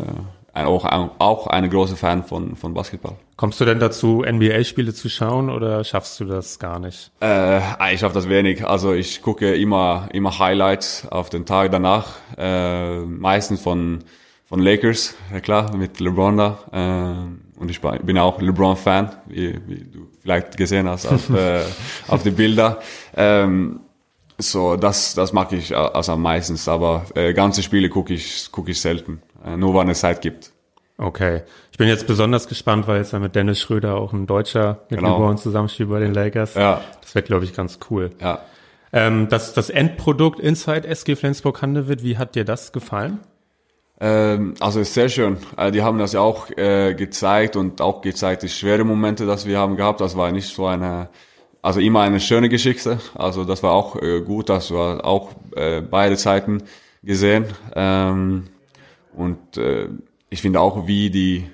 auch 0.53 0.85
auch 1.19 1.47
eine 1.47 1.69
große 1.69 1.95
Fan 1.95 2.23
von 2.23 2.55
von 2.55 2.73
Basketball. 2.73 3.15
Kommst 3.35 3.59
du 3.59 3.65
denn 3.65 3.79
dazu, 3.79 4.23
NBA-Spiele 4.25 4.93
zu 4.93 5.09
schauen 5.09 5.49
oder 5.49 5.83
schaffst 5.83 6.19
du 6.19 6.25
das 6.25 6.59
gar 6.59 6.79
nicht? 6.79 7.11
Äh, 7.21 7.59
ich 7.93 7.99
schaffe 7.99 8.13
das 8.13 8.29
wenig. 8.29 8.65
Also 8.65 8.93
ich 8.93 9.21
gucke 9.21 9.55
immer 9.55 10.09
immer 10.13 10.37
Highlights 10.37 11.07
auf 11.09 11.29
den 11.29 11.45
Tag 11.45 11.71
danach, 11.71 12.17
äh, 12.37 12.99
meistens 12.99 13.61
von 13.61 14.03
von 14.45 14.59
Lakers, 14.59 15.15
ja 15.31 15.39
klar, 15.39 15.75
mit 15.75 15.99
LeBron 15.99 16.37
da. 16.37 16.59
Äh, 16.71 17.59
und 17.59 17.71
ich 17.71 17.81
bin 17.81 18.17
auch 18.17 18.39
LeBron-Fan, 18.39 19.15
wie, 19.27 19.59
wie 19.67 19.83
du 19.85 20.07
vielleicht 20.21 20.57
gesehen 20.57 20.87
hast 20.87 21.07
auf, 21.07 21.29
äh, 21.35 21.61
auf 22.07 22.21
die 22.21 22.29
Bilder. 22.29 22.79
Ähm, 23.15 23.79
so, 24.37 24.75
das, 24.75 25.13
das 25.15 25.33
mag 25.33 25.51
ich 25.53 25.75
also 25.75 26.17
meistens, 26.17 26.67
aber 26.67 27.05
äh, 27.15 27.33
ganze 27.33 27.63
Spiele 27.63 27.89
gucke 27.89 28.13
ich, 28.13 28.51
gucke 28.51 28.71
ich 28.71 28.81
selten, 28.81 29.21
äh, 29.45 29.57
nur 29.57 29.73
wann 29.73 29.89
es 29.89 29.99
Zeit 29.99 30.21
gibt. 30.21 30.51
Okay. 30.97 31.41
Ich 31.71 31.77
bin 31.77 31.87
jetzt 31.87 32.05
besonders 32.05 32.47
gespannt, 32.47 32.87
weil 32.87 32.97
jetzt 32.99 33.13
ja 33.13 33.19
mit 33.19 33.35
Dennis 33.35 33.59
Schröder 33.59 33.95
auch 33.95 34.13
ein 34.13 34.27
Deutscher 34.27 34.81
mit 34.89 34.99
Genau. 34.99 35.17
LeBron 35.17 35.37
zusammenspielt 35.37 35.89
bei 35.89 35.99
den 35.99 36.13
Lakers. 36.13 36.53
Ja. 36.53 36.81
Das 37.01 37.15
wird, 37.15 37.25
glaube 37.25 37.45
ich, 37.45 37.53
ganz 37.53 37.79
cool. 37.89 38.11
Ja. 38.21 38.39
Ähm, 38.91 39.27
das, 39.27 39.53
das 39.53 39.69
Endprodukt 39.71 40.39
Inside 40.39 40.87
SG 40.87 41.15
Flensburg-Handewitt, 41.15 42.03
wie 42.03 42.17
hat 42.19 42.35
dir 42.35 42.45
das 42.45 42.71
gefallen? 42.71 43.19
Ähm, 43.99 44.53
also 44.59 44.79
ist 44.81 44.93
sehr 44.93 45.09
schön. 45.09 45.37
Äh, 45.57 45.71
die 45.71 45.81
haben 45.81 45.97
das 45.97 46.13
ja 46.13 46.19
auch 46.19 46.49
äh, 46.51 46.93
gezeigt 46.93 47.55
und 47.55 47.81
auch 47.81 48.01
gezeigt, 48.01 48.43
die 48.43 48.49
schwere 48.49 48.83
Momente, 48.83 49.25
dass 49.25 49.45
wir 49.47 49.57
haben 49.57 49.75
gehabt. 49.77 49.99
Das 49.99 50.15
war 50.15 50.31
nicht 50.31 50.53
so 50.53 50.67
eine, 50.67 51.09
also 51.63 51.79
immer 51.79 52.01
eine 52.01 52.19
schöne 52.19 52.49
Geschichte. 52.49 52.99
Also 53.15 53.45
das 53.45 53.63
war 53.63 53.71
auch 53.71 53.99
äh, 53.99 54.21
gut, 54.21 54.49
das 54.49 54.71
war 54.71 55.03
auch 55.05 55.31
äh, 55.55 55.81
beide 55.81 56.15
Seiten 56.17 56.63
gesehen. 57.01 57.45
Ähm, 57.75 58.45
und 59.15 59.57
äh, 59.57 59.87
ich 60.29 60.41
finde 60.41 60.59
auch, 60.59 60.87
wie 60.87 61.09
die 61.09 61.45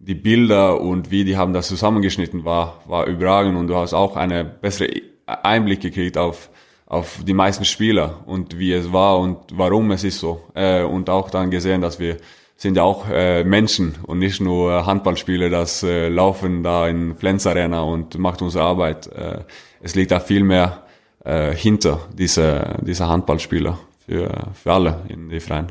die 0.00 0.14
Bilder 0.14 0.80
und 0.80 1.10
wie 1.10 1.24
die 1.24 1.36
haben 1.36 1.52
das 1.52 1.66
zusammengeschnitten 1.66 2.44
war, 2.44 2.82
war 2.86 3.06
überragend 3.06 3.56
und 3.56 3.66
du 3.66 3.74
hast 3.74 3.94
auch 3.94 4.14
eine 4.14 4.44
bessere 4.44 4.88
Einblick 5.26 5.80
gekriegt 5.80 6.16
auf 6.16 6.50
auf 6.88 7.20
die 7.22 7.34
meisten 7.34 7.66
Spieler 7.66 8.22
und 8.26 8.58
wie 8.58 8.72
es 8.72 8.92
war 8.92 9.18
und 9.18 9.38
warum 9.52 9.90
es 9.90 10.04
ist 10.04 10.20
so. 10.20 10.42
Äh, 10.54 10.82
und 10.82 11.10
auch 11.10 11.30
dann 11.30 11.50
gesehen, 11.50 11.82
dass 11.82 11.98
wir 11.98 12.16
sind 12.56 12.76
ja 12.76 12.82
auch 12.82 13.08
äh, 13.08 13.44
Menschen 13.44 13.96
und 14.04 14.18
nicht 14.18 14.40
nur 14.40 14.84
Handballspieler, 14.86 15.50
das 15.50 15.82
äh, 15.82 16.08
laufen 16.08 16.62
da 16.62 16.88
in 16.88 17.14
Flens 17.14 17.46
Arena 17.46 17.82
und 17.82 18.18
macht 18.18 18.42
unsere 18.42 18.64
Arbeit. 18.64 19.06
Äh, 19.08 19.44
es 19.80 19.94
liegt 19.94 20.10
da 20.10 20.18
viel 20.18 20.42
mehr 20.42 20.82
äh, 21.24 21.54
hinter 21.54 22.00
diese, 22.14 22.78
diese 22.80 23.06
Handballspieler 23.06 23.78
für, 24.06 24.48
für 24.54 24.72
alle 24.72 25.02
in 25.08 25.28
die 25.28 25.40
Freien. 25.40 25.70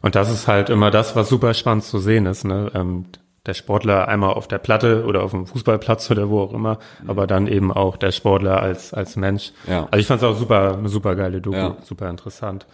Und 0.00 0.14
das 0.14 0.30
ist 0.30 0.48
halt 0.48 0.70
immer 0.70 0.90
das, 0.90 1.16
was 1.16 1.28
super 1.28 1.54
spannend 1.54 1.84
zu 1.84 1.98
sehen 1.98 2.26
ist. 2.26 2.44
Ne? 2.44 2.70
Ähm, 2.74 3.06
der 3.46 3.54
Sportler 3.54 4.08
einmal 4.08 4.34
auf 4.34 4.46
der 4.46 4.58
Platte 4.58 5.04
oder 5.06 5.22
auf 5.22 5.30
dem 5.30 5.46
Fußballplatz 5.46 6.10
oder 6.10 6.28
wo 6.28 6.40
auch 6.40 6.52
immer, 6.52 6.78
mhm. 7.02 7.10
aber 7.10 7.26
dann 7.26 7.46
eben 7.46 7.72
auch 7.72 7.96
der 7.96 8.12
Sportler 8.12 8.60
als, 8.60 8.92
als 8.92 9.16
Mensch. 9.16 9.52
Ja. 9.66 9.88
Also 9.90 10.00
ich 10.00 10.06
fand 10.06 10.22
es 10.22 10.28
auch 10.28 10.36
super, 10.36 10.76
eine 10.76 10.88
super 10.88 11.16
geile 11.16 11.40
Doku, 11.40 11.56
ja. 11.56 11.76
super 11.82 12.10
interessant. 12.10 12.66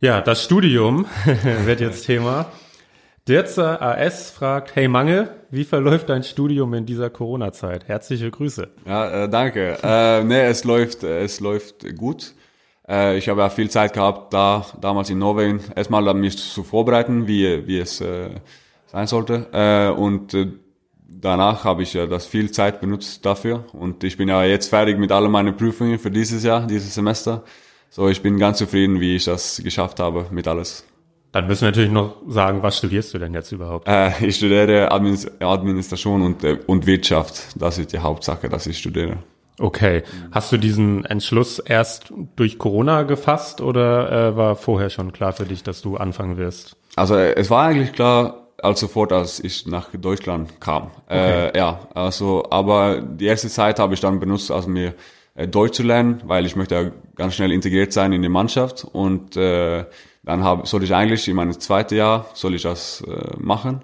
Ja, 0.00 0.22
das 0.22 0.42
Studium 0.42 1.04
wird 1.64 1.80
jetzt 1.80 2.06
Thema. 2.06 2.46
Dirzer 3.28 3.82
AS 3.82 4.30
fragt, 4.30 4.74
hey 4.74 4.88
Mangel, 4.88 5.28
wie 5.50 5.64
verläuft 5.64 6.08
dein 6.08 6.22
Studium 6.22 6.72
in 6.72 6.86
dieser 6.86 7.10
Corona-Zeit? 7.10 7.86
Herzliche 7.86 8.30
Grüße. 8.30 8.68
Ja, 8.86 9.24
äh, 9.24 9.28
danke. 9.28 9.76
äh, 9.82 10.24
nee, 10.24 10.40
es 10.46 10.64
läuft, 10.64 11.04
es 11.04 11.38
läuft 11.40 11.84
gut. 11.96 12.32
Äh, 12.90 13.16
ich 13.16 13.28
habe 13.28 13.40
ja 13.40 13.48
viel 13.48 13.70
Zeit 13.70 13.92
gehabt, 13.92 14.34
da 14.34 14.66
damals 14.80 15.08
in 15.10 15.18
Norwegen, 15.18 15.60
erstmal 15.76 16.12
mich 16.14 16.36
zu 16.36 16.64
vorbereiten, 16.64 17.28
wie, 17.28 17.66
wie 17.66 17.78
es 17.78 18.00
äh, 18.00 18.30
sein 18.86 19.06
sollte. 19.06 19.46
Äh, 19.52 19.90
und 19.96 20.34
äh, 20.34 20.48
danach 21.08 21.64
habe 21.64 21.82
ich 21.82 21.94
ja 21.94 22.06
das 22.06 22.26
viel 22.26 22.50
Zeit 22.50 22.80
benutzt 22.80 23.24
dafür. 23.24 23.64
Und 23.72 24.02
ich 24.02 24.16
bin 24.16 24.28
ja 24.28 24.42
jetzt 24.44 24.68
fertig 24.68 24.98
mit 24.98 25.12
allen 25.12 25.30
meinen 25.30 25.56
Prüfungen 25.56 25.98
für 25.98 26.10
dieses 26.10 26.42
Jahr, 26.42 26.66
dieses 26.66 26.94
Semester. 26.94 27.44
So, 27.90 28.08
ich 28.08 28.22
bin 28.22 28.38
ganz 28.38 28.58
zufrieden, 28.58 29.00
wie 29.00 29.16
ich 29.16 29.24
das 29.24 29.60
geschafft 29.62 30.00
habe 30.00 30.26
mit 30.30 30.48
alles. 30.48 30.84
Dann 31.32 31.46
müssen 31.46 31.62
wir 31.62 31.68
natürlich 31.68 31.92
noch 31.92 32.16
sagen, 32.26 32.62
was 32.62 32.78
studierst 32.78 33.14
du 33.14 33.18
denn 33.18 33.34
jetzt 33.34 33.52
überhaupt? 33.52 33.86
Äh, 33.86 34.10
ich 34.24 34.36
studiere 34.36 34.90
Administration 34.90 36.22
und, 36.22 36.42
äh, 36.42 36.58
und 36.66 36.86
Wirtschaft. 36.86 37.54
Das 37.54 37.78
ist 37.78 37.92
die 37.92 38.00
Hauptsache, 38.00 38.48
dass 38.48 38.66
ich 38.66 38.78
studiere. 38.78 39.18
Okay. 39.60 40.02
Hast 40.32 40.50
du 40.52 40.56
diesen 40.56 41.04
Entschluss 41.04 41.58
erst 41.58 42.12
durch 42.36 42.58
Corona 42.58 43.02
gefasst 43.02 43.60
oder 43.60 44.10
äh, 44.10 44.36
war 44.36 44.56
vorher 44.56 44.88
schon 44.88 45.12
klar 45.12 45.32
für 45.32 45.44
dich, 45.44 45.62
dass 45.62 45.82
du 45.82 45.96
anfangen 45.98 46.38
wirst? 46.38 46.76
Also 46.96 47.14
äh, 47.14 47.34
es 47.34 47.50
war 47.50 47.66
eigentlich 47.66 47.92
klar, 47.92 48.48
als 48.62 48.80
sofort, 48.80 49.12
als 49.12 49.38
ich 49.38 49.66
nach 49.66 49.88
Deutschland 49.92 50.60
kam. 50.60 50.90
Okay. 51.06 51.48
Äh, 51.48 51.58
ja, 51.58 51.80
also, 51.94 52.46
aber 52.50 53.00
die 53.00 53.26
erste 53.26 53.48
Zeit 53.48 53.78
habe 53.78 53.94
ich 53.94 54.00
dann 54.00 54.18
benutzt, 54.18 54.50
also 54.50 54.68
mir 54.68 54.94
äh, 55.34 55.46
Deutsch 55.46 55.76
zu 55.76 55.82
lernen, 55.82 56.22
weil 56.24 56.46
ich 56.46 56.56
möchte 56.56 56.74
ja 56.74 56.90
ganz 57.14 57.34
schnell 57.34 57.52
integriert 57.52 57.92
sein 57.92 58.12
in 58.12 58.22
die 58.22 58.28
Mannschaft 58.28 58.84
und 58.84 59.36
äh, 59.36 59.84
dann 60.22 60.44
habe 60.44 60.66
soll 60.66 60.84
ich 60.84 60.94
eigentlich 60.94 61.26
in 61.28 61.36
meinem 61.36 61.58
zweiten 61.58 61.94
Jahr 61.94 62.26
soll 62.34 62.54
ich 62.54 62.62
das 62.62 63.02
äh, 63.02 63.36
machen, 63.38 63.82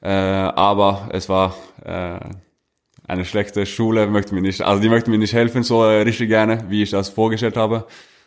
äh, 0.00 0.08
aber 0.08 1.08
es 1.12 1.28
war 1.28 1.54
äh, 1.84 2.18
eine 3.06 3.24
schlechte 3.24 3.66
Schule, 3.66 4.06
möchte 4.06 4.34
mir 4.34 4.40
nicht, 4.40 4.62
also 4.62 4.82
die 4.82 4.88
möchte 4.88 5.10
mir 5.10 5.18
nicht 5.18 5.32
helfen 5.32 5.62
so 5.62 5.84
äh, 5.84 6.02
richtig 6.02 6.28
gerne, 6.28 6.64
wie 6.68 6.82
ich 6.82 6.90
das 6.90 7.08
vorgestellt 7.08 7.56
habe 7.56 7.86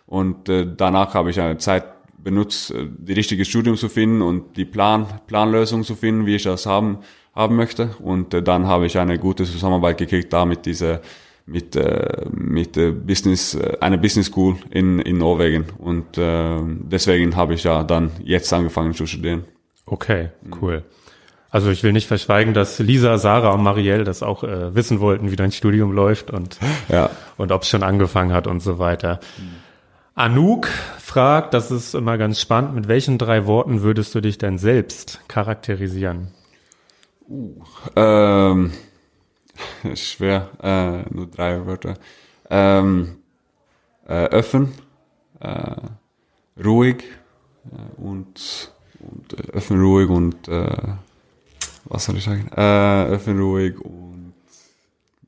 und 0.09 0.49
äh, 0.49 0.65
danach 0.75 1.13
habe 1.13 1.29
ich 1.29 1.39
eine 1.39 1.59
Zeit 1.59 1.83
benutzt, 2.17 2.71
äh, 2.71 2.87
die 2.89 3.13
richtige 3.13 3.45
Studium 3.45 3.77
zu 3.77 3.89
finden 3.89 4.21
und 4.23 4.57
die 4.57 4.65
Plan, 4.65 5.05
Planlösung 5.27 5.83
zu 5.83 5.95
finden, 5.95 6.25
wie 6.25 6.35
ich 6.35 6.43
das 6.43 6.65
haben, 6.65 6.99
haben 7.35 7.55
möchte. 7.55 7.91
Und 8.01 8.33
äh, 8.33 8.41
dann 8.41 8.65
habe 8.67 8.87
ich 8.87 8.97
eine 8.97 9.19
gute 9.19 9.45
Zusammenarbeit 9.45 9.99
gekriegt 9.99 10.33
da 10.33 10.45
mit 10.45 10.65
dieser, 10.65 11.01
mit, 11.45 11.75
äh, 11.75 12.25
mit 12.31 12.75
äh, 12.77 12.91
Business, 12.91 13.53
äh, 13.53 13.77
einer 13.81 13.97
Business 13.97 14.27
School 14.27 14.55
in, 14.71 14.99
in 14.99 15.19
Norwegen. 15.19 15.65
Und 15.77 16.17
äh, 16.17 16.57
deswegen 16.63 17.35
habe 17.35 17.53
ich 17.53 17.63
ja 17.63 17.83
dann 17.83 18.11
jetzt 18.23 18.51
angefangen 18.51 18.93
zu 18.93 19.05
studieren. 19.05 19.45
Okay, 19.85 20.29
cool. 20.59 20.83
Also 21.51 21.71
ich 21.71 21.83
will 21.83 21.93
nicht 21.93 22.07
verschweigen, 22.07 22.53
dass 22.53 22.77
Lisa, 22.79 23.17
Sarah 23.17 23.51
und 23.51 23.63
Marielle 23.63 24.03
das 24.03 24.21
auch 24.21 24.43
äh, 24.43 24.75
wissen 24.75 24.99
wollten, 24.99 25.31
wie 25.31 25.35
dein 25.35 25.51
Studium 25.51 25.91
läuft 25.91 26.29
und, 26.29 26.59
ja. 26.89 27.09
und 27.37 27.51
ob 27.51 27.63
es 27.63 27.69
schon 27.69 27.81
angefangen 27.81 28.33
hat 28.33 28.45
und 28.45 28.59
so 28.59 28.77
weiter. 28.77 29.19
Anouk 30.13 30.67
fragt, 30.99 31.53
das 31.53 31.71
ist 31.71 31.95
immer 31.95 32.17
ganz 32.17 32.39
spannend, 32.39 32.75
mit 32.75 32.87
welchen 32.87 33.17
drei 33.17 33.47
Worten 33.47 33.81
würdest 33.81 34.13
du 34.13 34.21
dich 34.21 34.37
denn 34.37 34.57
selbst 34.57 35.21
charakterisieren? 35.27 36.27
Uh, 37.27 37.63
ähm, 37.95 38.71
schwer, 39.95 40.49
äh, 40.61 41.13
nur 41.13 41.27
drei 41.27 41.65
Wörter. 41.65 41.95
Ähm, 42.49 43.17
äh, 44.07 44.25
öffnen, 44.25 44.73
äh, 45.39 45.75
ruhig 46.63 47.03
äh, 47.71 48.01
und, 48.01 48.71
und 48.99 49.33
äh, 49.33 49.51
öffnen, 49.51 49.81
ruhig 49.81 50.09
und 50.09 50.47
äh, 50.47 50.69
was 51.89 52.05
soll 52.05 52.17
ich 52.17 52.23
sagen? 52.23 52.49
Äh, 52.55 53.05
öffnen, 53.11 53.39
ruhig 53.39 53.79
und 53.81 54.33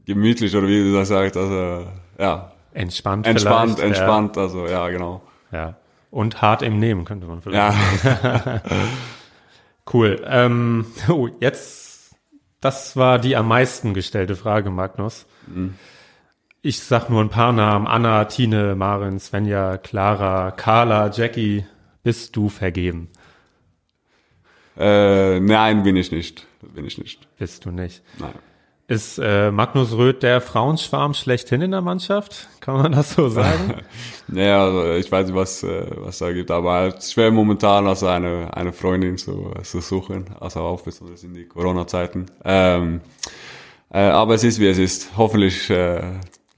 gemütlich 0.06 0.56
oder 0.56 0.68
wie 0.68 0.84
du 0.84 0.94
das 0.94 1.10
sagst. 1.10 1.36
Also 1.36 1.88
ja, 2.18 2.52
Entspannt 2.74 3.28
Entspannt, 3.28 3.80
entspannt, 3.80 4.36
ja. 4.38 4.42
also 4.42 4.66
ja, 4.66 4.90
genau. 4.90 5.22
Ja. 5.52 5.76
Und 6.10 6.42
hart 6.42 6.62
im 6.62 6.80
Nehmen 6.80 7.06
könnte 7.06 7.28
man 7.28 7.42
vielleicht. 7.42 8.04
Ja. 8.04 8.62
cool. 9.94 10.22
Ähm, 10.26 10.86
oh, 11.10 11.28
jetzt, 11.40 12.16
das 12.62 12.96
war 12.96 13.20
die 13.20 13.36
am 13.36 13.48
meisten 13.48 13.94
gestellte 13.94 14.36
Frage, 14.36 14.70
Magnus. 14.70 15.26
Mhm. 15.48 15.76
Ich 16.62 16.80
sag 16.80 17.10
nur 17.10 17.22
ein 17.22 17.30
paar 17.30 17.52
Namen. 17.52 17.88
Anna, 17.88 18.26
Tine, 18.26 18.76
Marin, 18.76 19.20
Svenja, 19.20 19.78
Clara, 19.78 20.52
Carla, 20.52 21.10
Jackie. 21.10 21.66
Bist 22.04 22.36
du 22.36 22.50
vergeben? 22.50 23.10
Äh, 24.78 25.40
nein, 25.40 25.84
bin 25.84 25.96
ich 25.96 26.12
nicht. 26.12 26.48
Bin 26.68 26.86
ich 26.86 26.98
nicht. 26.98 27.28
Bist 27.38 27.66
du 27.66 27.72
nicht? 27.72 28.02
Nein. 28.20 28.34
Ist 28.88 29.20
äh, 29.20 29.52
Magnus 29.52 29.94
Röth 29.94 30.22
der 30.22 30.42
Frauenschwarm 30.42 31.14
schlechthin 31.14 31.62
in 31.62 31.72
der 31.72 31.80
Mannschaft? 31.80 32.50
Kann 32.60 32.76
man 32.76 32.92
das 32.92 33.14
so 33.14 33.30
sagen? 33.30 33.76
naja, 34.28 34.66
also 34.66 34.94
ich 34.96 35.10
weiß 35.10 35.28
nicht, 35.28 35.36
was, 35.36 35.64
äh, 35.64 35.86
was 35.96 36.18
da 36.18 36.34
gibt, 36.34 36.52
aber 36.52 36.74
halt 36.74 37.04
schwer 37.04 37.32
momentan, 37.32 37.88
also 37.88 38.08
eine, 38.08 38.50
eine 38.54 38.74
Freundin 38.74 39.18
zu, 39.18 39.54
zu 39.64 39.80
suchen, 39.80 40.26
also 40.42 40.60
auch 40.60 40.82
besonders 40.82 41.24
in 41.24 41.34
die 41.34 41.46
Corona-Zeiten. 41.46 42.26
Ähm, 42.44 43.00
äh, 43.94 44.00
aber 44.00 44.36
es 44.36 44.44
ist, 44.44 44.60
wie 44.60 44.68
es 44.68 44.78
ist. 44.78 45.16
Hoffentlich 45.16 45.70
äh, 45.70 46.02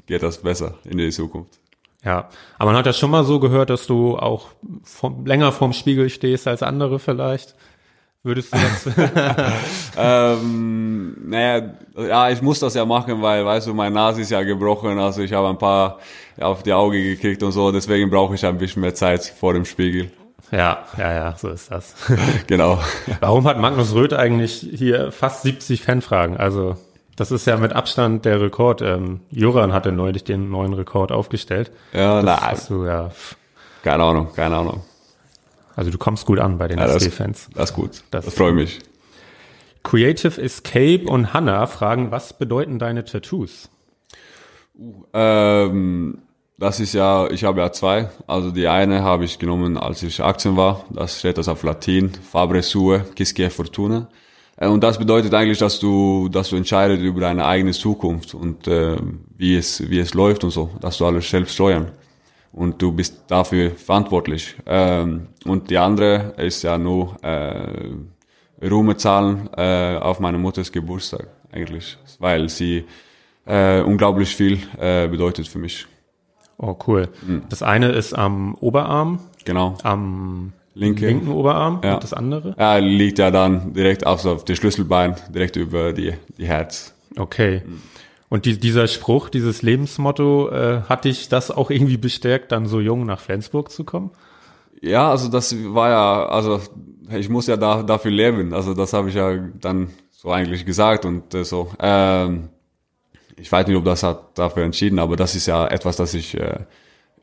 geht 0.07 0.23
das 0.23 0.39
besser 0.39 0.75
in 0.85 0.97
die 0.97 1.11
Zukunft. 1.11 1.59
Ja, 2.03 2.29
aber 2.57 2.71
man 2.71 2.79
hat 2.79 2.85
ja 2.87 2.93
schon 2.93 3.11
mal 3.11 3.23
so 3.23 3.39
gehört, 3.39 3.69
dass 3.69 3.87
du 3.87 4.17
auch 4.17 4.47
vom, 4.83 5.25
länger 5.25 5.51
vorm 5.51 5.71
Spiegel 5.71 6.09
stehst 6.09 6.47
als 6.47 6.63
andere 6.63 6.97
vielleicht. 6.97 7.55
Würdest 8.25 8.53
du 8.53 8.57
das? 8.57 8.87
ähm, 9.97 11.17
naja, 11.25 11.73
ja, 11.97 12.29
ich 12.29 12.41
muss 12.41 12.59
das 12.59 12.73
ja 12.73 12.85
machen, 12.85 13.21
weil, 13.21 13.45
weißt 13.45 13.67
du, 13.67 13.73
meine 13.73 13.93
Nase 13.93 14.21
ist 14.21 14.31
ja 14.31 14.43
gebrochen, 14.43 14.97
also 14.97 15.21
ich 15.21 15.33
habe 15.33 15.49
ein 15.49 15.57
paar 15.57 15.99
auf 16.39 16.63
die 16.63 16.71
Augen 16.71 16.93
gekriegt 16.93 17.43
und 17.43 17.51
so, 17.51 17.73
deswegen 17.73 18.09
brauche 18.09 18.35
ich 18.35 18.45
ein 18.45 18.57
bisschen 18.57 18.81
mehr 18.81 18.95
Zeit 18.95 19.25
vor 19.25 19.53
dem 19.53 19.65
Spiegel. 19.65 20.09
Ja, 20.51 20.85
ja, 20.97 21.13
ja, 21.13 21.35
so 21.35 21.49
ist 21.49 21.69
das. 21.69 21.95
genau. 22.47 22.79
Warum 23.19 23.45
hat 23.45 23.59
Magnus 23.59 23.93
Röth 23.93 24.13
eigentlich 24.13 24.65
hier 24.73 25.11
fast 25.11 25.41
70 25.41 25.81
Fanfragen? 25.81 26.37
Also, 26.37 26.77
das 27.17 27.31
ist 27.31 27.45
ja 27.45 27.57
mit 27.57 27.73
Abstand 27.73 28.23
der 28.23 28.39
Rekord. 28.39 28.81
Ähm, 28.81 29.19
Joran 29.31 29.73
hatte 29.73 29.91
neulich 29.91 30.23
den 30.23 30.49
neuen 30.49 30.73
Rekord 30.73 31.11
aufgestellt. 31.11 31.71
Ja, 31.91 32.21
das 32.21 32.25
na, 32.25 32.51
hast 32.51 32.69
du 32.69 32.85
ja. 32.85 33.11
Keine 33.83 34.03
Ahnung, 34.03 34.29
keine 34.33 34.55
Ahnung. 34.55 34.81
Also 35.75 35.91
du 35.91 35.97
kommst 35.97 36.25
gut 36.25 36.39
an 36.39 36.57
bei 36.57 36.67
den 36.67 36.79
ja, 36.79 36.87
SC-Fans. 36.87 37.49
Das, 37.53 37.71
ist 37.71 37.75
gut. 37.75 38.03
Das, 38.11 38.25
das 38.25 38.33
freut 38.33 38.55
mich. 38.55 38.79
Creative 39.83 40.41
Escape 40.41 41.03
und 41.05 41.33
Hannah 41.33 41.67
fragen, 41.67 42.11
was 42.11 42.37
bedeuten 42.37 42.79
deine 42.79 43.03
Tattoos? 43.03 43.69
Uh, 44.77 45.03
ähm, 45.13 46.19
das 46.57 46.79
ist 46.79 46.93
ja, 46.93 47.29
ich 47.29 47.43
habe 47.43 47.59
ja 47.59 47.71
zwei. 47.71 48.09
Also 48.27 48.51
die 48.51 48.67
eine 48.67 49.03
habe 49.03 49.25
ich 49.25 49.39
genommen, 49.39 49.77
als 49.77 50.03
ich 50.03 50.21
18 50.21 50.55
war. 50.55 50.85
Das 50.89 51.19
steht 51.19 51.37
das 51.37 51.47
auf 51.47 51.63
Latin. 51.63 52.11
Fabre 52.13 52.61
sue, 52.61 53.03
quisque 53.15 53.49
fortuna. 53.49 54.07
Äh, 54.55 54.67
und 54.67 54.81
das 54.83 54.97
bedeutet 54.97 55.33
eigentlich, 55.33 55.57
dass 55.57 55.79
du, 55.79 56.29
dass 56.29 56.49
du 56.49 56.55
entscheidest 56.55 57.01
über 57.01 57.21
deine 57.21 57.45
eigene 57.45 57.71
Zukunft 57.71 58.33
und 58.33 58.67
äh, 58.67 58.97
wie 59.35 59.57
es, 59.57 59.89
wie 59.89 59.99
es 59.99 60.13
läuft 60.13 60.43
und 60.43 60.51
so, 60.51 60.69
dass 60.79 60.97
du 60.97 61.05
alles 61.05 61.29
selbst 61.29 61.53
steuern. 61.53 61.91
Und 62.53 62.81
du 62.81 62.91
bist 62.91 63.23
dafür 63.27 63.71
verantwortlich. 63.71 64.55
Ähm, 64.65 65.27
und 65.45 65.69
die 65.69 65.77
andere 65.77 66.35
ist 66.37 66.61
ja 66.61 66.77
nur 66.77 67.17
äh, 67.23 67.95
Ruhme 68.65 68.95
zahlen 68.95 69.49
äh, 69.57 69.97
auf 69.97 70.19
meine 70.19 70.37
Mutters 70.37 70.71
Geburtstag 70.71 71.27
eigentlich, 71.51 71.97
weil 72.19 72.49
sie 72.49 72.85
äh, 73.45 73.81
unglaublich 73.81 74.35
viel 74.35 74.59
äh, 74.79 75.07
bedeutet 75.07 75.47
für 75.47 75.59
mich. 75.59 75.87
Oh, 76.57 76.75
cool. 76.87 77.09
Mhm. 77.25 77.43
Das 77.49 77.63
eine 77.63 77.89
ist 77.89 78.13
am 78.13 78.55
Oberarm. 78.55 79.19
Genau. 79.43 79.75
Am 79.83 80.53
Linke. 80.75 81.07
linken 81.07 81.29
Oberarm 81.29 81.81
ja. 81.83 81.95
und 81.95 82.03
das 82.03 82.13
andere? 82.13 82.55
Ja, 82.57 82.77
liegt 82.77 83.19
ja 83.19 83.31
dann 83.31 83.73
direkt 83.73 84.05
auf, 84.05 84.25
auf 84.25 84.45
dem 84.45 84.55
Schlüsselbein, 84.55 85.15
direkt 85.33 85.55
über 85.55 85.91
die, 85.91 86.13
die 86.37 86.45
Herz. 86.45 86.93
Okay. 87.17 87.63
Mhm. 87.65 87.81
Und 88.33 88.45
die, 88.45 88.57
dieser 88.57 88.87
Spruch, 88.87 89.29
dieses 89.29 89.61
Lebensmotto, 89.61 90.49
äh, 90.49 90.81
hat 90.89 91.05
dich 91.05 91.29
das 91.29 91.51
auch 91.51 91.69
irgendwie 91.69 91.97
bestärkt, 91.97 92.51
dann 92.51 92.65
so 92.65 92.79
jung 92.79 93.05
nach 93.05 93.19
Flensburg 93.19 93.69
zu 93.69 93.83
kommen? 93.83 94.09
Ja, 94.81 95.11
also 95.11 95.29
das 95.29 95.55
war 95.71 95.89
ja, 95.91 96.25
also 96.25 96.59
ich 97.11 97.29
muss 97.29 97.45
ja 97.45 97.57
da, 97.57 97.83
dafür 97.83 98.09
leben. 98.09 98.55
Also 98.55 98.73
das 98.73 98.93
habe 98.93 99.09
ich 99.09 99.13
ja 99.13 99.37
dann 99.37 99.89
so 100.09 100.31
eigentlich 100.31 100.65
gesagt 100.65 101.05
und 101.05 101.35
äh, 101.35 101.43
so. 101.43 101.69
Ähm, 101.77 102.49
ich 103.37 103.51
weiß 103.51 103.67
nicht, 103.67 103.77
ob 103.77 103.85
das 103.85 104.01
hat 104.01 104.35
dafür 104.35 104.63
entschieden, 104.63 104.97
aber 104.97 105.15
das 105.15 105.35
ist 105.35 105.45
ja 105.45 105.67
etwas, 105.67 105.97
das 105.97 106.15
ich 106.15 106.35
äh, 106.35 106.61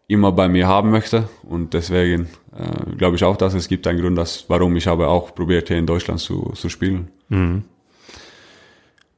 immer 0.06 0.30
bei 0.30 0.48
mir 0.48 0.68
haben 0.68 0.92
möchte 0.92 1.28
und 1.42 1.74
deswegen 1.74 2.28
äh, 2.56 2.94
glaube 2.94 3.16
ich 3.16 3.24
auch, 3.24 3.36
dass 3.36 3.54
es 3.54 3.66
gibt 3.66 3.88
einen 3.88 4.00
Grund, 4.00 4.16
dass, 4.16 4.44
warum 4.46 4.76
ich 4.76 4.86
habe 4.86 5.08
auch 5.08 5.34
probiert 5.34 5.66
hier 5.66 5.78
in 5.78 5.86
Deutschland 5.86 6.20
zu, 6.20 6.52
zu 6.54 6.68
spielen. 6.68 7.08
Mhm. 7.30 7.64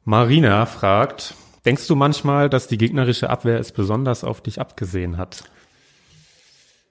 Marina 0.06 0.64
fragt, 0.64 1.34
Denkst 1.64 1.86
du 1.86 1.94
manchmal, 1.94 2.50
dass 2.50 2.66
die 2.66 2.78
gegnerische 2.78 3.30
Abwehr 3.30 3.58
es 3.58 3.72
besonders 3.72 4.24
auf 4.24 4.40
dich 4.40 4.60
abgesehen 4.60 5.16
hat? 5.16 5.44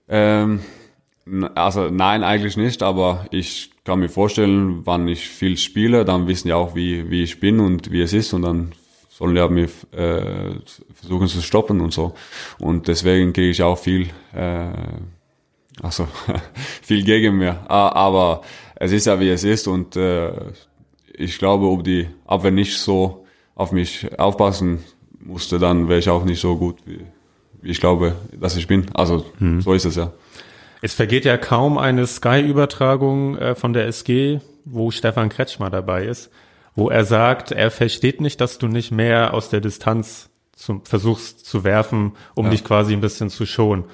Ähm, 0.07 0.61
also 1.55 1.89
nein, 1.89 2.23
eigentlich 2.23 2.57
nicht, 2.57 2.81
aber 2.81 3.25
ich 3.31 3.71
kann 3.83 3.99
mir 3.99 4.09
vorstellen, 4.09 4.85
wann 4.85 5.07
ich 5.07 5.27
viel 5.27 5.57
spiele, 5.57 6.05
dann 6.05 6.27
wissen 6.27 6.47
die 6.47 6.53
auch, 6.53 6.75
wie, 6.75 7.09
wie 7.09 7.23
ich 7.23 7.39
bin 7.39 7.59
und 7.59 7.91
wie 7.91 8.01
es 8.01 8.13
ist 8.13 8.33
und 8.33 8.43
dann 8.43 8.71
sollen 9.09 9.35
die 9.35 9.47
mich 9.49 9.71
äh, 9.91 10.55
versuchen 10.93 11.27
zu 11.27 11.41
stoppen 11.41 11.81
und 11.81 11.93
so. 11.93 12.13
Und 12.59 12.87
deswegen 12.87 13.33
kriege 13.33 13.49
ich 13.49 13.61
auch 13.61 13.77
viel, 13.77 14.09
äh, 14.33 14.71
also 15.81 16.07
viel 16.81 17.03
gegen 17.03 17.37
mir. 17.37 17.69
Aber 17.69 18.41
es 18.75 18.91
ist 18.91 19.05
ja, 19.05 19.19
wie 19.19 19.29
es 19.29 19.43
ist 19.43 19.67
und 19.67 19.95
äh, 19.95 20.31
ich 21.13 21.37
glaube, 21.37 21.67
ob 21.67 21.83
die 21.83 22.07
Abwehr 22.25 22.51
nicht 22.51 22.77
so 22.77 23.20
auf 23.61 23.71
mich 23.71 24.19
aufpassen 24.19 24.79
musste, 25.19 25.59
dann 25.59 25.87
wäre 25.87 25.99
ich 25.99 26.09
auch 26.09 26.25
nicht 26.25 26.41
so 26.41 26.57
gut, 26.57 26.77
wie, 26.85 26.99
wie 27.61 27.69
ich 27.69 27.79
glaube, 27.79 28.15
dass 28.37 28.57
ich 28.57 28.67
bin. 28.67 28.87
Also 28.93 29.25
hm. 29.37 29.61
so 29.61 29.73
ist 29.73 29.85
es 29.85 29.95
ja. 29.95 30.11
Es 30.81 30.95
vergeht 30.95 31.25
ja 31.25 31.37
kaum 31.37 31.77
eine 31.77 32.07
Sky-Übertragung 32.07 33.37
äh, 33.37 33.55
von 33.55 33.73
der 33.73 33.85
SG, 33.85 34.39
wo 34.65 34.89
Stefan 34.89 35.29
Kretschmer 35.29 35.69
dabei 35.69 36.05
ist, 36.05 36.31
wo 36.75 36.89
er 36.89 37.05
sagt, 37.05 37.51
er 37.51 37.69
versteht 37.69 38.19
nicht, 38.19 38.41
dass 38.41 38.57
du 38.57 38.67
nicht 38.67 38.91
mehr 38.91 39.35
aus 39.35 39.49
der 39.49 39.61
Distanz 39.61 40.29
zum, 40.55 40.83
versuchst 40.83 41.45
zu 41.45 41.63
werfen, 41.63 42.13
um 42.33 42.45
ja. 42.45 42.51
dich 42.51 42.63
quasi 42.63 42.93
ein 42.93 43.01
bisschen 43.01 43.29
zu 43.29 43.45
schonen. 43.45 43.85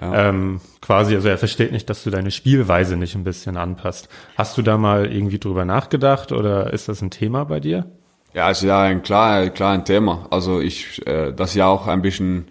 Ja. 0.00 0.30
Ähm, 0.30 0.60
quasi, 0.80 1.14
also 1.14 1.28
er 1.28 1.38
versteht 1.38 1.70
nicht, 1.70 1.88
dass 1.88 2.02
du 2.02 2.10
deine 2.10 2.32
Spielweise 2.32 2.96
nicht 2.96 3.14
ein 3.14 3.22
bisschen 3.22 3.56
anpasst. 3.56 4.08
Hast 4.36 4.58
du 4.58 4.62
da 4.62 4.78
mal 4.78 5.12
irgendwie 5.12 5.38
drüber 5.38 5.64
nachgedacht 5.64 6.32
oder 6.32 6.72
ist 6.72 6.88
das 6.88 7.02
ein 7.02 7.10
Thema 7.10 7.44
bei 7.44 7.60
dir? 7.60 7.86
Ja, 8.34 8.50
ist 8.50 8.62
ja 8.62 8.80
ein 8.80 9.02
klar, 9.02 9.50
klar 9.50 9.72
ein 9.72 9.84
Thema. 9.84 10.26
Also 10.30 10.60
ich, 10.60 11.06
äh, 11.06 11.32
das 11.32 11.50
ist 11.50 11.56
ja 11.56 11.66
auch 11.66 11.86
ein 11.86 12.00
bisschen 12.00 12.48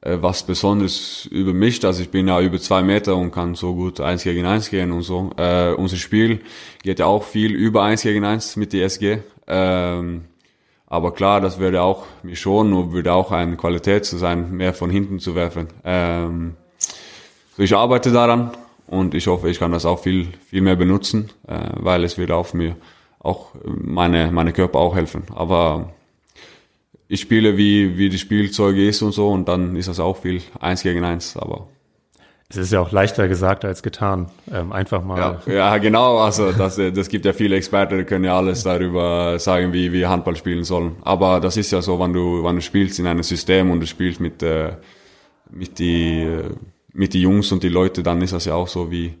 äh, 0.00 0.16
was 0.20 0.42
Besonderes 0.42 1.26
über 1.30 1.52
mich, 1.52 1.78
dass 1.78 2.00
ich 2.00 2.10
bin 2.10 2.26
ja 2.26 2.40
über 2.40 2.58
zwei 2.58 2.82
Meter 2.82 3.16
und 3.16 3.30
kann 3.30 3.54
so 3.54 3.74
gut 3.74 4.00
eins 4.00 4.24
gegen 4.24 4.44
eins 4.44 4.70
gehen 4.70 4.90
und 4.90 5.02
so. 5.02 5.30
Äh, 5.36 5.72
unser 5.74 5.96
Spiel 5.96 6.40
geht 6.82 6.98
ja 6.98 7.06
auch 7.06 7.22
viel 7.22 7.54
über 7.54 7.84
eins 7.84 8.02
gegen 8.02 8.24
eins 8.24 8.56
mit 8.56 8.72
der 8.72 8.86
SG. 8.86 9.18
Ähm, 9.46 10.24
aber 10.86 11.14
klar, 11.14 11.40
das 11.40 11.60
würde 11.60 11.82
auch 11.82 12.06
mich 12.24 12.40
schon 12.40 12.72
und 12.72 12.92
würde 12.92 13.12
auch 13.12 13.30
eine 13.30 13.56
Qualität 13.56 14.04
zu 14.04 14.16
sein, 14.16 14.50
mehr 14.50 14.74
von 14.74 14.90
hinten 14.90 15.20
zu 15.20 15.36
werfen. 15.36 15.68
Ähm, 15.84 16.56
so 17.56 17.62
ich 17.62 17.76
arbeite 17.76 18.10
daran 18.10 18.50
und 18.88 19.14
ich 19.14 19.28
hoffe, 19.28 19.48
ich 19.48 19.60
kann 19.60 19.70
das 19.70 19.86
auch 19.86 20.00
viel, 20.00 20.26
viel 20.48 20.62
mehr 20.62 20.74
benutzen, 20.74 21.30
äh, 21.46 21.54
weil 21.74 22.02
es 22.02 22.18
wird 22.18 22.32
auch 22.32 22.52
mir 22.52 22.74
auch 23.20 23.54
meine, 23.64 24.32
meine 24.32 24.52
Körper 24.52 24.78
auch 24.78 24.96
helfen. 24.96 25.24
Aber 25.34 25.92
ich 27.06 27.20
spiele 27.20 27.56
wie, 27.56 27.96
wie 27.96 28.08
die 28.08 28.18
Spielzeuge 28.18 28.86
ist 28.86 29.02
und 29.02 29.12
so 29.12 29.30
und 29.30 29.48
dann 29.48 29.76
ist 29.76 29.88
das 29.88 30.00
auch 30.00 30.16
viel 30.16 30.42
eins 30.58 30.82
gegen 30.82 31.04
eins, 31.04 31.36
aber. 31.36 31.68
Es 32.48 32.56
ist 32.56 32.72
ja 32.72 32.80
auch 32.80 32.90
leichter 32.90 33.28
gesagt 33.28 33.64
als 33.64 33.82
getan. 33.84 34.28
Ähm, 34.52 34.72
einfach 34.72 35.04
mal. 35.04 35.40
Ja, 35.46 35.52
ja, 35.52 35.78
genau. 35.78 36.18
Also 36.18 36.50
das, 36.50 36.74
das 36.76 37.08
gibt 37.08 37.24
ja 37.24 37.32
viele 37.32 37.54
Experten, 37.54 37.98
die 37.98 38.04
können 38.04 38.24
ja 38.24 38.36
alles 38.36 38.64
darüber 38.64 39.38
sagen, 39.38 39.72
wie 39.72 39.92
wir 39.92 40.08
Handball 40.08 40.34
spielen 40.34 40.64
sollen. 40.64 40.96
Aber 41.02 41.38
das 41.38 41.56
ist 41.56 41.70
ja 41.70 41.80
so, 41.80 42.00
wenn 42.00 42.12
du, 42.12 42.42
wenn 42.42 42.56
du 42.56 42.62
spielst 42.62 42.98
in 42.98 43.06
einem 43.06 43.22
System 43.22 43.70
und 43.70 43.78
du 43.78 43.86
spielst 43.86 44.18
mit, 44.18 44.42
äh, 44.42 44.72
mit 45.48 45.78
die, 45.78 46.26
mit 46.92 47.14
die 47.14 47.22
Jungs 47.22 47.52
und 47.52 47.62
die 47.62 47.68
Leute, 47.68 48.02
dann 48.02 48.20
ist 48.20 48.32
das 48.32 48.46
ja 48.46 48.54
auch 48.54 48.66
so 48.66 48.90
wie, 48.90 49.14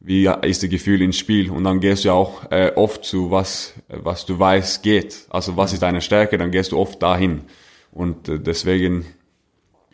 wie 0.00 0.28
ist 0.42 0.62
das 0.62 0.70
Gefühl 0.70 1.02
ins 1.02 1.18
Spiel? 1.18 1.50
Und 1.50 1.64
dann 1.64 1.80
gehst 1.80 2.04
du 2.04 2.08
ja 2.08 2.14
auch 2.14 2.50
äh, 2.50 2.72
oft 2.74 3.04
zu 3.04 3.30
was 3.30 3.74
was 3.88 4.26
du 4.26 4.38
weißt 4.38 4.82
geht. 4.82 5.26
Also 5.30 5.56
was 5.56 5.72
ist 5.72 5.82
deine 5.82 6.00
Stärke? 6.00 6.38
Dann 6.38 6.50
gehst 6.50 6.72
du 6.72 6.78
oft 6.78 7.02
dahin. 7.02 7.42
Und 7.92 8.28
äh, 8.28 8.38
deswegen 8.38 9.06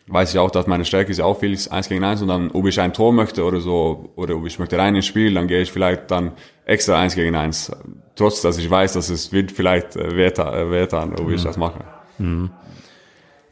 weiß 0.07 0.33
ich 0.33 0.39
auch 0.39 0.51
dass 0.51 0.67
meine 0.67 0.83
Stärke 0.83 1.11
ist 1.11 1.19
ja 1.19 1.25
auch 1.25 1.39
viel 1.39 1.57
eins 1.69 1.89
gegen 1.89 2.03
eins. 2.03 2.21
Und 2.21 2.27
dann 2.27 2.51
ob 2.51 2.67
ich 2.67 2.79
ein 2.79 2.93
Tor 2.93 3.13
möchte 3.13 3.43
oder 3.43 3.61
so 3.61 4.11
oder 4.15 4.35
ob 4.35 4.45
ich 4.45 4.59
möchte 4.59 4.77
rein 4.77 4.95
ins 4.95 5.05
Spiel 5.05 5.33
dann 5.33 5.47
gehe 5.47 5.61
ich 5.61 5.71
vielleicht 5.71 6.11
dann 6.11 6.33
extra 6.65 6.99
eins 6.99 7.15
gegen 7.15 7.35
eins. 7.35 7.71
Trotz 8.15 8.41
dass 8.41 8.57
ich 8.57 8.69
weiß 8.69 8.93
dass 8.93 9.09
es 9.09 9.31
wird 9.31 9.51
vielleicht 9.51 9.95
äh, 9.95 10.15
wert, 10.15 10.37
äh, 10.39 10.69
wert 10.69 10.93
an 10.93 11.13
ob 11.15 11.27
mhm. 11.27 11.33
ich 11.33 11.43
das 11.43 11.57
mache. 11.57 11.79
Mhm. 12.17 12.51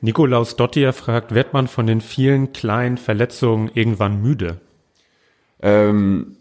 Nikolaus 0.01 0.55
Dottier 0.55 0.93
fragt 0.93 1.33
wird 1.33 1.53
man 1.53 1.67
von 1.67 1.87
den 1.87 2.01
vielen 2.01 2.53
kleinen 2.53 2.97
Verletzungen 2.97 3.69
irgendwann 3.73 4.21
müde? 4.21 4.59
Ähm, 5.61 6.37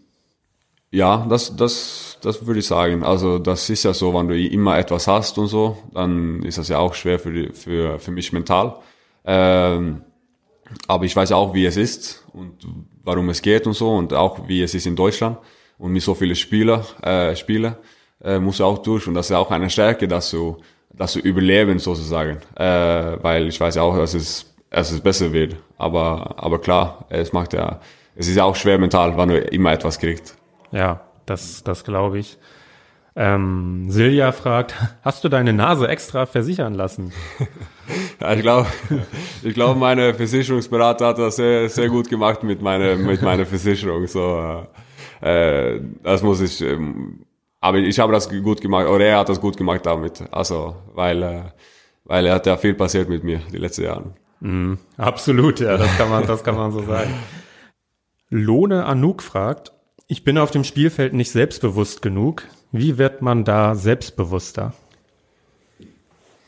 ja, 0.91 1.25
das, 1.29 1.55
das, 1.55 2.17
das 2.21 2.45
würde 2.45 2.59
ich 2.59 2.67
sagen. 2.67 3.03
Also 3.03 3.39
das 3.39 3.69
ist 3.69 3.83
ja 3.83 3.93
so, 3.93 4.13
wenn 4.13 4.27
du 4.27 4.37
immer 4.37 4.77
etwas 4.77 5.07
hast 5.07 5.37
und 5.37 5.47
so, 5.47 5.77
dann 5.93 6.43
ist 6.43 6.57
das 6.57 6.67
ja 6.67 6.79
auch 6.79 6.93
schwer 6.93 7.17
für, 7.17 7.31
die, 7.31 7.49
für, 7.53 7.97
für 7.97 8.11
mich 8.11 8.33
mental. 8.33 8.75
Ähm, 9.25 10.01
aber 10.87 11.05
ich 11.05 11.15
weiß 11.15 11.31
auch, 11.31 11.53
wie 11.53 11.65
es 11.65 11.77
ist 11.77 12.25
und 12.33 12.67
warum 13.03 13.29
es 13.29 13.41
geht 13.41 13.67
und 13.67 13.73
so 13.73 13.91
und 13.91 14.13
auch 14.13 14.47
wie 14.47 14.61
es 14.61 14.73
ist 14.73 14.85
in 14.85 14.95
Deutschland 14.95 15.37
und 15.77 15.91
mit 15.93 16.03
so 16.03 16.13
vielen 16.13 16.35
Spieler, 16.35 16.85
äh, 17.01 17.35
Spieler 17.35 17.77
äh, 18.23 18.39
muss 18.39 18.57
du 18.57 18.65
auch 18.65 18.79
durch 18.79 19.07
und 19.07 19.13
das 19.13 19.29
ist 19.29 19.35
auch 19.35 19.51
eine 19.51 19.69
Stärke, 19.69 20.07
dass 20.07 20.31
du, 20.31 20.57
dass 20.91 21.13
du 21.13 21.19
überleben 21.19 21.79
sozusagen, 21.79 22.37
äh, 22.55 23.17
weil 23.23 23.47
ich 23.47 23.59
weiß 23.59 23.75
ja 23.75 23.81
auch, 23.81 23.97
dass 23.97 24.13
es, 24.13 24.53
dass 24.69 24.91
es 24.91 25.01
besser 25.01 25.31
wird. 25.31 25.55
Aber, 25.77 26.35
aber 26.37 26.59
klar, 26.59 27.05
es 27.09 27.33
macht 27.33 27.53
ja, 27.53 27.79
es 28.15 28.27
ist 28.27 28.35
ja 28.35 28.43
auch 28.43 28.55
schwer 28.55 28.77
mental, 28.77 29.17
wenn 29.17 29.29
du 29.29 29.39
immer 29.39 29.71
etwas 29.71 29.97
kriegst. 29.97 30.40
Ja, 30.71 31.01
das, 31.25 31.63
das 31.63 31.83
glaube 31.83 32.19
ich. 32.19 32.37
Ähm, 33.13 33.87
Silja 33.89 34.31
fragt, 34.31 34.73
hast 35.01 35.23
du 35.23 35.29
deine 35.29 35.51
Nase 35.51 35.87
extra 35.87 36.25
versichern 36.25 36.73
lassen? 36.73 37.11
ja, 38.21 38.33
ich 38.33 38.41
glaube, 38.41 38.67
ich 39.43 39.53
glaube, 39.53 39.77
meine 39.77 40.13
Versicherungsberater 40.13 41.07
hat 41.07 41.17
das 41.17 41.35
sehr, 41.35 41.67
sehr 41.67 41.89
gut 41.89 42.09
gemacht 42.09 42.43
mit 42.43 42.61
meiner, 42.61 42.95
mit 42.95 43.21
meiner 43.21 43.45
Versicherung. 43.45 44.07
So, 44.07 44.65
äh, 45.19 45.81
das 46.03 46.23
muss 46.23 46.39
ich, 46.39 46.61
ähm, 46.61 47.25
aber 47.59 47.79
ich 47.79 47.99
habe 47.99 48.13
das 48.13 48.29
gut 48.29 48.61
gemacht, 48.61 48.87
oder 48.87 49.05
er 49.05 49.19
hat 49.19 49.29
das 49.29 49.41
gut 49.41 49.57
gemacht 49.57 49.85
damit. 49.85 50.23
Also, 50.31 50.77
weil, 50.93 51.21
äh, 51.21 51.41
weil 52.05 52.25
er 52.25 52.35
hat 52.35 52.45
ja 52.45 52.55
viel 52.55 52.75
passiert 52.75 53.09
mit 53.09 53.25
mir 53.25 53.41
die 53.51 53.57
letzten 53.57 53.83
Jahre. 53.83 54.13
Mm, 54.39 54.75
absolut, 54.95 55.59
ja, 55.59 55.75
das 55.75 55.97
kann 55.97 56.09
man, 56.09 56.25
das 56.25 56.45
kann 56.45 56.55
man 56.55 56.71
so 56.71 56.81
sagen. 56.87 57.13
Lohne 58.29 58.85
Anouk 58.85 59.21
fragt, 59.21 59.73
ich 60.11 60.25
bin 60.25 60.37
auf 60.37 60.51
dem 60.51 60.65
Spielfeld 60.65 61.13
nicht 61.13 61.31
selbstbewusst 61.31 62.01
genug. 62.01 62.43
Wie 62.73 62.97
wird 62.97 63.21
man 63.21 63.45
da 63.45 63.75
selbstbewusster? 63.75 64.73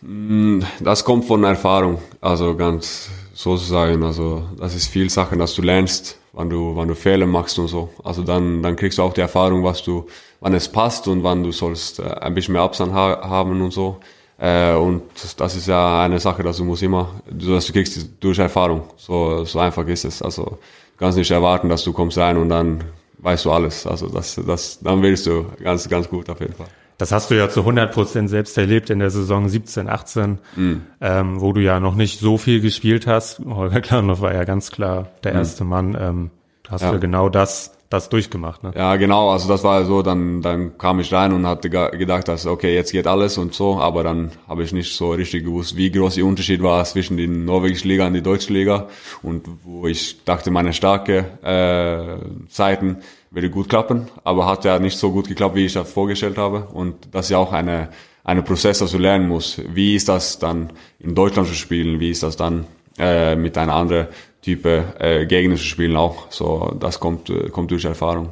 Mm, 0.01 0.63
das 0.81 1.05
kommt 1.05 1.23
von 1.23 1.45
Erfahrung, 1.45 1.99
also 2.19 2.57
ganz 2.57 3.09
sozusagen. 3.33 4.03
Also 4.03 4.43
das 4.59 4.75
ist 4.75 4.87
viel 4.87 5.09
Sachen, 5.09 5.39
dass 5.39 5.53
du 5.53 5.61
lernst, 5.61 6.19
wann 6.33 6.49
du, 6.49 6.75
wann 6.75 6.89
du 6.89 6.93
Fehler 6.93 7.25
machst 7.25 7.57
und 7.57 7.69
so. 7.69 7.89
Also 8.03 8.21
dann, 8.21 8.61
dann 8.61 8.75
kriegst 8.75 8.97
du 8.97 9.01
auch 9.01 9.13
die 9.13 9.21
Erfahrung, 9.21 9.63
was 9.63 9.81
du, 9.81 10.07
wann 10.41 10.53
es 10.53 10.67
passt 10.67 11.07
und 11.07 11.23
wann 11.23 11.41
du 11.41 11.53
sollst 11.53 11.99
äh, 11.99 12.03
ein 12.03 12.33
bisschen 12.33 12.51
mehr 12.51 12.63
Abstand 12.63 12.91
ha 12.91 13.21
haben 13.29 13.61
und 13.61 13.71
so. 13.71 13.97
Äh, 14.39 14.73
und 14.73 15.03
das 15.37 15.55
ist 15.55 15.69
ja 15.69 16.03
eine 16.03 16.19
Sache, 16.19 16.43
dass 16.43 16.57
du 16.57 16.65
musst 16.65 16.83
immer, 16.83 17.11
dass 17.31 17.67
du 17.67 17.71
kriegst 17.71 18.09
durch 18.19 18.39
Erfahrung. 18.39 18.83
So, 18.97 19.45
so 19.45 19.59
einfach 19.59 19.87
ist 19.87 20.03
es. 20.03 20.21
Also 20.21 20.43
du 20.43 20.97
kannst 20.97 21.17
nicht 21.17 21.31
erwarten, 21.31 21.69
dass 21.69 21.85
du 21.85 21.93
kommst 21.93 22.17
rein 22.17 22.35
und 22.35 22.49
dann 22.49 22.83
weißt 23.23 23.45
du 23.45 23.51
alles. 23.51 23.87
Also 23.87 24.07
das, 24.07 24.39
das, 24.45 24.79
dann 24.81 25.01
willst 25.01 25.25
du 25.25 25.45
ganz, 25.63 25.87
ganz 25.89 26.07
gut 26.09 26.29
auf 26.29 26.39
jeden 26.39 26.53
Fall. 26.53 26.67
Das 26.99 27.11
hast 27.11 27.31
du 27.31 27.35
ja 27.35 27.49
zu 27.49 27.61
100 27.61 27.91
Prozent 27.91 28.29
selbst 28.29 28.55
erlebt 28.57 28.89
in 28.91 28.99
der 28.99 29.09
Saison 29.09 29.49
17, 29.49 29.89
18, 29.89 30.37
Mhm. 30.55 30.81
ähm, 31.01 31.41
wo 31.41 31.51
du 31.51 31.61
ja 31.61 31.79
noch 31.79 31.95
nicht 31.95 32.19
so 32.19 32.37
viel 32.37 32.61
gespielt 32.61 33.07
hast. 33.07 33.39
Holger 33.39 33.81
Klarnow 33.81 34.21
war 34.21 34.33
ja 34.33 34.43
ganz 34.43 34.69
klar 34.71 35.07
der 35.23 35.33
Mhm. 35.33 35.37
erste 35.39 35.63
Mann. 35.63 35.97
Ähm, 35.99 36.29
du 36.63 36.71
hast 36.71 36.81
Ja. 36.83 36.91
ja. 36.91 36.97
genau 36.99 37.29
das, 37.29 37.71
das 37.93 38.09
durchgemacht. 38.09 38.63
Ne? 38.63 38.73
Ja, 38.75 38.95
genau, 38.95 39.29
also 39.29 39.47
das 39.47 39.63
war 39.63 39.85
so, 39.85 40.01
dann, 40.01 40.41
dann 40.41 40.77
kam 40.79 40.99
ich 40.99 41.13
rein 41.13 41.31
und 41.31 41.45
hatte 41.45 41.69
gedacht, 41.69 42.27
dass 42.27 42.47
okay, 42.47 42.73
jetzt 42.73 42.91
geht 42.91 43.05
alles 43.05 43.37
und 43.37 43.53
so, 43.53 43.77
aber 43.77 44.03
dann 44.03 44.31
habe 44.47 44.63
ich 44.63 44.73
nicht 44.73 44.95
so 44.95 45.11
richtig 45.11 45.43
gewusst, 45.43 45.77
wie 45.77 45.91
groß 45.91 46.15
der 46.15 46.25
Unterschied 46.25 46.63
war 46.63 46.83
zwischen 46.85 47.17
die 47.17 47.27
norwegische 47.27 47.87
Liga 47.87 48.07
und 48.07 48.15
die 48.15 48.23
deutsche 48.23 48.51
Liga 48.51 48.87
und 49.21 49.47
wo 49.63 49.85
ich 49.85 50.23
dachte, 50.25 50.49
meine 50.49 50.73
starke 50.73 51.37
äh, 51.43 52.49
Zeiten 52.49 52.97
würde 53.29 53.51
gut 53.51 53.69
klappen, 53.69 54.07
aber 54.23 54.47
hat 54.47 54.65
ja 54.65 54.79
nicht 54.79 54.97
so 54.97 55.11
gut 55.11 55.27
geklappt, 55.27 55.55
wie 55.55 55.65
ich 55.65 55.73
das 55.73 55.91
vorgestellt 55.91 56.39
habe 56.39 56.67
und 56.73 56.95
das 57.11 57.27
ist 57.27 57.29
ja 57.29 57.37
auch 57.37 57.53
eine, 57.53 57.89
eine 58.23 58.41
Prozess, 58.41 58.79
dass 58.79 58.91
du 58.91 58.97
lernen 58.97 59.27
musst. 59.27 59.61
Wie 59.75 59.95
ist 59.95 60.09
das 60.09 60.39
dann 60.39 60.73
in 60.99 61.13
Deutschland 61.13 61.47
zu 61.47 61.53
spielen, 61.53 61.99
wie 61.99 62.09
ist 62.09 62.23
das 62.23 62.37
dann 62.37 62.65
äh, 62.97 63.35
mit 63.35 63.55
einer 63.55 63.75
anderen 63.75 64.07
Type 64.43 64.83
äh, 64.99 65.25
Gegner 65.25 65.55
zu 65.55 65.63
spielen 65.63 65.95
auch. 65.95 66.31
So, 66.31 66.75
das 66.79 66.99
kommt, 66.99 67.29
äh, 67.29 67.49
kommt 67.49 67.71
durch 67.71 67.85
Erfahrung. 67.85 68.29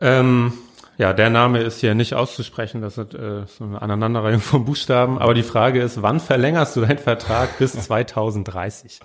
Ähm, 0.00 0.52
ja, 0.96 1.12
der 1.12 1.30
Name 1.30 1.60
ist 1.60 1.80
hier 1.80 1.94
nicht 1.94 2.14
auszusprechen, 2.14 2.80
das 2.80 2.98
ist 2.98 3.14
äh, 3.14 3.46
so 3.46 3.64
eine 3.64 3.82
Aneinanderreihung 3.82 4.40
von 4.40 4.64
Buchstaben. 4.64 5.18
Aber 5.18 5.34
die 5.34 5.42
Frage 5.42 5.80
ist, 5.80 6.02
wann 6.02 6.20
verlängerst 6.20 6.76
du 6.76 6.80
deinen 6.80 6.98
Vertrag 6.98 7.58
bis 7.58 7.72
2030? 7.84 9.00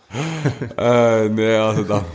äh, 0.77 1.29
nee, 1.29 1.55
also 1.55 1.83
da, 1.83 2.05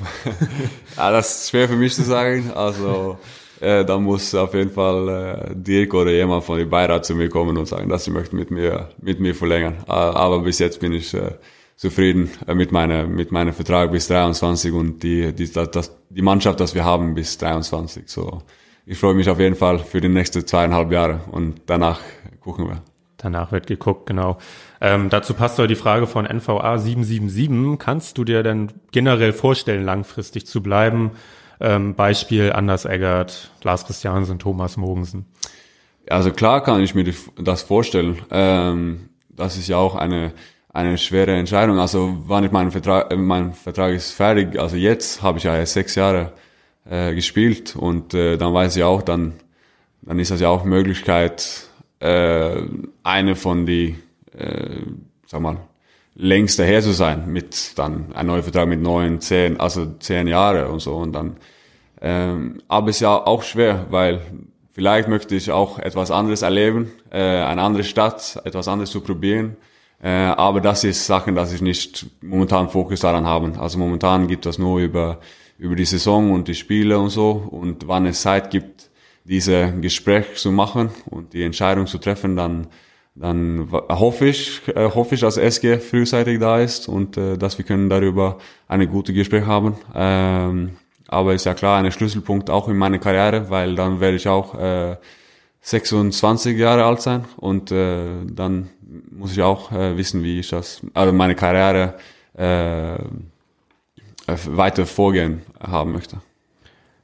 ja, 0.97 1.11
das 1.12 1.43
ist 1.43 1.51
schwer 1.51 1.68
für 1.68 1.76
mich 1.76 1.95
zu 1.95 2.03
sagen. 2.03 2.53
Also 2.55 3.18
äh, 3.61 3.85
da 3.85 3.99
muss 3.99 4.35
auf 4.35 4.55
jeden 4.55 4.70
Fall 4.70 5.09
äh, 5.09 5.55
Dirk 5.55 5.95
oder 5.95 6.11
jemand 6.11 6.45
von 6.45 6.59
dem 6.59 6.70
Beirat 6.70 7.05
zu 7.05 7.14
mir 7.14 7.29
kommen 7.29 7.57
und 7.57 7.66
sagen, 7.66 7.89
dass 7.89 8.05
sie 8.05 8.11
möchten 8.11 8.37
mit 8.37 8.51
mir 8.51 8.89
mit 9.01 9.20
mir 9.20 9.35
verlängern. 9.35 9.79
Äh, 9.89 9.93
aber 9.93 10.41
bis 10.41 10.59
jetzt 10.59 10.81
bin 10.81 10.93
ich 10.93 11.14
äh, 11.14 11.33
zufrieden 11.79 12.31
äh, 12.47 12.55
mit 12.55 12.72
meiner 12.72 13.07
mit 13.07 13.33
meinem 13.33 13.55
Vertrag 13.55 13.91
bis 13.91 14.09
23 14.09 14.72
und 14.72 15.03
die 15.03 15.33
die 15.33 15.51
das, 15.51 15.97
die 16.11 16.22
Mannschaft, 16.22 16.61
das 16.61 16.74
wir 16.74 16.85
haben 16.85 17.14
bis 17.14 17.39
23. 17.39 18.05
So 18.07 18.43
ich 18.85 18.99
freue 18.99 19.14
mich 19.14 19.31
auf 19.31 19.39
jeden 19.39 19.55
Fall 19.55 19.79
für 19.79 20.01
die 20.01 20.09
nächsten 20.09 20.47
zweieinhalb 20.47 20.91
Jahre 20.91 21.20
und 21.31 21.62
danach 21.66 22.01
gucken 22.41 22.68
wir. 22.68 22.83
Danach 23.18 23.53
wird 23.53 23.66
geguckt, 23.66 24.07
genau. 24.07 24.39
Ähm, 24.81 25.11
dazu 25.11 25.35
passt 25.35 25.59
doch 25.59 25.66
die 25.66 25.74
Frage 25.74 26.07
von 26.07 26.24
NVA 26.24 26.79
777. 26.79 27.79
Kannst 27.79 28.16
du 28.16 28.24
dir 28.24 28.43
denn 28.43 28.72
generell 28.93 29.33
vorstellen, 29.33 29.85
langfristig 29.85 30.47
zu 30.47 30.62
bleiben? 30.62 31.11
Ähm, 31.61 31.97
Beispiel 31.97 32.53
Anders 32.53 32.85
Eggert, 32.85 33.51
Lars 33.62 33.85
Christiansen, 33.85 34.39
Thomas 34.39 34.76
Mogensen. 34.76 35.26
Also 36.09 36.31
klar 36.31 36.62
kann 36.62 36.81
ich 36.81 36.95
mir 36.95 37.12
das 37.37 37.62
vorstellen. 37.62 38.20
Ähm, 38.31 39.11
das 39.29 39.57
ist 39.59 39.68
ja 39.68 39.76
auch 39.76 39.97
eine 39.97 40.33
eine 40.72 40.98
schwere 40.98 41.34
Entscheidung. 41.36 41.78
Also 41.78 42.18
wann 42.26 42.44
ich 42.44 42.52
meinen 42.52 42.70
Vertrag, 42.70 43.12
äh, 43.12 43.16
mein 43.16 43.52
Vertrag 43.52 43.94
ist 43.94 44.12
fertig. 44.12 44.58
Also 44.58 44.76
jetzt 44.76 45.22
habe 45.22 45.38
ich 45.38 45.44
ja 45.44 45.64
sechs 45.66 45.94
Jahre 45.94 46.32
äh, 46.88 47.14
gespielt 47.14 47.76
und 47.76 48.14
äh, 48.14 48.36
dann 48.36 48.54
weiß 48.54 48.76
ich 48.76 48.84
auch, 48.84 49.02
dann 49.02 49.34
dann 50.02 50.18
ist 50.18 50.30
das 50.30 50.40
ja 50.40 50.48
auch 50.48 50.64
Möglichkeit, 50.64 51.68
äh, 52.00 52.62
eine 53.02 53.36
von 53.36 53.66
die, 53.66 53.96
äh, 54.36 54.80
sag 55.26 55.40
mal, 55.40 55.58
längst 56.14 56.58
daher 56.58 56.80
zu 56.80 56.92
sein 56.92 57.30
mit 57.30 57.78
dann 57.78 58.12
ein 58.14 58.26
neuer 58.26 58.42
Vertrag 58.42 58.68
mit 58.68 58.80
neun, 58.80 59.20
zehn, 59.20 59.60
also 59.60 59.86
zehn 59.98 60.26
Jahre 60.26 60.68
und 60.68 60.80
so 60.80 60.96
und 60.96 61.12
dann 61.12 61.36
ähm, 62.00 62.62
aber 62.68 62.90
es 62.90 62.96
ist 62.96 63.00
ja 63.00 63.16
auch 63.16 63.42
schwer, 63.42 63.86
weil 63.90 64.20
vielleicht 64.72 65.08
möchte 65.08 65.34
ich 65.34 65.50
auch 65.50 65.78
etwas 65.78 66.10
anderes 66.10 66.42
erleben, 66.42 66.92
äh, 67.10 67.18
eine 67.18 67.62
andere 67.62 67.84
Stadt, 67.84 68.40
etwas 68.44 68.68
anderes 68.68 68.90
zu 68.90 69.00
probieren. 69.00 69.56
Äh, 70.01 70.09
aber 70.09 70.61
das 70.61 70.84
ist 70.84 71.07
Sachen, 71.07 71.34
dass 71.34 71.53
ich 71.53 71.61
nicht 71.61 72.07
momentan 72.20 72.68
Fokus 72.68 73.01
daran 73.01 73.26
habe. 73.26 73.59
Also 73.59 73.78
momentan 73.78 74.28
gibt 74.28 74.46
das 74.46 74.59
nur 74.59 74.78
über, 74.80 75.18
über 75.59 75.74
die 75.74 75.84
Saison 75.84 76.32
und 76.32 76.49
die 76.49 76.55
Spiele 76.55 76.99
und 76.99 77.11
so. 77.11 77.30
Und 77.51 77.88
wann 77.88 78.07
es 78.07 78.22
Zeit 78.22 78.51
gibt, 78.51 78.90
diese 79.24 79.72
Gespräche 79.80 80.34
zu 80.34 80.53
machen 80.53 80.90
und 81.07 81.32
die 81.34 81.42
Entscheidung 81.42 81.86
zu 81.86 81.99
treffen, 81.99 82.36
dann, 82.36 82.68
dann 83.14 83.68
hoffe 83.70 84.26
ich, 84.26 84.62
äh, 84.68 84.88
hoffe 84.90 85.16
ich, 85.16 85.20
dass 85.20 85.36
SG 85.36 85.78
frühzeitig 85.78 86.38
da 86.38 86.61
ist 86.61 86.88
und 86.88 87.16
äh, 87.16 87.36
dass 87.36 87.59
wir 87.59 87.64
können 87.64 87.90
darüber 87.90 88.38
eine 88.68 88.86
gute 88.86 89.12
Gespräch 89.12 89.44
haben. 89.44 89.76
Ähm, 89.94 90.76
aber 91.09 91.34
ist 91.34 91.44
ja 91.44 91.55
klar 91.55 91.78
ein 91.78 91.90
Schlüsselpunkt 91.90 92.51
auch 92.51 92.68
in 92.68 92.76
meiner 92.76 92.99
Karriere, 92.99 93.51
weil 93.51 93.74
dann 93.74 94.01
werde 94.01 94.16
ich 94.16 94.28
auch 94.28 94.55
äh, 94.55 94.96
26 95.61 96.57
Jahre 96.57 96.84
alt 96.84 97.03
sein 97.03 97.24
und 97.36 97.72
äh, 97.72 98.24
dann 98.30 98.70
muss 99.11 99.32
ich 99.32 99.43
auch 99.43 99.72
äh, 99.72 99.97
wissen, 99.97 100.22
wie 100.22 100.41
ich 100.41 100.49
das, 100.49 100.80
also 100.95 101.12
meine 101.12 101.34
Karriere 101.34 101.95
äh, 102.36 102.95
äh, 102.95 102.99
weiter 104.26 104.86
vorgehen 104.86 105.43
haben 105.61 105.93
möchte. 105.93 106.20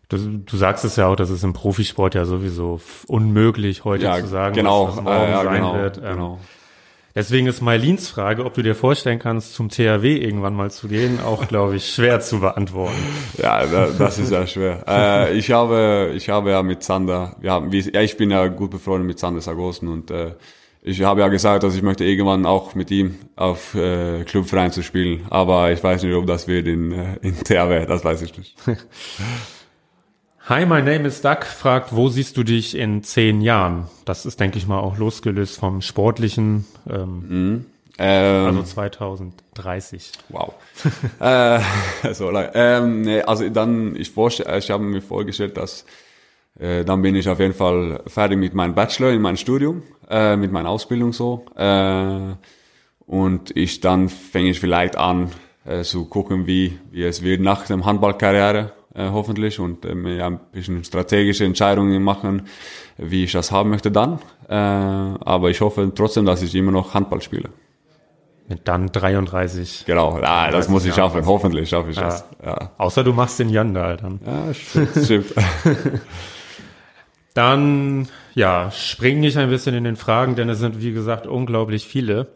Du, 0.09 0.19
du 0.39 0.57
sagst 0.57 0.85
es 0.85 0.97
ja 0.97 1.07
auch, 1.07 1.17
das 1.17 1.31
ist 1.31 1.45
im 1.45 1.53
Profisport 1.55 2.15
ja 2.15 2.25
sowieso 2.25 2.81
unmöglich, 3.07 3.85
heute 3.85 4.05
Ja, 4.05 4.21
zu 4.21 4.27
sagen, 4.27 4.55
genau, 4.55 4.89
was, 4.89 4.97
was 4.97 5.05
morgen 5.05 5.23
äh, 5.23 5.31
ja, 5.31 5.45
sein 5.45 5.55
genau, 5.55 5.75
wird. 5.75 5.99
Ähm, 5.99 6.05
genau. 6.05 6.41
Deswegen 7.17 7.47
ist 7.47 7.63
Mailins 7.63 8.09
Frage, 8.09 8.45
ob 8.45 8.55
du 8.55 8.63
dir 8.63 8.75
vorstellen 8.75 9.21
kannst, 9.21 9.55
zum 9.55 9.69
THW 9.69 10.17
irgendwann 10.17 10.55
mal 10.55 10.71
zu 10.71 10.89
gehen, 10.89 11.21
auch, 11.21 11.47
glaube 11.49 11.77
ich, 11.77 11.89
schwer 11.95 12.21
zu 12.21 12.41
beantworten. 12.41 12.97
Ja, 13.41 13.65
da, 13.67 13.89
das 13.97 14.19
ist 14.19 14.33
ja 14.33 14.47
schwer. 14.47 14.85
äh, 14.89 15.33
ich 15.39 15.53
habe, 15.53 16.13
ich 16.15 16.29
habe 16.29 16.51
ja 16.51 16.63
mit 16.63 16.83
Sander, 16.83 17.37
wir 17.41 17.53
haben, 17.53 17.71
ja, 17.73 18.01
ich 18.01 18.17
bin 18.17 18.31
ja 18.31 18.49
gut 18.49 18.73
befreundet 18.73 19.07
mit 19.07 19.19
Sander 19.19 19.41
Sargosen 19.41 19.89
und 19.89 20.11
äh, 20.11 20.33
ich 20.87 21.03
habe 21.03 21.23
ja 21.23 21.29
gesagt, 21.29 21.63
dass 21.65 21.75
ich 21.75 21.83
möchte 21.83 22.05
irgendwann 22.05 22.45
auch 22.45 22.75
mit 22.75 22.91
ihm 22.91 23.17
auf 23.37 23.75
äh, 23.75 24.23
Clubverein 24.25 24.71
zu 24.71 24.83
spielen. 24.83 25.27
Aber 25.31 25.73
ich 25.73 25.83
weiß 25.83 26.03
nicht, 26.03 26.15
ob 26.15 26.27
das 26.27 26.47
wird 26.47 26.69
in, 26.69 26.93
äh, 26.93 27.17
in 27.23 27.35
THW, 27.37 27.87
das 27.87 28.05
weiß 28.05 28.21
ich 28.21 28.37
nicht. 28.37 28.55
Hi, 30.47 30.67
my 30.67 30.83
name 30.83 31.09
is 31.09 31.23
Doug 31.23 31.45
fragt, 31.45 31.97
wo 31.97 32.11
siehst 32.11 32.37
du 32.37 32.43
dich 32.43 32.77
in 32.77 33.03
zehn 33.03 33.41
Jahren? 33.41 33.89
Das 34.05 34.27
ist, 34.27 34.39
denke 34.41 34.59
ich 34.59 34.67
mal, 34.67 34.79
auch 34.79 34.99
losgelöst 34.99 35.59
vom 35.59 35.81
Sportlichen, 35.81 36.67
ähm, 36.87 37.65
Ähm, 37.97 38.47
also 38.47 38.63
2030. 38.63 40.13
Wow. 40.29 40.53
äh, 41.21 41.61
so. 42.13 42.31
Ähm, 42.31 43.01
nee, 43.01 43.23
also 43.23 43.49
dann, 43.49 43.97
ich, 43.97 44.15
ich 44.15 44.71
habe 44.71 44.83
mir 44.83 45.01
vorgestellt, 45.01 45.57
dass 45.57 45.87
äh, 46.59 46.85
dann 46.85 47.03
bin 47.03 47.15
ich 47.15 47.29
auf 47.29 47.41
jeden 47.41 47.55
Fall 47.55 48.01
fertig 48.07 48.39
mit 48.39 48.55
meinem 48.55 48.75
Bachelor 48.75 49.11
in 49.11 49.23
meinem 49.23 49.37
Studium, 49.37 49.83
äh, 50.09 50.37
mit 50.37 50.53
meiner 50.53 50.69
Ausbildung 50.69 51.13
so. 51.13 51.45
Äh, 51.57 52.35
und 53.07 53.57
ich 53.57 53.81
dann 53.81 54.09
fange 54.09 54.51
ich 54.51 54.61
vielleicht 54.61 54.97
an 54.97 55.31
äh, 55.67 55.83
zu 55.83 56.07
gucken, 56.07 56.47
wie, 56.47 56.79
wie 56.91 57.03
es 57.05 57.23
wird 57.23 57.41
nach 57.41 57.67
dem 57.67 57.85
Handballkarriere 57.85 58.73
äh, 58.95 59.11
hoffentlich 59.11 59.59
und 59.59 59.85
äh, 59.85 59.95
mir 59.95 60.25
ein 60.27 60.41
bisschen 60.53 60.85
strategische 60.85 61.45
Entscheidungen 61.45 62.03
machen, 62.03 62.43
wie 62.97 63.25
ich 63.25 63.33
das 63.33 63.51
haben 63.51 63.71
möchte 63.71 63.91
dann. 63.91 64.21
Äh, 64.49 64.55
aber 64.55 65.51
ich 65.51 65.61
hoffe 65.61 65.91
trotzdem, 65.95 66.25
dass 66.25 66.43
ich 66.43 66.55
immer 66.55 66.71
noch 66.73 66.95
Handball 66.95 67.21
spiele. 67.21 67.51
Mit 68.47 68.69
dann 68.69 68.93
33. 68.93 69.85
Genau, 69.87 70.19
ah, 70.23 70.51
das 70.51 70.67
33 70.67 70.71
muss 70.71 70.85
ich 70.85 70.95
schaffen. 70.95 71.25
Hoffentlich 71.27 71.69
schaffe 71.69 71.91
ich 71.91 71.97
Ja. 71.97 72.03
das. 72.05 72.25
Ja. 72.45 72.71
Außer 72.77 73.03
du 73.03 73.13
machst 73.15 73.39
den 73.39 73.49
Jandal 73.49 73.97
dann. 73.97 74.21
Ja, 74.25 74.53
stimmt. 74.55 74.91
stimmt. 75.05 75.33
Dann, 77.35 78.09
ja, 78.35 78.71
springe 78.71 79.27
ich 79.27 79.37
ein 79.37 79.51
bisschen 79.51 79.75
in 79.75 79.85
den 79.85 79.97
Fragen, 79.97 80.37
denn 80.37 80.49
es 80.49 80.61
sind, 80.61 80.81
wie 80.81 80.93
gesagt, 80.93 81.27
unglaublich 81.27 81.87
viele. 81.87 82.29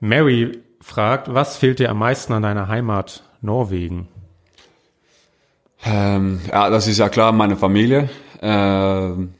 Mary 0.00 0.58
fragt, 0.80 1.32
was 1.32 1.56
fehlt 1.56 1.78
dir 1.78 1.90
am 1.90 1.98
meisten 1.98 2.32
an 2.32 2.42
deiner 2.42 2.68
Heimat 2.68 3.22
Norwegen? 3.40 4.08
Ähm, 5.84 6.40
ja, 6.50 6.68
das 6.70 6.88
ist 6.88 6.98
ja 6.98 7.08
klar, 7.08 7.32
meine 7.32 7.56
Familie. 7.56 8.10
Ähm, 8.42 9.34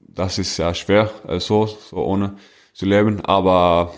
das 0.00 0.38
ist 0.38 0.56
ja 0.56 0.72
schwer, 0.74 1.10
äh, 1.26 1.40
so, 1.40 1.66
so 1.66 1.96
ohne 1.96 2.36
zu 2.72 2.86
leben, 2.86 3.20
aber 3.24 3.94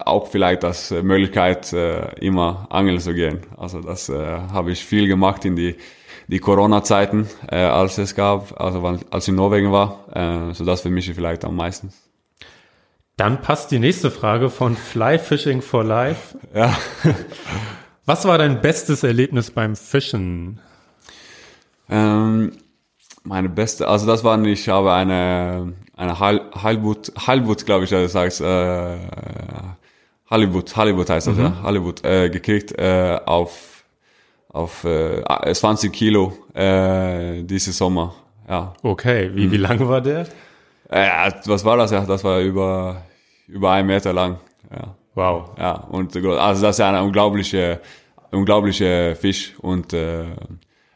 auch 0.00 0.28
vielleicht 0.28 0.62
das 0.62 0.90
äh, 0.90 1.02
Möglichkeit, 1.02 1.72
äh, 1.72 2.14
immer 2.20 2.66
angeln 2.70 3.00
zu 3.00 3.14
gehen. 3.14 3.40
Also 3.56 3.80
das 3.80 4.08
äh, 4.08 4.14
habe 4.16 4.72
ich 4.72 4.84
viel 4.84 5.06
gemacht 5.06 5.44
in 5.44 5.56
die, 5.56 5.76
die 6.28 6.38
Corona-Zeiten, 6.38 7.28
äh, 7.50 7.56
als 7.56 7.98
es 7.98 8.14
gab, 8.14 8.58
also 8.60 8.84
als 9.10 9.24
ich 9.24 9.28
in 9.28 9.34
Norwegen 9.36 9.72
war. 9.72 10.04
Äh, 10.50 10.54
so 10.54 10.64
das 10.64 10.80
für 10.82 10.90
mich 10.90 11.10
vielleicht 11.12 11.44
am 11.44 11.56
meisten. 11.56 11.92
Dann 13.16 13.40
passt 13.42 13.70
die 13.70 13.78
nächste 13.78 14.10
Frage 14.10 14.50
von 14.50 14.76
Fly 14.76 15.18
Fishing 15.18 15.62
for 15.62 15.84
Life. 15.84 16.36
Ja. 16.54 16.76
Was 18.06 18.26
war 18.26 18.36
dein 18.38 18.60
bestes 18.60 19.02
Erlebnis 19.02 19.50
beim 19.50 19.76
Fischen? 19.76 20.60
Ähm, 21.88 22.52
meine 23.22 23.48
beste, 23.48 23.88
also 23.88 24.06
das 24.06 24.22
war 24.24 24.36
nicht, 24.36 24.60
ich 24.60 24.68
habe 24.68 24.92
eine, 24.92 25.72
eine 25.96 26.18
Heil, 26.20 26.42
Heilbutt, 26.54 27.12
Heilbutt, 27.26 27.64
glaube 27.64 27.84
ich, 27.84 27.90
dass 27.90 28.02
du 28.02 28.08
sagst, 28.08 28.40
äh, 28.42 28.98
Hollywood, 30.28 30.76
Hollywood 30.76 31.08
heißt 31.08 31.28
das, 31.28 31.36
Mhm. 31.36 31.42
ja, 31.42 31.62
Hollywood, 31.62 32.04
äh, 32.04 32.28
gekriegt, 32.28 32.72
äh, 32.78 33.18
auf, 33.24 33.73
auf, 34.54 34.84
äh, 34.84 35.22
20 35.52 35.92
Kilo, 35.92 36.32
äh, 36.54 37.42
diese 37.42 37.72
Sommer, 37.72 38.14
ja. 38.48 38.72
Okay, 38.82 39.30
wie, 39.34 39.50
wie 39.50 39.56
lang 39.56 39.86
war 39.88 40.00
der? 40.00 40.26
Ja, 40.90 41.28
was 41.46 41.64
war 41.64 41.76
das? 41.76 41.90
Ja, 41.90 42.06
das 42.06 42.22
war 42.22 42.40
über, 42.40 43.02
über 43.48 43.72
einen 43.72 43.88
Meter 43.88 44.12
lang. 44.12 44.38
Ja. 44.70 44.94
Wow. 45.14 45.50
Ja, 45.58 45.72
und 45.74 46.16
also 46.16 46.62
das 46.62 46.76
ist 46.76 46.78
ja 46.78 46.88
ein 46.88 47.02
unglaublicher, 47.02 47.80
unglaublicher 48.30 49.16
Fisch 49.16 49.54
und 49.58 49.92
äh, 49.92 50.24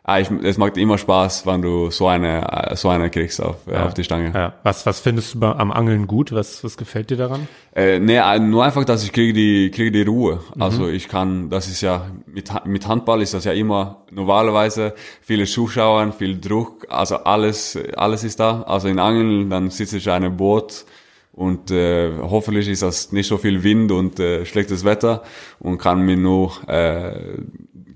ah, 0.09 0.21
ich, 0.21 0.31
es 0.43 0.57
macht 0.57 0.77
immer 0.79 0.97
Spaß, 0.97 1.47
wenn 1.47 1.61
du 1.61 1.91
so 1.91 2.09
eine, 2.09 2.73
so 2.75 2.89
eine 2.89 3.11
kriegst 3.11 3.43
auf, 3.43 3.57
Ja. 3.71 3.87
auf 3.87 3.95
die 3.95 4.05
Stange. 4.05 4.33
Ja. 4.35 4.55
Was, 4.63 4.87
was 4.87 5.01
findest 5.01 5.35
du 5.35 5.45
am 5.47 5.71
Angeln 5.71 6.07
gut? 6.07 6.33
Was, 6.33 6.65
was 6.65 6.77
gefällt 6.77 7.11
dir 7.11 7.17
daran? 7.19 7.47
Äh, 7.77 7.99
nee, 7.99 8.17
äh, 8.17 8.39
nur 8.39 8.65
einfach, 8.65 8.85
dass 8.85 9.05
ich 9.05 9.13
kriege 9.13 9.33
die, 9.35 9.71
kriege 9.71 9.93
die 9.93 10.03
Ruhe. 10.03 10.41
Mhm. 10.55 10.63
Also 10.63 10.89
ich 10.89 11.09
kann, 11.09 11.51
das 11.51 11.69
ist 11.69 11.83
ja, 11.83 12.07
mit, 12.27 12.51
mit 12.65 12.89
Handball 12.89 13.21
ist 13.21 13.35
das 13.35 13.45
ja 13.45 13.53
immer 13.53 14.03
normalerweise 14.11 14.95
viele 15.21 15.45
Zuschauer, 15.45 16.11
viel 16.13 16.41
Druck, 16.41 16.87
also 16.89 17.17
alles, 17.17 17.79
alles 17.97 18.25
ist 18.25 18.41
da. 18.41 18.63
Also 18.63 18.89
in 18.89 18.99
Angeln, 18.99 19.51
dann 19.51 19.71
sitze 19.71 19.99
ich 19.99 20.07
in 20.07 20.13
einem 20.13 20.37
Boot 20.37 20.87
und 21.33 21.71
äh, 21.71 22.11
hoffentlich 22.21 22.67
ist 22.69 22.83
das 22.83 23.13
nicht 23.13 23.29
so 23.29 23.39
viel 23.39 23.63
Wind 23.63 23.93
und 23.93 24.19
äh, 24.19 24.45
schlechtes 24.45 24.85
Wetter 24.85 25.23
und 25.61 25.79
kann 25.79 26.01
mir 26.01 26.17
nur 26.17 26.51
äh, 26.67 27.13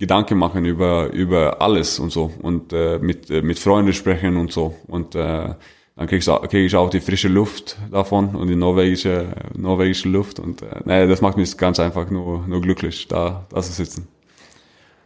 Gedanken 0.03 0.37
machen 0.37 0.65
über 0.65 1.13
über 1.13 1.63
alles 1.63 2.01
und 2.01 2.11
so 2.11 2.33
und 2.43 2.73
äh, 2.73 2.99
mit 2.99 3.31
äh, 3.31 3.41
mit 3.41 3.61
Freunden 3.61 3.93
sprechen 3.93 4.37
und 4.37 4.51
so 4.51 4.75
und 4.89 5.15
äh, 5.15 5.55
dann 5.95 6.07
krieg 6.09 6.19
ich, 6.19 6.27
krieg 6.27 6.67
ich 6.67 6.75
auch 6.75 6.91
die 6.91 6.99
frische 6.99 7.29
Luft 7.29 7.77
davon 7.93 8.35
und 8.35 8.49
die 8.49 8.57
norwegische 8.57 9.29
norwegische 9.57 10.09
Luft 10.09 10.41
und 10.41 10.61
äh, 10.63 10.81
nee, 10.87 11.07
das 11.07 11.21
macht 11.21 11.37
mich 11.37 11.57
ganz 11.57 11.79
einfach 11.79 12.11
nur 12.11 12.45
nur 12.49 12.61
glücklich 12.61 13.07
da 13.07 13.47
da 13.49 13.63
zu 13.63 13.71
sitzen. 13.71 14.09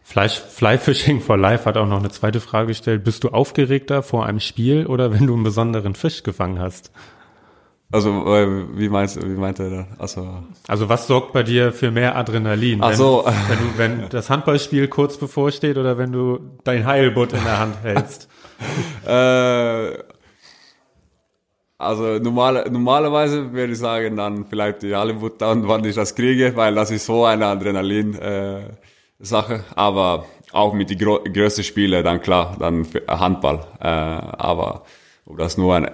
Fleisch, 0.01 0.39
Fly 0.39 0.79
Fishing 0.79 1.21
for 1.21 1.37
Life 1.37 1.65
hat 1.65 1.77
auch 1.77 1.85
noch 1.85 1.99
eine 1.99 2.09
zweite 2.09 2.39
Frage 2.39 2.69
gestellt. 2.69 3.03
Bist 3.03 3.23
du 3.23 3.29
aufgeregter 3.29 4.01
vor 4.01 4.25
einem 4.25 4.39
Spiel 4.39 4.87
oder 4.87 5.13
wenn 5.13 5.27
du 5.27 5.33
einen 5.35 5.43
besonderen 5.43 5.93
Fisch 5.93 6.23
gefangen 6.23 6.59
hast? 6.59 6.91
Also 7.89 8.35
äh, 8.35 8.77
wie 8.77 8.89
meinst 8.89 9.21
wie 9.21 9.37
meint 9.37 9.59
er 9.59 9.69
da? 9.69 9.87
Also 9.97 10.43
Also 10.67 10.89
was 10.89 11.07
sorgt 11.07 11.31
bei 11.31 11.43
dir 11.43 11.71
für 11.71 11.89
mehr 11.89 12.17
Adrenalin? 12.17 12.79
Ach 12.81 12.89
wenn, 12.89 12.95
so. 12.97 13.23
Wenn, 13.25 13.57
du, 13.59 13.77
wenn 14.01 14.09
das 14.09 14.29
Handballspiel 14.29 14.89
kurz 14.89 15.17
bevorsteht 15.17 15.77
oder 15.77 15.97
wenn 15.97 16.11
du 16.11 16.39
dein 16.65 16.85
Heilbutt 16.85 17.31
in 17.33 17.43
der 17.43 17.59
Hand 17.59 17.75
hältst? 17.83 18.29
Äh, 19.05 19.99
also 21.77 22.17
normale, 22.17 22.69
normalerweise 22.71 23.53
würde 23.53 23.73
ich 23.73 23.77
sagen, 23.77 24.17
dann 24.17 24.45
vielleicht 24.45 24.81
die 24.81 24.95
Hollywood 24.95 25.39
dann, 25.39 25.67
wann 25.67 25.85
ich 25.85 25.93
das 25.93 26.15
kriege, 26.15 26.55
weil 26.55 26.73
das 26.73 26.89
ist 26.89 27.05
so 27.05 27.23
eine 27.25 27.45
Adrenalin 27.45 28.15
äh. 28.15 28.61
Aber 29.75 30.25
auch 30.51 30.73
mit 30.73 30.89
die 30.89 30.97
größten 30.97 31.63
Spiele, 31.63 32.01
dann 32.01 32.19
klar, 32.19 32.55
dann 32.57 32.87
Handball. 33.07 33.59
Äh, 33.79 33.85
aber 33.87 34.85
ob 35.27 35.37
das 35.37 35.57
nur 35.57 35.75
ein 35.75 35.87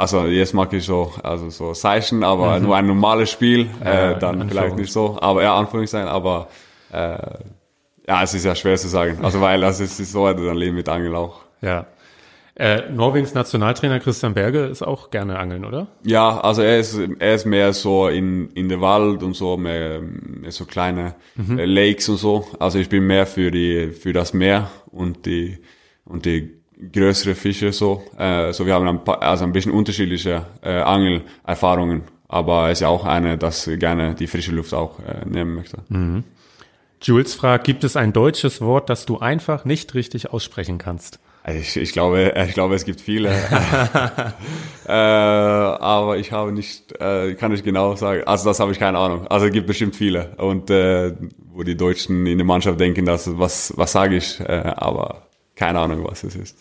also 0.00 0.24
jetzt 0.26 0.54
mag 0.54 0.72
ich 0.72 0.84
so, 0.84 1.12
also 1.22 1.50
so 1.50 1.72
Zeichen, 1.72 2.24
aber 2.24 2.58
Mhm. 2.58 2.64
nur 2.66 2.76
ein 2.76 2.86
normales 2.86 3.30
Spiel, 3.30 3.68
Ja, 3.84 4.12
äh, 4.12 4.18
dann 4.18 4.40
in 4.40 4.48
vielleicht 4.48 4.76
nicht 4.76 4.92
so. 4.92 5.18
Aber 5.20 5.42
ja, 5.42 5.54
Anführungszeichen, 5.56 6.08
aber 6.08 6.48
äh, 6.92 7.18
ja, 8.08 8.22
es 8.22 8.34
ist 8.34 8.44
ja 8.44 8.54
schwer 8.54 8.76
zu 8.76 8.88
sagen. 8.88 9.18
Also 9.22 9.40
weil 9.40 9.60
das 9.60 9.78
ist, 9.80 10.00
ist 10.00 10.12
so 10.12 10.26
Adrenalin 10.26 10.74
mit 10.74 10.88
Angeln 10.88 11.14
auch. 11.14 11.42
Ja. 11.62 11.86
Äh, 12.56 12.90
Norwegens 12.90 13.32
Nationaltrainer 13.32 14.00
Christian 14.00 14.34
Berge 14.34 14.64
ist 14.66 14.82
auch 14.82 15.10
gerne 15.10 15.38
angeln, 15.38 15.64
oder? 15.64 15.86
Ja, 16.04 16.40
also 16.40 16.60
er 16.62 16.78
ist, 16.78 16.98
er 17.18 17.34
ist 17.34 17.46
mehr 17.46 17.72
so 17.72 18.08
in, 18.08 18.50
in 18.50 18.68
der 18.68 18.80
Wald 18.80 19.22
und 19.22 19.34
so, 19.34 19.56
mehr, 19.56 20.00
mehr 20.02 20.50
so 20.52 20.64
kleine 20.66 21.14
Mhm. 21.36 21.58
äh, 21.58 21.64
Lakes 21.64 22.08
und 22.08 22.16
so. 22.18 22.46
Also 22.58 22.78
ich 22.78 22.88
bin 22.88 23.06
mehr 23.06 23.26
für 23.26 23.50
die, 23.50 23.92
für 23.92 24.12
das 24.12 24.34
Meer 24.34 24.70
und 24.90 25.24
die, 25.26 25.58
und 26.04 26.24
die 26.26 26.59
größere 26.92 27.34
Fische 27.34 27.72
so. 27.72 28.02
Äh, 28.18 28.52
so 28.52 28.66
wir 28.66 28.74
haben 28.74 28.88
ein 28.88 29.04
paar, 29.04 29.22
also 29.22 29.44
ein 29.44 29.52
bisschen 29.52 29.72
unterschiedliche 29.72 30.46
äh, 30.62 30.80
Angelerfahrungen. 30.80 32.02
Aber 32.28 32.66
er 32.66 32.72
ist 32.72 32.80
ja 32.80 32.88
auch 32.88 33.04
eine, 33.04 33.38
das 33.38 33.68
gerne 33.78 34.14
die 34.14 34.26
frische 34.26 34.52
Luft 34.52 34.72
auch 34.72 35.00
äh, 35.00 35.28
nehmen 35.28 35.54
möchte. 35.54 35.78
Mhm. 35.88 36.24
Jules 37.02 37.34
fragt, 37.34 37.64
gibt 37.64 37.82
es 37.82 37.96
ein 37.96 38.12
deutsches 38.12 38.60
Wort, 38.60 38.90
das 38.90 39.06
du 39.06 39.18
einfach 39.18 39.64
nicht 39.64 39.94
richtig 39.94 40.32
aussprechen 40.32 40.78
kannst? 40.78 41.18
Ich, 41.48 41.76
ich 41.76 41.92
glaube, 41.92 42.34
ich 42.46 42.52
glaube, 42.52 42.74
es 42.74 42.84
gibt 42.84 43.00
viele. 43.00 43.30
äh, 44.86 44.92
aber 44.92 46.18
ich 46.18 46.32
habe 46.32 46.52
nicht, 46.52 46.92
äh, 47.00 47.34
kann 47.34 47.52
ich 47.52 47.64
genau 47.64 47.96
sagen. 47.96 48.24
Also 48.26 48.50
das 48.50 48.60
habe 48.60 48.72
ich 48.72 48.78
keine 48.78 48.98
Ahnung. 48.98 49.26
Also 49.28 49.46
es 49.46 49.52
gibt 49.52 49.66
bestimmt 49.66 49.96
viele 49.96 50.36
und 50.36 50.68
äh, 50.68 51.14
wo 51.52 51.62
die 51.62 51.76
Deutschen 51.76 52.26
in 52.26 52.36
der 52.36 52.46
Mannschaft 52.46 52.78
denken, 52.78 53.06
dass 53.06 53.38
was 53.38 53.72
was 53.76 53.92
sage 53.92 54.16
ich, 54.16 54.38
äh, 54.40 54.72
aber 54.76 55.28
keine 55.54 55.80
Ahnung, 55.80 56.04
was 56.04 56.24
es 56.24 56.36
ist. 56.36 56.58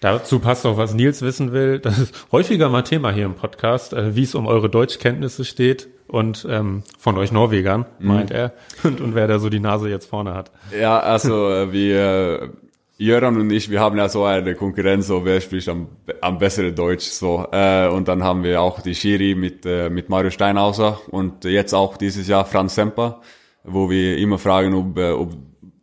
Dazu 0.00 0.38
passt 0.38 0.64
auch, 0.64 0.78
was 0.78 0.94
Nils 0.94 1.20
wissen 1.22 1.52
will. 1.52 1.78
Das 1.78 1.98
ist 1.98 2.14
häufiger 2.32 2.70
mal 2.70 2.82
Thema 2.82 3.10
hier 3.12 3.26
im 3.26 3.34
Podcast, 3.34 3.92
äh, 3.92 4.16
wie 4.16 4.22
es 4.22 4.34
um 4.34 4.46
eure 4.46 4.70
Deutschkenntnisse 4.70 5.44
steht 5.44 5.88
und 6.08 6.46
ähm, 6.48 6.82
von 6.98 7.18
euch 7.18 7.32
Norwegern, 7.32 7.84
Mhm. 7.98 8.06
meint 8.08 8.30
er, 8.30 8.52
und, 8.82 9.00
und 9.00 9.14
wer 9.14 9.28
da 9.28 9.38
so 9.38 9.50
die 9.50 9.60
Nase 9.60 9.90
jetzt 9.90 10.06
vorne 10.06 10.32
hat. 10.34 10.50
Ja, 10.78 10.98
also 11.00 11.50
äh, 11.50 11.70
wir, 11.72 12.50
Jöran 12.96 13.36
und 13.38 13.50
ich, 13.50 13.70
wir 13.70 13.80
haben 13.80 13.98
ja 13.98 14.08
so 14.08 14.24
eine 14.24 14.54
Konkurrenz, 14.54 15.06
so 15.06 15.24
wer 15.24 15.40
spricht 15.40 15.68
am, 15.68 15.88
am 16.22 16.38
besseren 16.38 16.74
Deutsch, 16.74 17.04
so. 17.04 17.46
Äh, 17.52 17.88
und 17.88 18.08
dann 18.08 18.24
haben 18.24 18.42
wir 18.42 18.62
auch 18.62 18.80
die 18.80 18.94
Schiri 18.94 19.34
mit, 19.34 19.66
äh, 19.66 19.90
mit 19.90 20.08
Mario 20.08 20.30
Steinhauser 20.30 20.98
und 21.10 21.44
jetzt 21.44 21.74
auch 21.74 21.98
dieses 21.98 22.26
Jahr 22.26 22.46
Franz 22.46 22.74
Semper, 22.74 23.20
wo 23.64 23.90
wir 23.90 24.16
immer 24.16 24.38
fragen, 24.38 24.72
ob, 24.74 24.98
äh, 24.98 25.10
ob, 25.10 25.34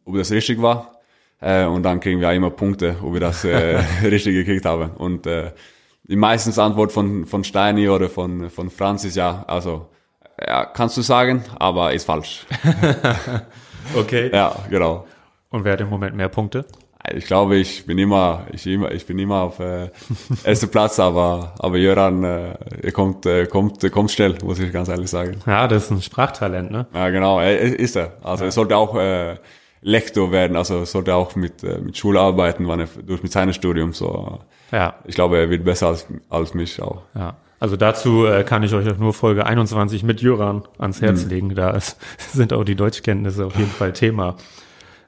ob 0.06 0.16
das 0.16 0.32
richtig 0.32 0.60
war. 0.62 0.97
Äh, 1.40 1.66
und 1.66 1.84
dann 1.84 2.00
kriegen 2.00 2.20
wir 2.20 2.30
auch 2.30 2.34
immer 2.34 2.50
Punkte, 2.50 2.98
ob 3.04 3.14
wir 3.14 3.20
das 3.20 3.44
äh, 3.44 3.80
richtig 4.04 4.34
gekriegt 4.34 4.66
haben. 4.66 4.92
Und 4.92 5.28
äh, 5.28 5.52
die 6.04 6.16
meistens 6.16 6.58
Antwort 6.58 6.92
von, 6.92 7.26
von 7.26 7.44
Steini 7.44 7.90
oder 7.90 8.10
von, 8.10 8.50
von 8.50 8.70
Franz 8.70 9.04
ist 9.04 9.18
ja, 9.18 9.44
also, 9.48 9.88
ja, 10.40 10.66
kannst 10.66 10.96
du 10.98 11.02
sagen, 11.02 11.44
aber 11.60 11.94
ist 11.94 12.06
falsch. 12.06 12.46
Okay. 13.96 14.30
Ja, 14.34 14.56
genau. 14.70 15.06
Und 15.50 15.64
wer 15.64 15.74
hat 15.74 15.82
im 15.82 15.90
Moment 15.90 16.16
mehr 16.16 16.30
Punkte? 16.30 16.66
Ich 17.14 17.26
glaube, 17.26 17.56
ich 17.56 17.86
bin 17.86 17.98
immer, 17.98 18.48
ich 18.52 18.68
immer, 18.68 18.92
ich 18.92 19.06
bin 19.06 19.18
immer 19.18 19.44
auf 19.44 19.60
äh, 19.60 19.90
erster 20.44 20.68
Platz, 20.68 21.00
aber 21.00 21.54
aber 21.58 21.78
Jöran, 21.78 22.24
äh, 22.24 22.54
er 22.84 22.92
kommt, 22.92 23.26
äh, 23.26 23.46
kommt, 23.46 23.90
kommt 23.92 24.12
schnell, 24.12 24.36
muss 24.44 24.60
ich 24.60 24.74
ganz 24.74 24.90
ehrlich 24.90 25.10
sagen. 25.10 25.40
Ja, 25.46 25.70
das 25.70 25.86
ist 25.86 25.92
ein 25.92 26.02
Sprachtalent, 26.02 26.70
ne? 26.70 26.88
Ja, 26.94 27.10
genau, 27.10 27.40
er, 27.40 27.60
ist 27.60 27.96
er. 27.96 28.18
Also 28.24 28.44
er 28.44 28.52
sollte 28.52 28.76
auch 28.76 28.96
äh, 28.98 29.38
Lektor 29.88 30.32
werden, 30.32 30.58
also 30.58 30.84
sollte 30.86 31.16
auch 31.16 31.36
mit 31.36 31.64
äh, 31.64 31.80
mit 31.80 31.98
Schule 31.98 32.20
arbeiten, 32.20 32.68
wann 32.68 32.82
er 32.82 32.88
durch 33.06 33.24
mit 33.24 33.32
seinem 33.32 33.54
Studium 33.54 33.94
so. 33.94 34.40
Ja. 34.72 34.96
Ich 35.06 35.16
glaube, 35.16 35.38
er 35.38 35.50
wird 35.50 35.64
besser 35.64 35.88
als 35.88 36.08
als 36.30 36.54
mich 36.54 36.82
auch. 36.82 37.02
Ja. 37.16 37.36
Also 37.60 37.76
dazu 37.78 38.26
äh, 38.26 38.44
kann 38.44 38.62
ich 38.64 38.74
euch 38.74 38.88
auch 38.90 38.98
nur 38.98 39.14
Folge 39.14 39.46
21 39.46 40.04
mit 40.04 40.22
Jöran 40.22 40.64
ans 40.78 41.02
Herz 41.02 41.24
Mhm. 41.24 41.30
legen. 41.30 41.56
Da 41.56 41.72
ist, 41.72 41.98
sind 42.34 42.54
auch 42.54 42.64
die 42.66 42.76
Deutschkenntnisse 42.76 43.46
auf 43.46 43.56
jeden 43.58 43.72
Fall 43.72 43.94
Thema. 43.94 44.36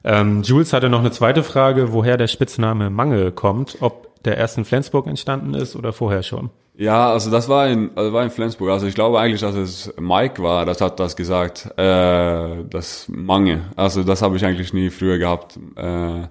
Ähm, 0.02 0.42
Jules 0.42 0.72
hatte 0.72 0.88
noch 0.88 1.00
eine 1.00 1.10
zweite 1.10 1.42
Frage, 1.42 1.92
woher 1.92 2.16
der 2.16 2.26
Spitzname 2.26 2.88
Mange 2.90 3.32
kommt, 3.32 3.76
ob 3.80 4.22
der 4.24 4.36
erst 4.38 4.56
in 4.58 4.64
Flensburg 4.64 5.06
entstanden 5.06 5.54
ist 5.54 5.76
oder 5.76 5.92
vorher 5.92 6.22
schon. 6.22 6.50
Ja, 6.80 7.12
also 7.12 7.30
das 7.30 7.46
war 7.50 7.68
in, 7.68 7.90
also 7.94 8.10
war 8.14 8.24
in 8.24 8.30
Flensburg. 8.30 8.70
Also 8.70 8.86
ich 8.86 8.94
glaube 8.94 9.20
eigentlich, 9.20 9.42
dass 9.42 9.54
es 9.54 9.92
Mike 10.00 10.42
war, 10.42 10.64
das 10.64 10.80
hat 10.80 10.98
das 10.98 11.14
gesagt, 11.14 11.66
äh, 11.76 12.64
das 12.70 13.06
Mange. 13.08 13.66
Also 13.76 14.02
das 14.02 14.22
habe 14.22 14.38
ich 14.38 14.46
eigentlich 14.46 14.72
nie 14.72 14.88
früher 14.88 15.18
gehabt. 15.18 15.58
Äh, 15.76 16.22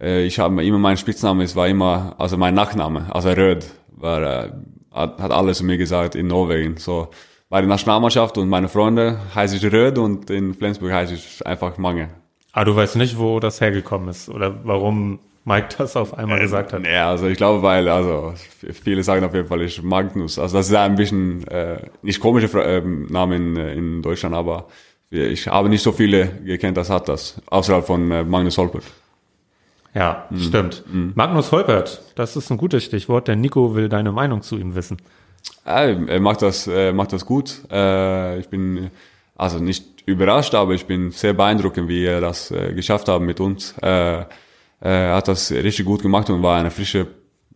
äh, 0.00 0.24
ich 0.24 0.38
habe 0.38 0.64
immer 0.64 0.78
mein 0.78 0.98
Spitzname, 0.98 1.42
es 1.42 1.56
war 1.56 1.66
immer, 1.66 2.14
also 2.16 2.36
mein 2.36 2.54
Nachname, 2.54 3.12
also 3.12 3.30
Röd, 3.30 3.66
war, 3.90 4.22
äh, 4.22 4.52
hat, 4.92 5.18
hat 5.18 5.32
alles 5.32 5.58
zu 5.58 5.64
mir 5.64 5.78
gesagt 5.78 6.14
in 6.14 6.28
Norwegen. 6.28 6.76
So 6.76 7.08
bei 7.48 7.60
der 7.60 7.68
Nationalmannschaft 7.68 8.38
und 8.38 8.48
meine 8.48 8.68
Freunde 8.68 9.18
heiße 9.34 9.56
ich 9.56 9.64
Röd 9.72 9.98
und 9.98 10.30
in 10.30 10.54
Flensburg 10.54 10.92
heiße 10.92 11.14
ich 11.14 11.44
einfach 11.44 11.76
Mange. 11.76 12.10
Aber 12.52 12.66
du 12.66 12.76
weißt 12.76 12.94
nicht, 12.94 13.18
wo 13.18 13.40
das 13.40 13.60
hergekommen 13.60 14.10
ist 14.10 14.28
oder 14.28 14.64
warum 14.64 15.18
Mike 15.48 15.68
das 15.78 15.96
auf 15.96 16.16
einmal 16.16 16.40
gesagt 16.40 16.74
hat. 16.74 16.86
Ja, 16.86 17.08
also 17.10 17.26
ich 17.26 17.38
glaube, 17.38 17.62
weil, 17.62 17.88
also 17.88 18.34
viele 18.82 19.02
sagen 19.02 19.24
auf 19.24 19.34
jeden 19.34 19.48
Fall, 19.48 19.62
ich 19.62 19.82
Magnus. 19.82 20.38
Also 20.38 20.58
das 20.58 20.68
ist 20.68 20.74
ein 20.74 20.94
bisschen 20.94 21.48
äh, 21.48 21.78
nicht 22.02 22.20
komische 22.20 22.46
ähm, 22.60 23.06
Namen 23.06 23.56
in, 23.56 24.02
Deutschland, 24.02 24.34
aber 24.34 24.68
ich 25.10 25.48
habe 25.48 25.70
nicht 25.70 25.82
so 25.82 25.92
viele 25.92 26.28
gekannt, 26.44 26.76
das 26.76 26.90
hat 26.90 27.08
das, 27.08 27.40
außerhalb 27.46 27.86
von 27.86 28.10
äh, 28.10 28.24
Magnus 28.24 28.58
Holpert. 28.58 28.84
Ja, 29.94 30.28
stimmt. 30.38 30.84
Magnus 31.14 31.50
Holpert, 31.50 32.02
das 32.14 32.36
ist 32.36 32.50
ein 32.50 32.58
gutes 32.58 32.84
Stichwort, 32.84 33.26
denn 33.26 33.40
Nico 33.40 33.74
will 33.74 33.88
deine 33.88 34.12
Meinung 34.12 34.42
zu 34.42 34.58
ihm 34.58 34.74
wissen. 34.74 34.98
Ja, 35.64 35.84
er 35.86 36.20
macht 36.20 36.42
das, 36.42 36.66
er 36.66 36.92
macht 36.92 37.14
das 37.14 37.24
gut. 37.24 37.62
Äh, 37.72 38.38
ich 38.38 38.48
bin 38.48 38.90
also 39.34 39.58
nicht 39.58 40.02
überrascht, 40.04 40.54
aber 40.54 40.74
ich 40.74 40.84
bin 40.84 41.10
sehr 41.10 41.32
beeindruckend, 41.32 41.88
wie 41.88 42.04
er 42.04 42.20
das 42.20 42.50
äh, 42.50 42.74
geschafft 42.74 43.08
hat 43.08 43.22
mit 43.22 43.40
uns. 43.40 43.74
Äh, 44.80 44.88
er 45.08 45.14
hat 45.16 45.28
das 45.28 45.50
richtig 45.50 45.84
gut 45.86 46.02
gemacht 46.02 46.30
und 46.30 46.42
war 46.42 46.58
ein 46.62 46.70
frischer 46.70 47.06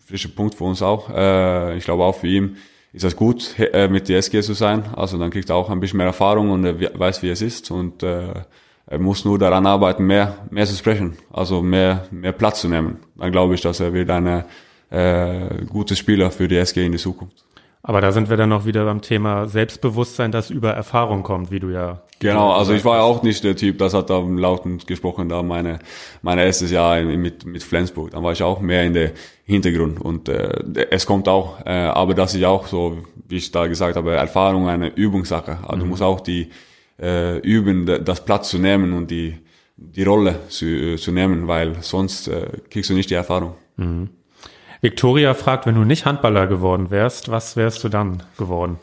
frischer 0.05 0.29
Punkt 0.31 0.55
für 0.57 0.65
uns 0.65 0.83
auch. 0.83 1.09
Äh, 1.11 1.77
ich 1.79 1.85
glaube 1.85 2.05
auch 2.05 2.15
für 2.17 2.27
ihn 2.27 2.57
ist 2.93 3.05
das 3.05 3.17
gut, 3.17 3.55
äh, 3.59 3.89
mit 3.89 4.09
der 4.09 4.19
SG 4.19 4.43
zu 4.43 4.53
sein. 4.55 4.85
Also 4.95 5.19
dann 5.19 5.31
kriegt 5.31 5.49
er 5.49 5.57
auch 5.57 5.71
ein 5.71 5.81
bisschen 5.81 5.97
mehr 5.99 6.07
Erfahrung 6.09 6.51
und 6.51 6.65
er 6.65 6.79
we- 6.81 6.91
weiß, 6.95 7.23
wie 7.23 7.31
es 7.31 7.41
ist 7.41 7.71
und 7.71 8.03
er 8.03 8.99
muss 8.99 9.25
nur 9.25 9.39
daran 9.39 9.65
arbeiten, 9.65 10.05
mehr 10.05 10.37
mehr 10.51 10.67
zu 10.67 10.75
sprechen, 10.75 11.17
also 11.33 11.63
mehr 11.63 12.07
mehr 12.11 12.33
Platz 12.33 12.61
zu 12.61 12.69
nehmen. 12.69 12.99
Dann 13.17 13.33
glaube 13.33 13.55
ich, 13.55 13.61
dass 13.63 13.81
er 13.81 13.93
wird 13.95 14.11
eine 14.11 14.45
äh, 14.91 15.65
gute 15.67 15.97
Spieler 15.97 16.31
für 16.31 16.49
die 16.49 16.57
SG 16.57 16.85
in 16.85 16.93
die 16.93 16.99
Zukunft. 16.99 17.45
Aber 17.85 18.01
da 18.01 18.13
sind 18.13 18.31
wir 18.31 18.37
dann 18.37 18.49
noch 18.49 18.65
wieder 18.65 18.85
beim 18.85 19.01
Thema 19.01 19.49
Selbstbewusstsein, 19.49 20.31
das 20.31 20.51
über 20.51 20.71
Erfahrung 20.71 21.25
kommt, 21.25 21.51
wie 21.51 21.59
du 21.59 21.71
ja. 21.71 22.03
Genau, 22.21 22.53
also 22.53 22.73
ich 22.75 22.85
war 22.85 22.99
ja 22.99 23.03
auch 23.03 23.25
nicht 23.25 23.43
der 23.43 23.57
Typ, 23.57 23.79
das 23.79 23.93
hat 23.93 24.09
da 24.09 24.21
lautend 24.21 24.87
gesprochen, 24.87 25.29
da 25.29 25.43
meine, 25.43 25.81
mein 26.23 26.39
erstes 26.39 26.71
Jahr 26.71 27.03
mit, 27.03 27.45
mit 27.45 27.65
Flensburg. 27.65 28.13
Dann 28.13 28.23
war 28.23 28.31
ich 28.31 28.43
auch 28.45 28.61
mehr 28.61 28.85
in 28.85 28.93
der 28.93 29.11
Hintergrund 29.45 30.01
und 30.01 30.29
äh, 30.29 30.87
es 30.93 31.05
kommt 31.07 31.27
auch, 31.27 31.67
äh, 31.67 31.71
aber 31.71 32.15
das 32.15 32.37
ist 32.37 32.45
auch 32.45 32.69
so, 32.69 32.99
wie 33.29 33.39
ich 33.39 33.51
da 33.51 33.67
gesagt 33.67 33.97
habe, 33.97 34.15
Erfahrung 34.15 34.69
eine 34.69 34.87
Übungssache. 34.95 35.59
Also 35.65 35.77
mhm. 35.77 35.81
du 35.81 35.87
musst 35.87 36.03
auch 36.03 36.21
die 36.21 36.51
äh, 37.01 37.39
üben, 37.39 38.05
das 38.05 38.25
Platz 38.25 38.51
zu 38.51 38.61
nehmen 38.61 38.93
und 38.93 39.11
die, 39.11 39.39
die 39.77 40.05
Rolle 40.05 40.39
zu, 40.49 40.95
zu 40.95 41.11
nehmen, 41.11 41.49
weil 41.49 41.83
sonst 41.83 42.29
äh, 42.29 42.47
kriegst 42.71 42.91
du 42.91 42.95
nicht 42.95 43.11
die 43.11 43.15
Erfahrung. 43.15 43.55
Mhm. 43.77 44.11
Victoria 44.83 45.35
fragt, 45.35 45.65
wenn 45.67 45.77
du 45.77 45.85
nicht 45.85 46.07
Handballer 46.07 46.49
geworden 46.49 46.91
wärst, 46.91 47.31
was 47.31 47.57
wärst 47.57 47.85
du 47.85 47.89
dann 47.89 48.25
geworden? 48.37 48.81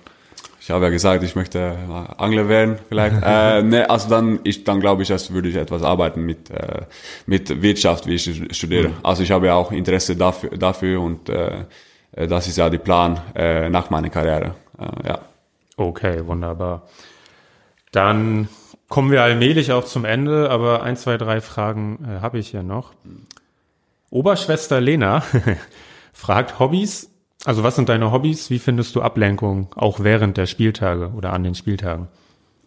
Ich 0.61 0.71
habe 0.71 0.85
ja 0.85 0.91
gesagt, 0.91 1.23
ich 1.23 1.35
möchte 1.35 1.75
Angler 2.17 2.47
werden, 2.47 2.79
vielleicht. 2.87 3.15
äh, 3.23 3.61
ne, 3.61 3.89
also 3.89 4.07
dann, 4.07 4.39
ich, 4.43 4.63
dann 4.63 4.79
glaube 4.79 5.01
ich, 5.01 5.09
dass 5.09 5.33
würde 5.33 5.49
ich 5.49 5.55
etwas 5.55 5.83
arbeiten 5.83 6.21
mit, 6.21 6.49
äh, 6.51 6.83
mit 7.25 7.61
Wirtschaft, 7.61 8.07
wie 8.07 8.15
ich 8.15 8.55
studiere. 8.55 8.89
Mhm. 8.89 8.93
Also 9.03 9.23
ich 9.23 9.31
habe 9.31 9.47
ja 9.47 9.55
auch 9.55 9.73
Interesse 9.73 10.15
dafür, 10.15 10.51
dafür 10.51 11.01
und 11.01 11.27
äh, 11.27 11.65
das 12.11 12.47
ist 12.47 12.57
ja 12.57 12.69
der 12.69 12.77
Plan 12.77 13.19
äh, 13.35 13.69
nach 13.69 13.89
meiner 13.89 14.09
Karriere. 14.09 14.55
Äh, 14.79 15.07
ja. 15.09 15.19
Okay, 15.75 16.25
wunderbar. 16.25 16.83
Dann 17.91 18.47
kommen 18.87 19.11
wir 19.11 19.21
allmählich 19.21 19.73
auch 19.73 19.83
zum 19.83 20.05
Ende, 20.05 20.49
aber 20.49 20.81
ein, 20.83 20.95
zwei, 20.95 21.17
drei 21.17 21.41
Fragen 21.41 21.99
äh, 22.05 22.21
habe 22.21 22.39
ich 22.39 22.49
hier 22.49 22.63
noch. 22.63 22.93
Oberschwester 24.11 24.79
Lena 24.79 25.23
fragt 26.13 26.59
Hobbys. 26.59 27.11
Also 27.45 27.63
was 27.63 27.75
sind 27.75 27.89
deine 27.89 28.11
Hobbys? 28.11 28.49
Wie 28.49 28.59
findest 28.59 28.95
du 28.95 29.01
Ablenkung 29.01 29.67
auch 29.75 30.01
während 30.01 30.37
der 30.37 30.45
Spieltage 30.45 31.11
oder 31.15 31.33
an 31.33 31.43
den 31.43 31.55
Spieltagen? 31.55 32.07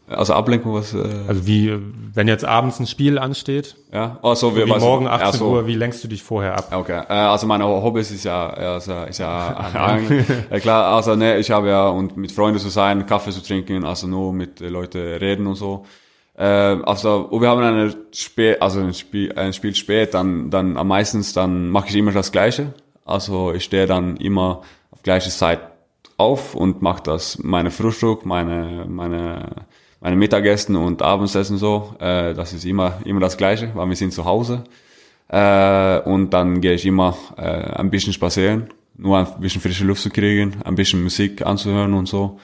Also 0.08 0.34
Ablenkung, 0.34 0.74
was? 0.74 0.94
Äh 0.94 0.98
also 1.28 1.46
wie, 1.46 1.78
wenn 2.14 2.28
jetzt 2.28 2.44
abends 2.44 2.80
ein 2.80 2.86
Spiel 2.86 3.18
ansteht? 3.18 3.76
Ja, 3.92 4.18
also 4.22 4.50
so 4.50 4.56
wie 4.56 4.64
morgen 4.64 5.06
18 5.06 5.26
ja, 5.26 5.32
so. 5.32 5.50
Uhr, 5.50 5.66
wie 5.66 5.74
lenkst 5.74 6.02
du 6.02 6.08
dich 6.08 6.22
vorher 6.22 6.56
ab? 6.56 6.68
Okay, 6.72 7.02
äh, 7.08 7.12
also 7.12 7.46
meine 7.46 7.64
Hobbys 7.64 8.10
ist 8.10 8.24
ja, 8.24 8.50
also 8.50 8.92
ist 9.04 9.18
ja, 9.18 9.70
ja 10.50 10.58
klar, 10.60 10.96
also 10.96 11.14
ne, 11.16 11.38
ich 11.38 11.50
habe 11.50 11.68
ja 11.68 11.88
und 11.88 12.16
mit 12.16 12.32
Freunden 12.32 12.58
zu 12.58 12.68
sein, 12.68 13.06
Kaffee 13.06 13.30
zu 13.30 13.42
trinken, 13.42 13.84
also 13.84 14.06
nur 14.06 14.32
mit 14.32 14.60
Leuten 14.60 14.98
reden 14.98 15.46
und 15.46 15.54
so. 15.54 15.84
Äh, 16.36 16.44
also 16.44 17.28
wir 17.30 17.48
haben 17.48 17.62
eine 17.62 17.94
spät, 18.12 18.60
also 18.60 18.80
ein 18.80 18.94
Spiel, 18.94 19.32
ein 19.36 19.52
Spiel 19.52 19.74
spät, 19.74 20.14
dann 20.14 20.50
dann 20.50 20.76
am 20.76 20.88
meisten 20.88 21.24
dann 21.34 21.68
mache 21.68 21.88
ich 21.88 21.96
immer 21.96 22.12
das 22.12 22.32
Gleiche. 22.32 22.74
Also 23.04 23.52
ich 23.52 23.64
stehe 23.64 23.86
dann 23.86 24.16
immer 24.16 24.62
auf 24.90 25.02
gleiche 25.02 25.30
Zeit 25.30 25.60
auf 26.16 26.54
und 26.54 26.82
mache 26.82 27.02
das 27.02 27.38
meine 27.38 27.70
Frühstück, 27.70 28.24
meine 28.24 28.86
meine 28.88 29.66
meine 30.00 30.16
Mittagessen 30.16 30.76
und 30.76 31.02
Abendessen 31.02 31.58
so. 31.58 31.94
Äh, 31.98 32.34
das 32.34 32.52
ist 32.52 32.64
immer 32.64 32.98
immer 33.04 33.20
das 33.20 33.36
Gleiche, 33.36 33.70
weil 33.74 33.88
wir 33.88 33.96
sind 33.96 34.12
zu 34.12 34.24
Hause. 34.24 34.64
Äh, 35.28 36.00
und 36.00 36.30
dann 36.30 36.60
gehe 36.60 36.74
ich 36.74 36.86
immer 36.86 37.16
äh, 37.36 37.42
ein 37.42 37.90
bisschen 37.90 38.12
spazieren, 38.12 38.68
nur 38.96 39.18
ein 39.18 39.40
bisschen 39.40 39.60
frische 39.60 39.84
Luft 39.84 40.02
zu 40.02 40.10
kriegen, 40.10 40.56
ein 40.64 40.74
bisschen 40.74 41.02
Musik 41.02 41.44
anzuhören 41.44 41.94
und 41.94 42.06
so. 42.06 42.38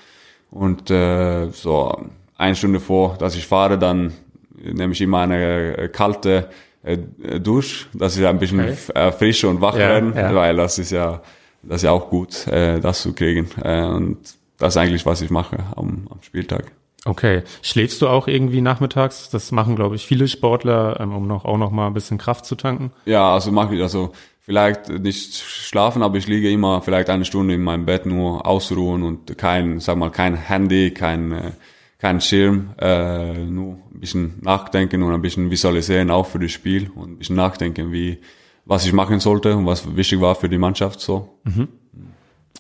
Und 0.51 0.91
äh, 0.91 1.51
so 1.51 2.09
eine 2.37 2.57
Stunde 2.57 2.81
vor, 2.81 3.17
dass 3.19 3.37
ich 3.37 3.47
fahre, 3.47 3.79
dann 3.79 4.13
nehme 4.55 4.93
ich 4.93 5.01
immer 5.01 5.21
eine 5.21 5.91
kalte 5.93 6.49
äh, 6.95 7.41
Dusch, 7.41 7.89
dass 7.95 8.17
ich 8.17 8.27
ein 8.27 8.39
bisschen 8.39 8.61
okay. 8.61 9.13
frisch 9.13 9.45
und 9.45 9.61
wach 9.61 9.75
ja, 9.75 9.81
werden, 9.81 10.15
ja. 10.17 10.35
weil 10.35 10.57
das 10.57 10.79
ist 10.79 10.91
ja, 10.91 11.23
das 11.63 11.79
ist 11.79 11.83
ja 11.85 11.93
auch 11.93 12.09
gut, 12.11 12.47
äh, 12.47 12.81
das 12.81 13.03
zu 13.03 13.13
kriegen. 13.13 13.49
Äh, 13.63 13.85
und 13.85 14.19
das 14.59 14.75
ist 14.75 14.77
eigentlich, 14.77 15.07
was 15.07 15.21
ich 15.21 15.31
mache 15.31 15.59
am, 15.77 16.09
am 16.11 16.23
Spieltag. 16.23 16.73
Okay. 17.05 17.43
Schläfst 17.63 18.03
du 18.03 18.09
auch 18.09 18.27
irgendwie 18.27 18.61
nachmittags? 18.61 19.31
Das 19.31 19.53
machen, 19.53 19.77
glaube 19.77 19.97
ich, 19.97 20.07
viele 20.07 20.29
Sportler, 20.29 20.99
ähm, 21.01 21.15
um 21.15 21.27
noch 21.27 21.45
auch 21.45 21.57
noch 21.57 21.71
mal 21.71 21.87
ein 21.87 21.95
bisschen 21.95 22.19
Kraft 22.19 22.45
zu 22.45 22.55
tanken. 22.55 22.93
Ja, 23.07 23.33
also 23.33 23.53
mache 23.53 23.77
ich 23.77 23.83
also 23.83 24.13
vielleicht 24.41 24.89
nicht 24.89 25.37
schlafen, 25.37 26.03
aber 26.03 26.17
ich 26.17 26.27
liege 26.27 26.51
immer 26.51 26.83
vielleicht 26.83 27.11
eine 27.11 27.25
Stunde 27.25 27.55
in 27.55 27.63
meinem 27.63 27.87
Bett 27.87 28.07
nur 28.07 28.47
ausruhen 28.47 29.03
und 29.03 29.39
kein, 29.39 29.79
sag 29.81 29.97
mal, 29.97 30.11
kein 30.11 30.35
Handy, 30.35 30.91
kein 30.91 31.33
äh, 31.33 31.51
kein 31.99 32.21
Schirm, 32.21 32.75
äh, 32.79 33.33
nur 33.35 33.79
ein 33.93 34.01
bisschen 34.01 34.39
nachdenken 34.41 35.03
und 35.03 35.13
ein 35.13 35.23
bisschen 35.23 35.51
visualisieren 35.51 36.11
auch 36.11 36.27
für 36.27 36.39
das 36.39 36.53
Spiel 36.53 36.91
und 36.95 37.13
ein 37.13 37.19
bisschen 37.19 37.37
nachdenken, 37.37 37.93
wie 37.93 38.19
was 38.65 38.87
ich 38.87 38.93
machen 38.93 39.19
sollte 39.19 39.57
und 39.57 39.67
was 39.67 39.97
wichtig 39.97 40.21
war 40.21 40.35
für 40.35 40.49
die 40.49 40.59
Mannschaft 40.59 41.01
so. 41.01 41.39
Mhm. 41.45 41.69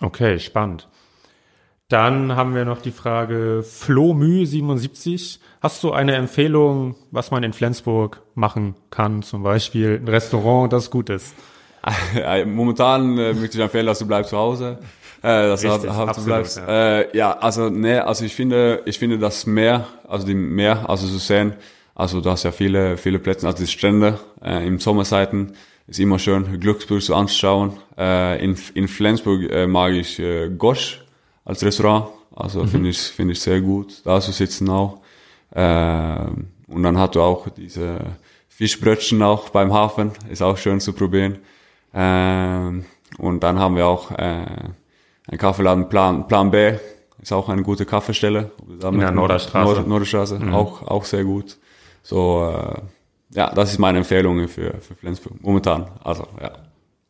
Okay, 0.01 0.39
spannend. 0.39 0.89
Dann 1.89 2.36
haben 2.36 2.55
wir 2.55 2.64
noch 2.64 2.82
die 2.82 2.91
Frage 2.91 3.62
Flohmü 3.62 4.45
77. 4.45 5.41
Hast 5.61 5.82
du 5.82 5.93
eine 5.93 6.14
Empfehlung, 6.16 6.97
was 7.11 7.30
man 7.30 7.43
in 7.43 7.53
Flensburg 7.53 8.22
machen 8.34 8.74
kann? 8.91 9.22
Zum 9.22 9.43
Beispiel 9.43 9.99
ein 10.03 10.09
Restaurant, 10.09 10.72
das 10.72 10.91
gut 10.91 11.09
ist? 11.11 11.34
Momentan 12.47 13.16
äh, 13.16 13.32
möchte 13.32 13.57
ich 13.57 13.64
empfehlen, 13.64 13.86
dass 13.86 14.01
du 14.01 14.07
bleibst 14.07 14.30
zu 14.30 14.36
Hause. 14.36 14.78
Dass 15.22 15.64
Richtig, 15.64 15.82
du 15.82 15.90
absolut, 15.90 16.26
bleibst. 16.26 16.58
Ja. 16.58 16.98
Äh, 17.00 17.16
ja, 17.16 17.38
also 17.38 17.70
ne, 17.70 18.06
also 18.06 18.24
ich 18.24 18.34
finde, 18.34 18.82
ich 18.84 18.98
finde 18.98 19.18
das 19.18 19.46
Meer, 19.46 19.86
also 20.06 20.26
die 20.26 20.34
Meer, 20.34 20.88
also 20.88 21.06
zu 21.06 21.18
sehen, 21.18 21.54
also 21.94 22.20
du 22.20 22.30
hast 22.30 22.44
ja 22.44 22.52
viele, 22.52 22.96
viele 22.96 23.18
Plätze, 23.18 23.46
also 23.46 23.58
die 23.58 23.70
Strände 23.70 24.20
äh, 24.42 24.66
im 24.66 24.78
Sommerseiten 24.78 25.54
ist 25.88 25.98
immer 25.98 26.18
schön, 26.18 26.60
Glücksburg 26.60 27.02
zu 27.02 27.14
anschauen. 27.14 27.72
Äh, 27.96 28.44
in, 28.44 28.56
in 28.74 28.86
Flensburg 28.86 29.50
äh, 29.50 29.66
mag 29.66 29.92
ich 29.92 30.18
äh, 30.20 30.48
Gosch 30.50 31.02
als 31.44 31.64
Restaurant, 31.64 32.08
also 32.36 32.62
mhm. 32.62 32.68
finde 32.68 32.90
ich, 32.90 32.98
finde 32.98 33.32
ich 33.32 33.40
sehr 33.40 33.60
gut, 33.60 34.02
da 34.04 34.20
zu 34.20 34.30
sitzen 34.30 34.68
auch. 34.70 35.00
Äh, 35.50 36.26
und 36.68 36.82
dann 36.82 36.98
hast 36.98 37.16
du 37.16 37.22
auch 37.22 37.48
diese 37.48 37.98
Fischbrötchen 38.48 39.22
auch 39.22 39.48
beim 39.48 39.72
Hafen, 39.72 40.12
ist 40.30 40.42
auch 40.42 40.58
schön 40.58 40.78
zu 40.78 40.92
probieren. 40.92 41.38
Äh, 41.92 42.82
und 43.18 43.40
dann 43.40 43.58
haben 43.58 43.74
wir 43.76 43.86
auch 43.86 44.10
äh, 44.12 44.44
ein 45.28 45.38
Kaffeeladen 45.38 45.88
Plan, 45.88 46.26
Plan 46.26 46.50
B, 46.50 46.74
ist 47.20 47.32
auch 47.32 47.48
eine 47.48 47.62
gute 47.62 47.84
Kaffeestelle. 47.84 48.50
In 48.68 48.98
der 48.98 49.10
Norderstraße. 49.10 49.74
Nord 49.74 49.88
Norderstraße, 49.88 50.38
mhm. 50.38 50.54
auch, 50.54 50.82
auch 50.82 51.04
sehr 51.04 51.24
gut. 51.24 51.58
So, 52.02 52.50
äh, 52.50 52.80
ja, 53.36 53.52
das 53.52 53.72
ist 53.72 53.78
meine 53.78 53.98
Empfehlung 53.98 54.48
für, 54.48 54.74
für 54.80 54.94
Flensburg 54.94 55.34
momentan. 55.42 55.90
Also, 56.02 56.26
ja. 56.40 56.52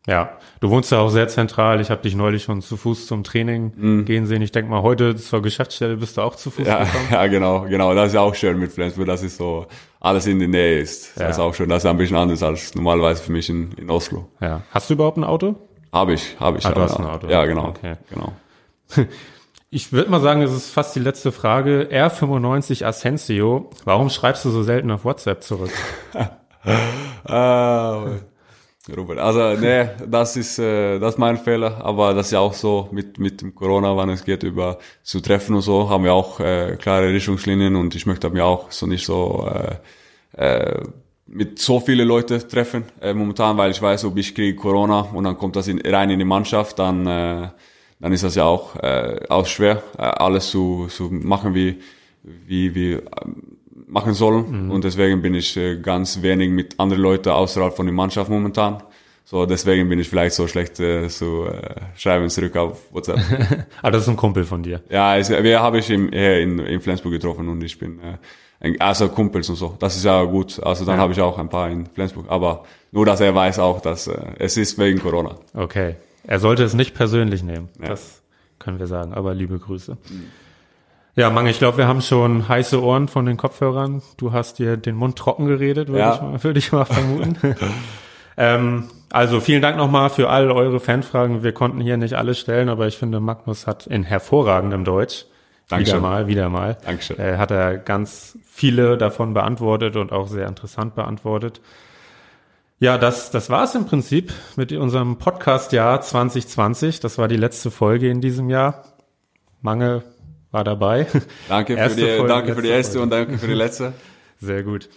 Ja, 0.09 0.39
du 0.61 0.71
wohnst 0.71 0.91
ja 0.91 1.01
auch 1.01 1.11
sehr 1.11 1.29
zentral. 1.29 1.83
Ich 1.83 1.91
habe 1.91 2.01
dich 2.01 2.17
neulich 2.17 2.43
schon 2.43 2.63
zu 2.63 2.79
Fuß 2.79 3.07
zum 3.07 3.25
Training 3.25 3.73
mhm. 3.77 4.05
gehen 4.07 4.25
sehen. 4.25 4.41
Ich 4.41 4.53
denke 4.53 4.71
mal, 4.71 4.81
heute 4.81 5.15
zur 5.17 5.43
Geschäftsstelle 5.43 5.99
bist 5.99 6.17
du 6.17 6.23
auch 6.23 6.35
zu 6.35 6.51
Fuß 6.51 6.67
ja, 6.67 6.85
gekommen. 6.85 7.09
Ja, 7.11 7.27
genau, 7.27 7.67
genau. 7.69 7.95
Das 7.95 8.09
ist 8.13 8.17
auch 8.17 8.35
schön 8.35 8.59
mit 8.59 8.73
Flensburg, 8.73 9.07
dass 9.07 9.23
es 9.23 9.37
so 9.37 9.67
alles 10.01 10.27
in 10.27 10.39
der 10.39 10.49
Nähe 10.49 10.79
ist. 10.79 11.13
Das 11.17 11.23
ja. 11.23 11.29
ist 11.29 11.39
auch 11.39 11.55
schön. 11.55 11.69
Das 11.69 11.85
ist 11.85 11.91
ein 11.91 11.99
bisschen 11.99 12.17
anders 12.17 12.43
als 12.43 12.75
normalerweise 12.75 13.23
für 13.23 13.33
mich 13.33 13.51
in, 13.51 13.73
in 13.73 13.91
Oslo. 13.91 14.29
Ja. 14.41 14.63
Hast 14.71 14.89
du 14.89 14.95
überhaupt 14.95 15.19
ein 15.19 15.25
Auto? 15.25 15.57
Habe 15.93 16.15
ich, 16.15 16.39
habe 16.39 16.59
ich. 16.59 16.67
Ah, 16.67 16.73
du 16.73 16.81
hast 16.81 16.97
ein 16.97 17.07
Auto. 17.07 17.29
Ja, 17.29 17.45
genau. 17.45 17.69
Okay. 17.69 17.97
genau. 18.09 18.33
Ich 19.71 19.93
würde 19.93 20.11
mal 20.11 20.23
sagen, 20.23 20.41
das 20.41 20.53
ist 20.55 20.71
fast 20.71 20.97
die 20.97 21.01
letzte 21.01 21.31
Frage. 21.31 21.91
R95 21.93 22.87
Asensio, 22.87 23.69
warum 23.85 24.09
schreibst 24.09 24.47
du 24.47 24.51
so 24.51 24.63
selten 24.63 24.91
auf 24.91 25.05
WhatsApp 25.05 25.43
zurück? 25.43 25.71
ah, 27.27 28.07
Robert, 28.97 29.19
also 29.19 29.61
nee, 29.61 29.91
das 30.07 30.37
ist 30.39 30.59
äh, 30.59 30.99
das 30.99 31.15
ist 31.15 31.19
mein 31.19 31.37
Fehler, 31.37 31.85
aber 31.85 32.15
das 32.15 32.29
ist 32.29 32.33
ja 32.33 32.41
auch 32.41 32.55
so 32.55 32.89
mit 32.93 33.19
mit 33.19 33.43
dem 33.43 33.55
Corona, 33.55 33.95
wann 33.95 34.09
es 34.09 34.25
geht 34.25 34.43
über 34.43 34.79
zu 35.03 35.21
treffen 35.21 35.55
und 35.57 35.61
so, 35.61 35.91
haben 35.91 36.05
wir 36.05 36.15
auch 36.15 36.41
äh, 36.41 36.77
klare 36.77 37.09
Richtungslinien 37.09 37.77
und 37.77 37.95
ich 37.95 38.07
möchte 38.07 38.31
mir 38.31 38.47
auch 38.47 38.71
so 38.71 38.87
nicht 38.87 39.05
so 39.05 39.47
äh, 39.53 39.77
äh, 40.43 40.83
mit 41.29 41.59
so 41.59 41.79
viele 41.81 42.05
Leute 42.05 42.47
treffen 42.47 42.85
äh, 43.01 43.13
momentan, 43.13 43.57
weil 43.57 43.71
ich 43.71 43.81
weiß, 43.81 44.05
ob 44.05 44.17
ich 44.17 44.35
kriege 44.35 44.57
Corona 44.57 45.01
und 45.01 45.25
dann 45.25 45.37
kommt 45.37 45.57
das 45.57 45.69
in, 45.69 45.81
rein 45.81 46.11
in 46.11 46.19
die 46.19 46.25
Mannschaft, 46.25 46.79
dann 46.79 47.07
äh, 47.07 47.49
dann 48.01 48.13
ist 48.13 48.23
das 48.23 48.37
ja 48.37 48.45
auch 48.45 48.77
äh, 48.77 49.21
auch 49.29 49.47
schwer, 49.47 49.83
äh, 49.99 50.03
alles 50.03 50.51
zu, 50.51 50.87
zu 50.89 51.09
machen, 51.11 51.55
wie 51.55 51.79
wie 52.23 52.75
wir 52.75 52.99
äh, 52.99 53.03
machen 53.87 54.15
sollen 54.15 54.67
mhm. 54.67 54.71
und 54.71 54.85
deswegen 54.85 55.23
bin 55.23 55.35
ich 55.35 55.57
äh, 55.57 55.79
ganz 55.79 56.23
wenig 56.23 56.51
mit 56.51 56.81
anderen 56.81 57.03
Leuten 57.03 57.31
außerhalb 57.31 57.75
von 57.75 57.87
der 57.87 57.95
Mannschaft 57.95 58.31
momentan. 58.31 58.83
So, 59.31 59.45
deswegen 59.45 59.91
bin 59.91 59.99
ich 59.99 60.09
vielleicht 60.09 60.35
so 60.35 60.49
schlecht 60.49 60.81
äh, 60.81 61.07
zu 61.09 61.45
äh, 61.45 61.75
schreiben 61.97 62.31
zurück 62.31 62.57
auf 62.57 62.91
WhatsApp. 62.95 63.21
ah, 63.83 63.91
das 63.91 64.05
ist 64.05 64.09
ein 64.09 64.17
Kumpel 64.17 64.45
von 64.45 64.63
dir. 64.63 64.81
Ja, 64.89 65.11
also, 65.11 65.43
wir 65.43 65.61
habe 65.61 65.81
ich 65.81 65.91
im, 65.91 66.11
hier 66.11 66.41
in, 66.41 66.59
in 66.59 66.81
Flensburg 66.81 67.13
getroffen 67.13 67.47
und 67.47 67.63
ich 67.63 67.79
bin 67.79 67.99
äh, 67.99 68.17
also 68.79 69.09
Kumpels 69.09 69.49
und 69.49 69.57
so. 69.57 69.77
Das 69.79 69.97
ist 69.97 70.05
ja 70.05 70.23
gut. 70.25 70.61
Also 70.63 70.85
dann 70.85 70.97
ja. 70.97 71.03
habe 71.03 71.13
ich 71.13 71.21
auch 71.21 71.39
ein 71.39 71.49
paar 71.49 71.71
in 71.71 71.87
Flensburg. 71.87 72.27
Aber 72.29 72.65
nur, 72.91 73.07
dass 73.07 73.21
er 73.21 73.35
weiß 73.35 73.59
auch, 73.59 73.81
dass 73.81 74.09
äh, 74.09 74.17
es 74.39 74.57
ist 74.57 74.79
wegen 74.79 75.01
Corona. 75.01 75.37
Okay. 75.55 75.97
Er 76.25 76.41
sollte 76.41 76.65
es 76.65 76.75
nicht 76.75 76.95
persönlich 76.95 77.43
nehmen. 77.43 77.69
Ja. 77.81 77.89
Das 77.89 78.23
können 78.59 78.79
wir 78.79 78.87
sagen. 78.87 79.15
Aber 79.15 79.35
liebe 79.35 79.59
Grüße. 79.59 79.97
Ja, 81.15 81.31
Mang, 81.31 81.47
ich 81.47 81.59
glaube, 81.59 81.79
wir 81.79 81.89
haben 81.89 82.03
schon 82.03 82.49
heiße 82.49 82.83
Ohren 82.83 83.09
von 83.09 83.27
den 83.27 83.37
Kopfhörern. 83.37 84.03
Du 84.17 84.33
hast 84.33 84.59
dir 84.59 84.77
den 84.77 84.95
Mund 84.95 85.17
trocken 85.17 85.47
geredet, 85.47 85.89
würde 85.89 86.01
ja. 86.01 86.15
ich, 86.15 86.21
mal, 86.21 86.45
würd 86.45 86.57
ich 86.57 86.73
mal 86.73 86.85
vermuten. 86.85 87.57
Ähm, 88.41 88.85
also 89.11 89.41
vielen 89.41 89.63
Dank 89.63 89.77
nochmal 89.77 90.11
für 90.11 90.31
all 90.31 90.53
eure 90.53 90.79
Fanfragen. 90.79 91.43
Wir 91.43 91.53
konnten 91.53 91.81
hier 91.81 91.97
nicht 91.97 92.15
alle 92.15 92.37
stellen, 92.37 92.69
aber 92.69 92.87
ich 92.87 92.97
finde, 92.97 93.19
Magnus 93.19 93.67
hat 93.67 93.89
in 93.89 94.05
hervorragendem 94.05 94.85
Deutsch 94.85 95.27
Dankeschön. 95.69 95.99
wieder 95.99 96.09
mal, 96.09 96.27
wieder 96.27 96.49
mal, 96.49 96.79
Dankeschön. 96.85 97.19
Äh, 97.19 97.37
hat 97.37 97.51
er 97.51 97.77
ganz 97.77 98.39
viele 98.47 98.97
davon 98.97 99.35
beantwortet 99.35 99.97
und 99.97 100.13
auch 100.13 100.29
sehr 100.29 100.47
interessant 100.47 100.95
beantwortet. 100.95 101.61
Ja, 102.81 102.97
das, 102.97 103.31
das 103.31 103.51
war 103.51 103.65
es 103.65 103.75
im 103.75 103.87
Prinzip 103.87 104.33
mit 104.57 104.73
unserem 104.73 105.19
Podcast-Jahr 105.19 106.01
2020. 106.01 107.01
Das 107.01 107.19
war 107.19 107.27
die 107.29 107.37
letzte 107.37 107.71
Folge 107.71 108.09
in 108.09 108.21
diesem 108.21 108.51
Jahr. 108.51 108.85
Mangel 109.61 110.05
war 110.53 110.65
dabei. 110.65 111.07
Danke 111.49 111.75
für 111.75 111.81
Erste 111.81 112.01
die, 112.01 112.17
Folge, 112.17 112.29
danke 112.29 112.55
für 112.55 112.63
die 112.63 112.69
erste 112.69 112.99
Folge. 112.99 113.03
und 113.03 113.11
danke 113.11 113.39
für 113.39 113.47
die 113.49 113.55
letzte. 113.55 113.93
Sehr 114.39 114.63
gut. 114.63 114.89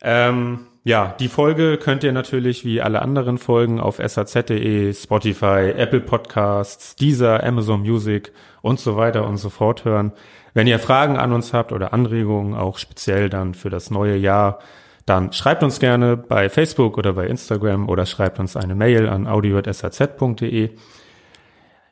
Ähm, 0.00 0.66
ja, 0.86 1.16
die 1.18 1.26
Folge 1.26 1.78
könnt 1.78 2.04
ihr 2.04 2.12
natürlich 2.12 2.64
wie 2.64 2.80
alle 2.80 3.02
anderen 3.02 3.38
Folgen 3.38 3.80
auf 3.80 3.96
saz.de, 3.96 4.94
Spotify, 4.94 5.72
Apple 5.76 5.98
Podcasts, 6.00 6.94
Deezer, 6.94 7.42
Amazon 7.42 7.80
Music 7.80 8.30
und 8.62 8.78
so 8.78 8.96
weiter 8.96 9.26
und 9.26 9.36
so 9.38 9.50
fort 9.50 9.84
hören. 9.84 10.12
Wenn 10.54 10.68
ihr 10.68 10.78
Fragen 10.78 11.16
an 11.16 11.32
uns 11.32 11.52
habt 11.52 11.72
oder 11.72 11.92
Anregungen, 11.92 12.54
auch 12.54 12.78
speziell 12.78 13.28
dann 13.28 13.54
für 13.54 13.68
das 13.68 13.90
neue 13.90 14.16
Jahr, 14.16 14.60
dann 15.06 15.32
schreibt 15.32 15.64
uns 15.64 15.80
gerne 15.80 16.16
bei 16.16 16.48
Facebook 16.48 16.98
oder 16.98 17.14
bei 17.14 17.26
Instagram 17.26 17.88
oder 17.88 18.06
schreibt 18.06 18.38
uns 18.38 18.56
eine 18.56 18.76
Mail 18.76 19.08
an 19.08 19.26
audio.saz.de. 19.26 20.70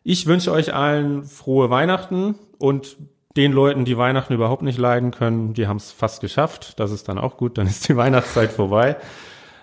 Ich 0.04 0.26
wünsche 0.28 0.52
euch 0.52 0.72
allen 0.72 1.24
frohe 1.24 1.68
Weihnachten 1.68 2.36
und 2.58 2.96
den 3.36 3.52
Leuten, 3.52 3.84
die 3.84 3.98
Weihnachten 3.98 4.32
überhaupt 4.32 4.62
nicht 4.62 4.78
leiden 4.78 5.10
können, 5.10 5.54
die 5.54 5.66
haben 5.66 5.78
es 5.78 5.90
fast 5.90 6.20
geschafft. 6.20 6.78
Das 6.78 6.92
ist 6.92 7.08
dann 7.08 7.18
auch 7.18 7.36
gut, 7.36 7.58
dann 7.58 7.66
ist 7.66 7.88
die 7.88 7.96
Weihnachtszeit 7.96 8.52
vorbei. 8.52 8.96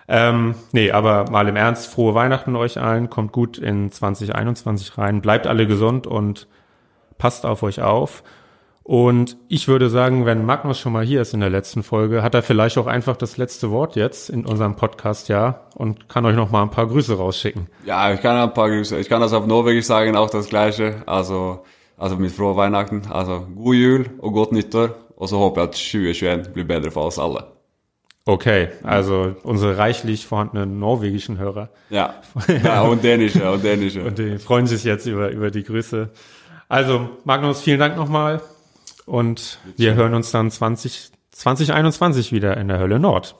Ähm, 0.07 0.55
nee, 0.73 0.91
aber 0.91 1.31
mal 1.31 1.47
im 1.47 1.55
Ernst, 1.55 1.87
frohe 1.87 2.13
Weihnachten 2.13 2.55
euch 2.55 2.79
allen, 2.79 3.09
kommt 3.09 3.31
gut 3.31 3.57
in 3.57 3.91
2021 3.91 4.97
rein, 4.97 5.21
bleibt 5.21 5.47
alle 5.47 5.67
gesund 5.67 6.05
und 6.05 6.47
passt 7.17 7.45
auf 7.45 7.63
euch 7.63 7.81
auf. 7.81 8.23
Und 8.83 9.37
ich 9.47 9.67
würde 9.67 9.89
sagen, 9.89 10.25
wenn 10.25 10.43
Magnus 10.43 10.79
schon 10.79 10.91
mal 10.91 11.05
hier 11.05 11.21
ist 11.21 11.33
in 11.33 11.39
der 11.39 11.51
letzten 11.51 11.83
Folge, 11.83 12.23
hat 12.23 12.33
er 12.33 12.41
vielleicht 12.41 12.77
auch 12.77 12.87
einfach 12.87 13.15
das 13.15 13.37
letzte 13.37 13.69
Wort 13.69 13.95
jetzt 13.95 14.29
in 14.29 14.45
unserem 14.45 14.75
Podcast, 14.75 15.29
ja, 15.29 15.61
und 15.75 16.09
kann 16.09 16.25
euch 16.25 16.35
noch 16.35 16.49
mal 16.49 16.63
ein 16.63 16.71
paar 16.71 16.87
Grüße 16.87 17.15
rausschicken. 17.15 17.67
Ja, 17.85 18.11
ich 18.11 18.21
kann 18.21 18.35
ein 18.35 18.53
paar 18.53 18.69
Grüße. 18.69 18.97
Ich 18.97 19.07
kann 19.07 19.21
das 19.21 19.33
auf 19.33 19.45
Norwegisch 19.45 19.85
sagen, 19.85 20.15
auch 20.17 20.31
das 20.31 20.49
Gleiche. 20.49 21.03
Also, 21.05 21.63
also 22.01 22.15
mit 22.15 22.31
frohe 22.31 22.55
Weihnachten. 22.55 23.03
Also, 23.11 23.45
god 23.55 23.75
jul 23.75 24.05
og 24.19 24.33
godt 24.33 24.51
nyttår. 24.51 24.89
Og 25.17 25.29
så 25.29 25.37
håper 25.37 25.61
jeg 25.61 25.69
at 25.69 25.75
2021 25.75 26.53
blir 26.53 26.63
bedre 26.63 26.91
for 26.91 27.01
oss 27.01 27.17
alle. 27.17 27.43
Okay, 28.25 28.67
also 28.83 29.33
unsere 29.43 29.77
reichlich 29.77 30.25
vorhandenen 30.25 30.79
norwegischen 30.79 31.37
Hörer. 31.37 31.69
Ja, 31.89 32.13
ja 32.63 32.81
und 32.81 33.03
dänische, 33.03 33.51
und 33.51 33.63
dänische. 33.63 34.03
Und 34.03 34.17
die 34.17 34.37
freuen 34.37 34.67
sich 34.67 34.83
jetzt 34.83 35.05
über, 35.05 35.29
über 35.29 35.51
die 35.51 35.63
Grüße. 35.63 36.09
Also, 36.69 37.09
Magnus, 37.23 37.61
vielen 37.61 37.79
Dank 37.79 37.97
nochmal. 37.97 38.41
Und 39.05 39.59
wir 39.77 39.95
hören 39.95 40.13
uns 40.13 40.31
dann 40.31 40.51
20, 40.51 41.11
2021 41.31 42.31
wieder 42.31 42.57
in 42.57 42.67
der 42.67 42.79
Hölle 42.79 42.99
Nord. 42.99 43.35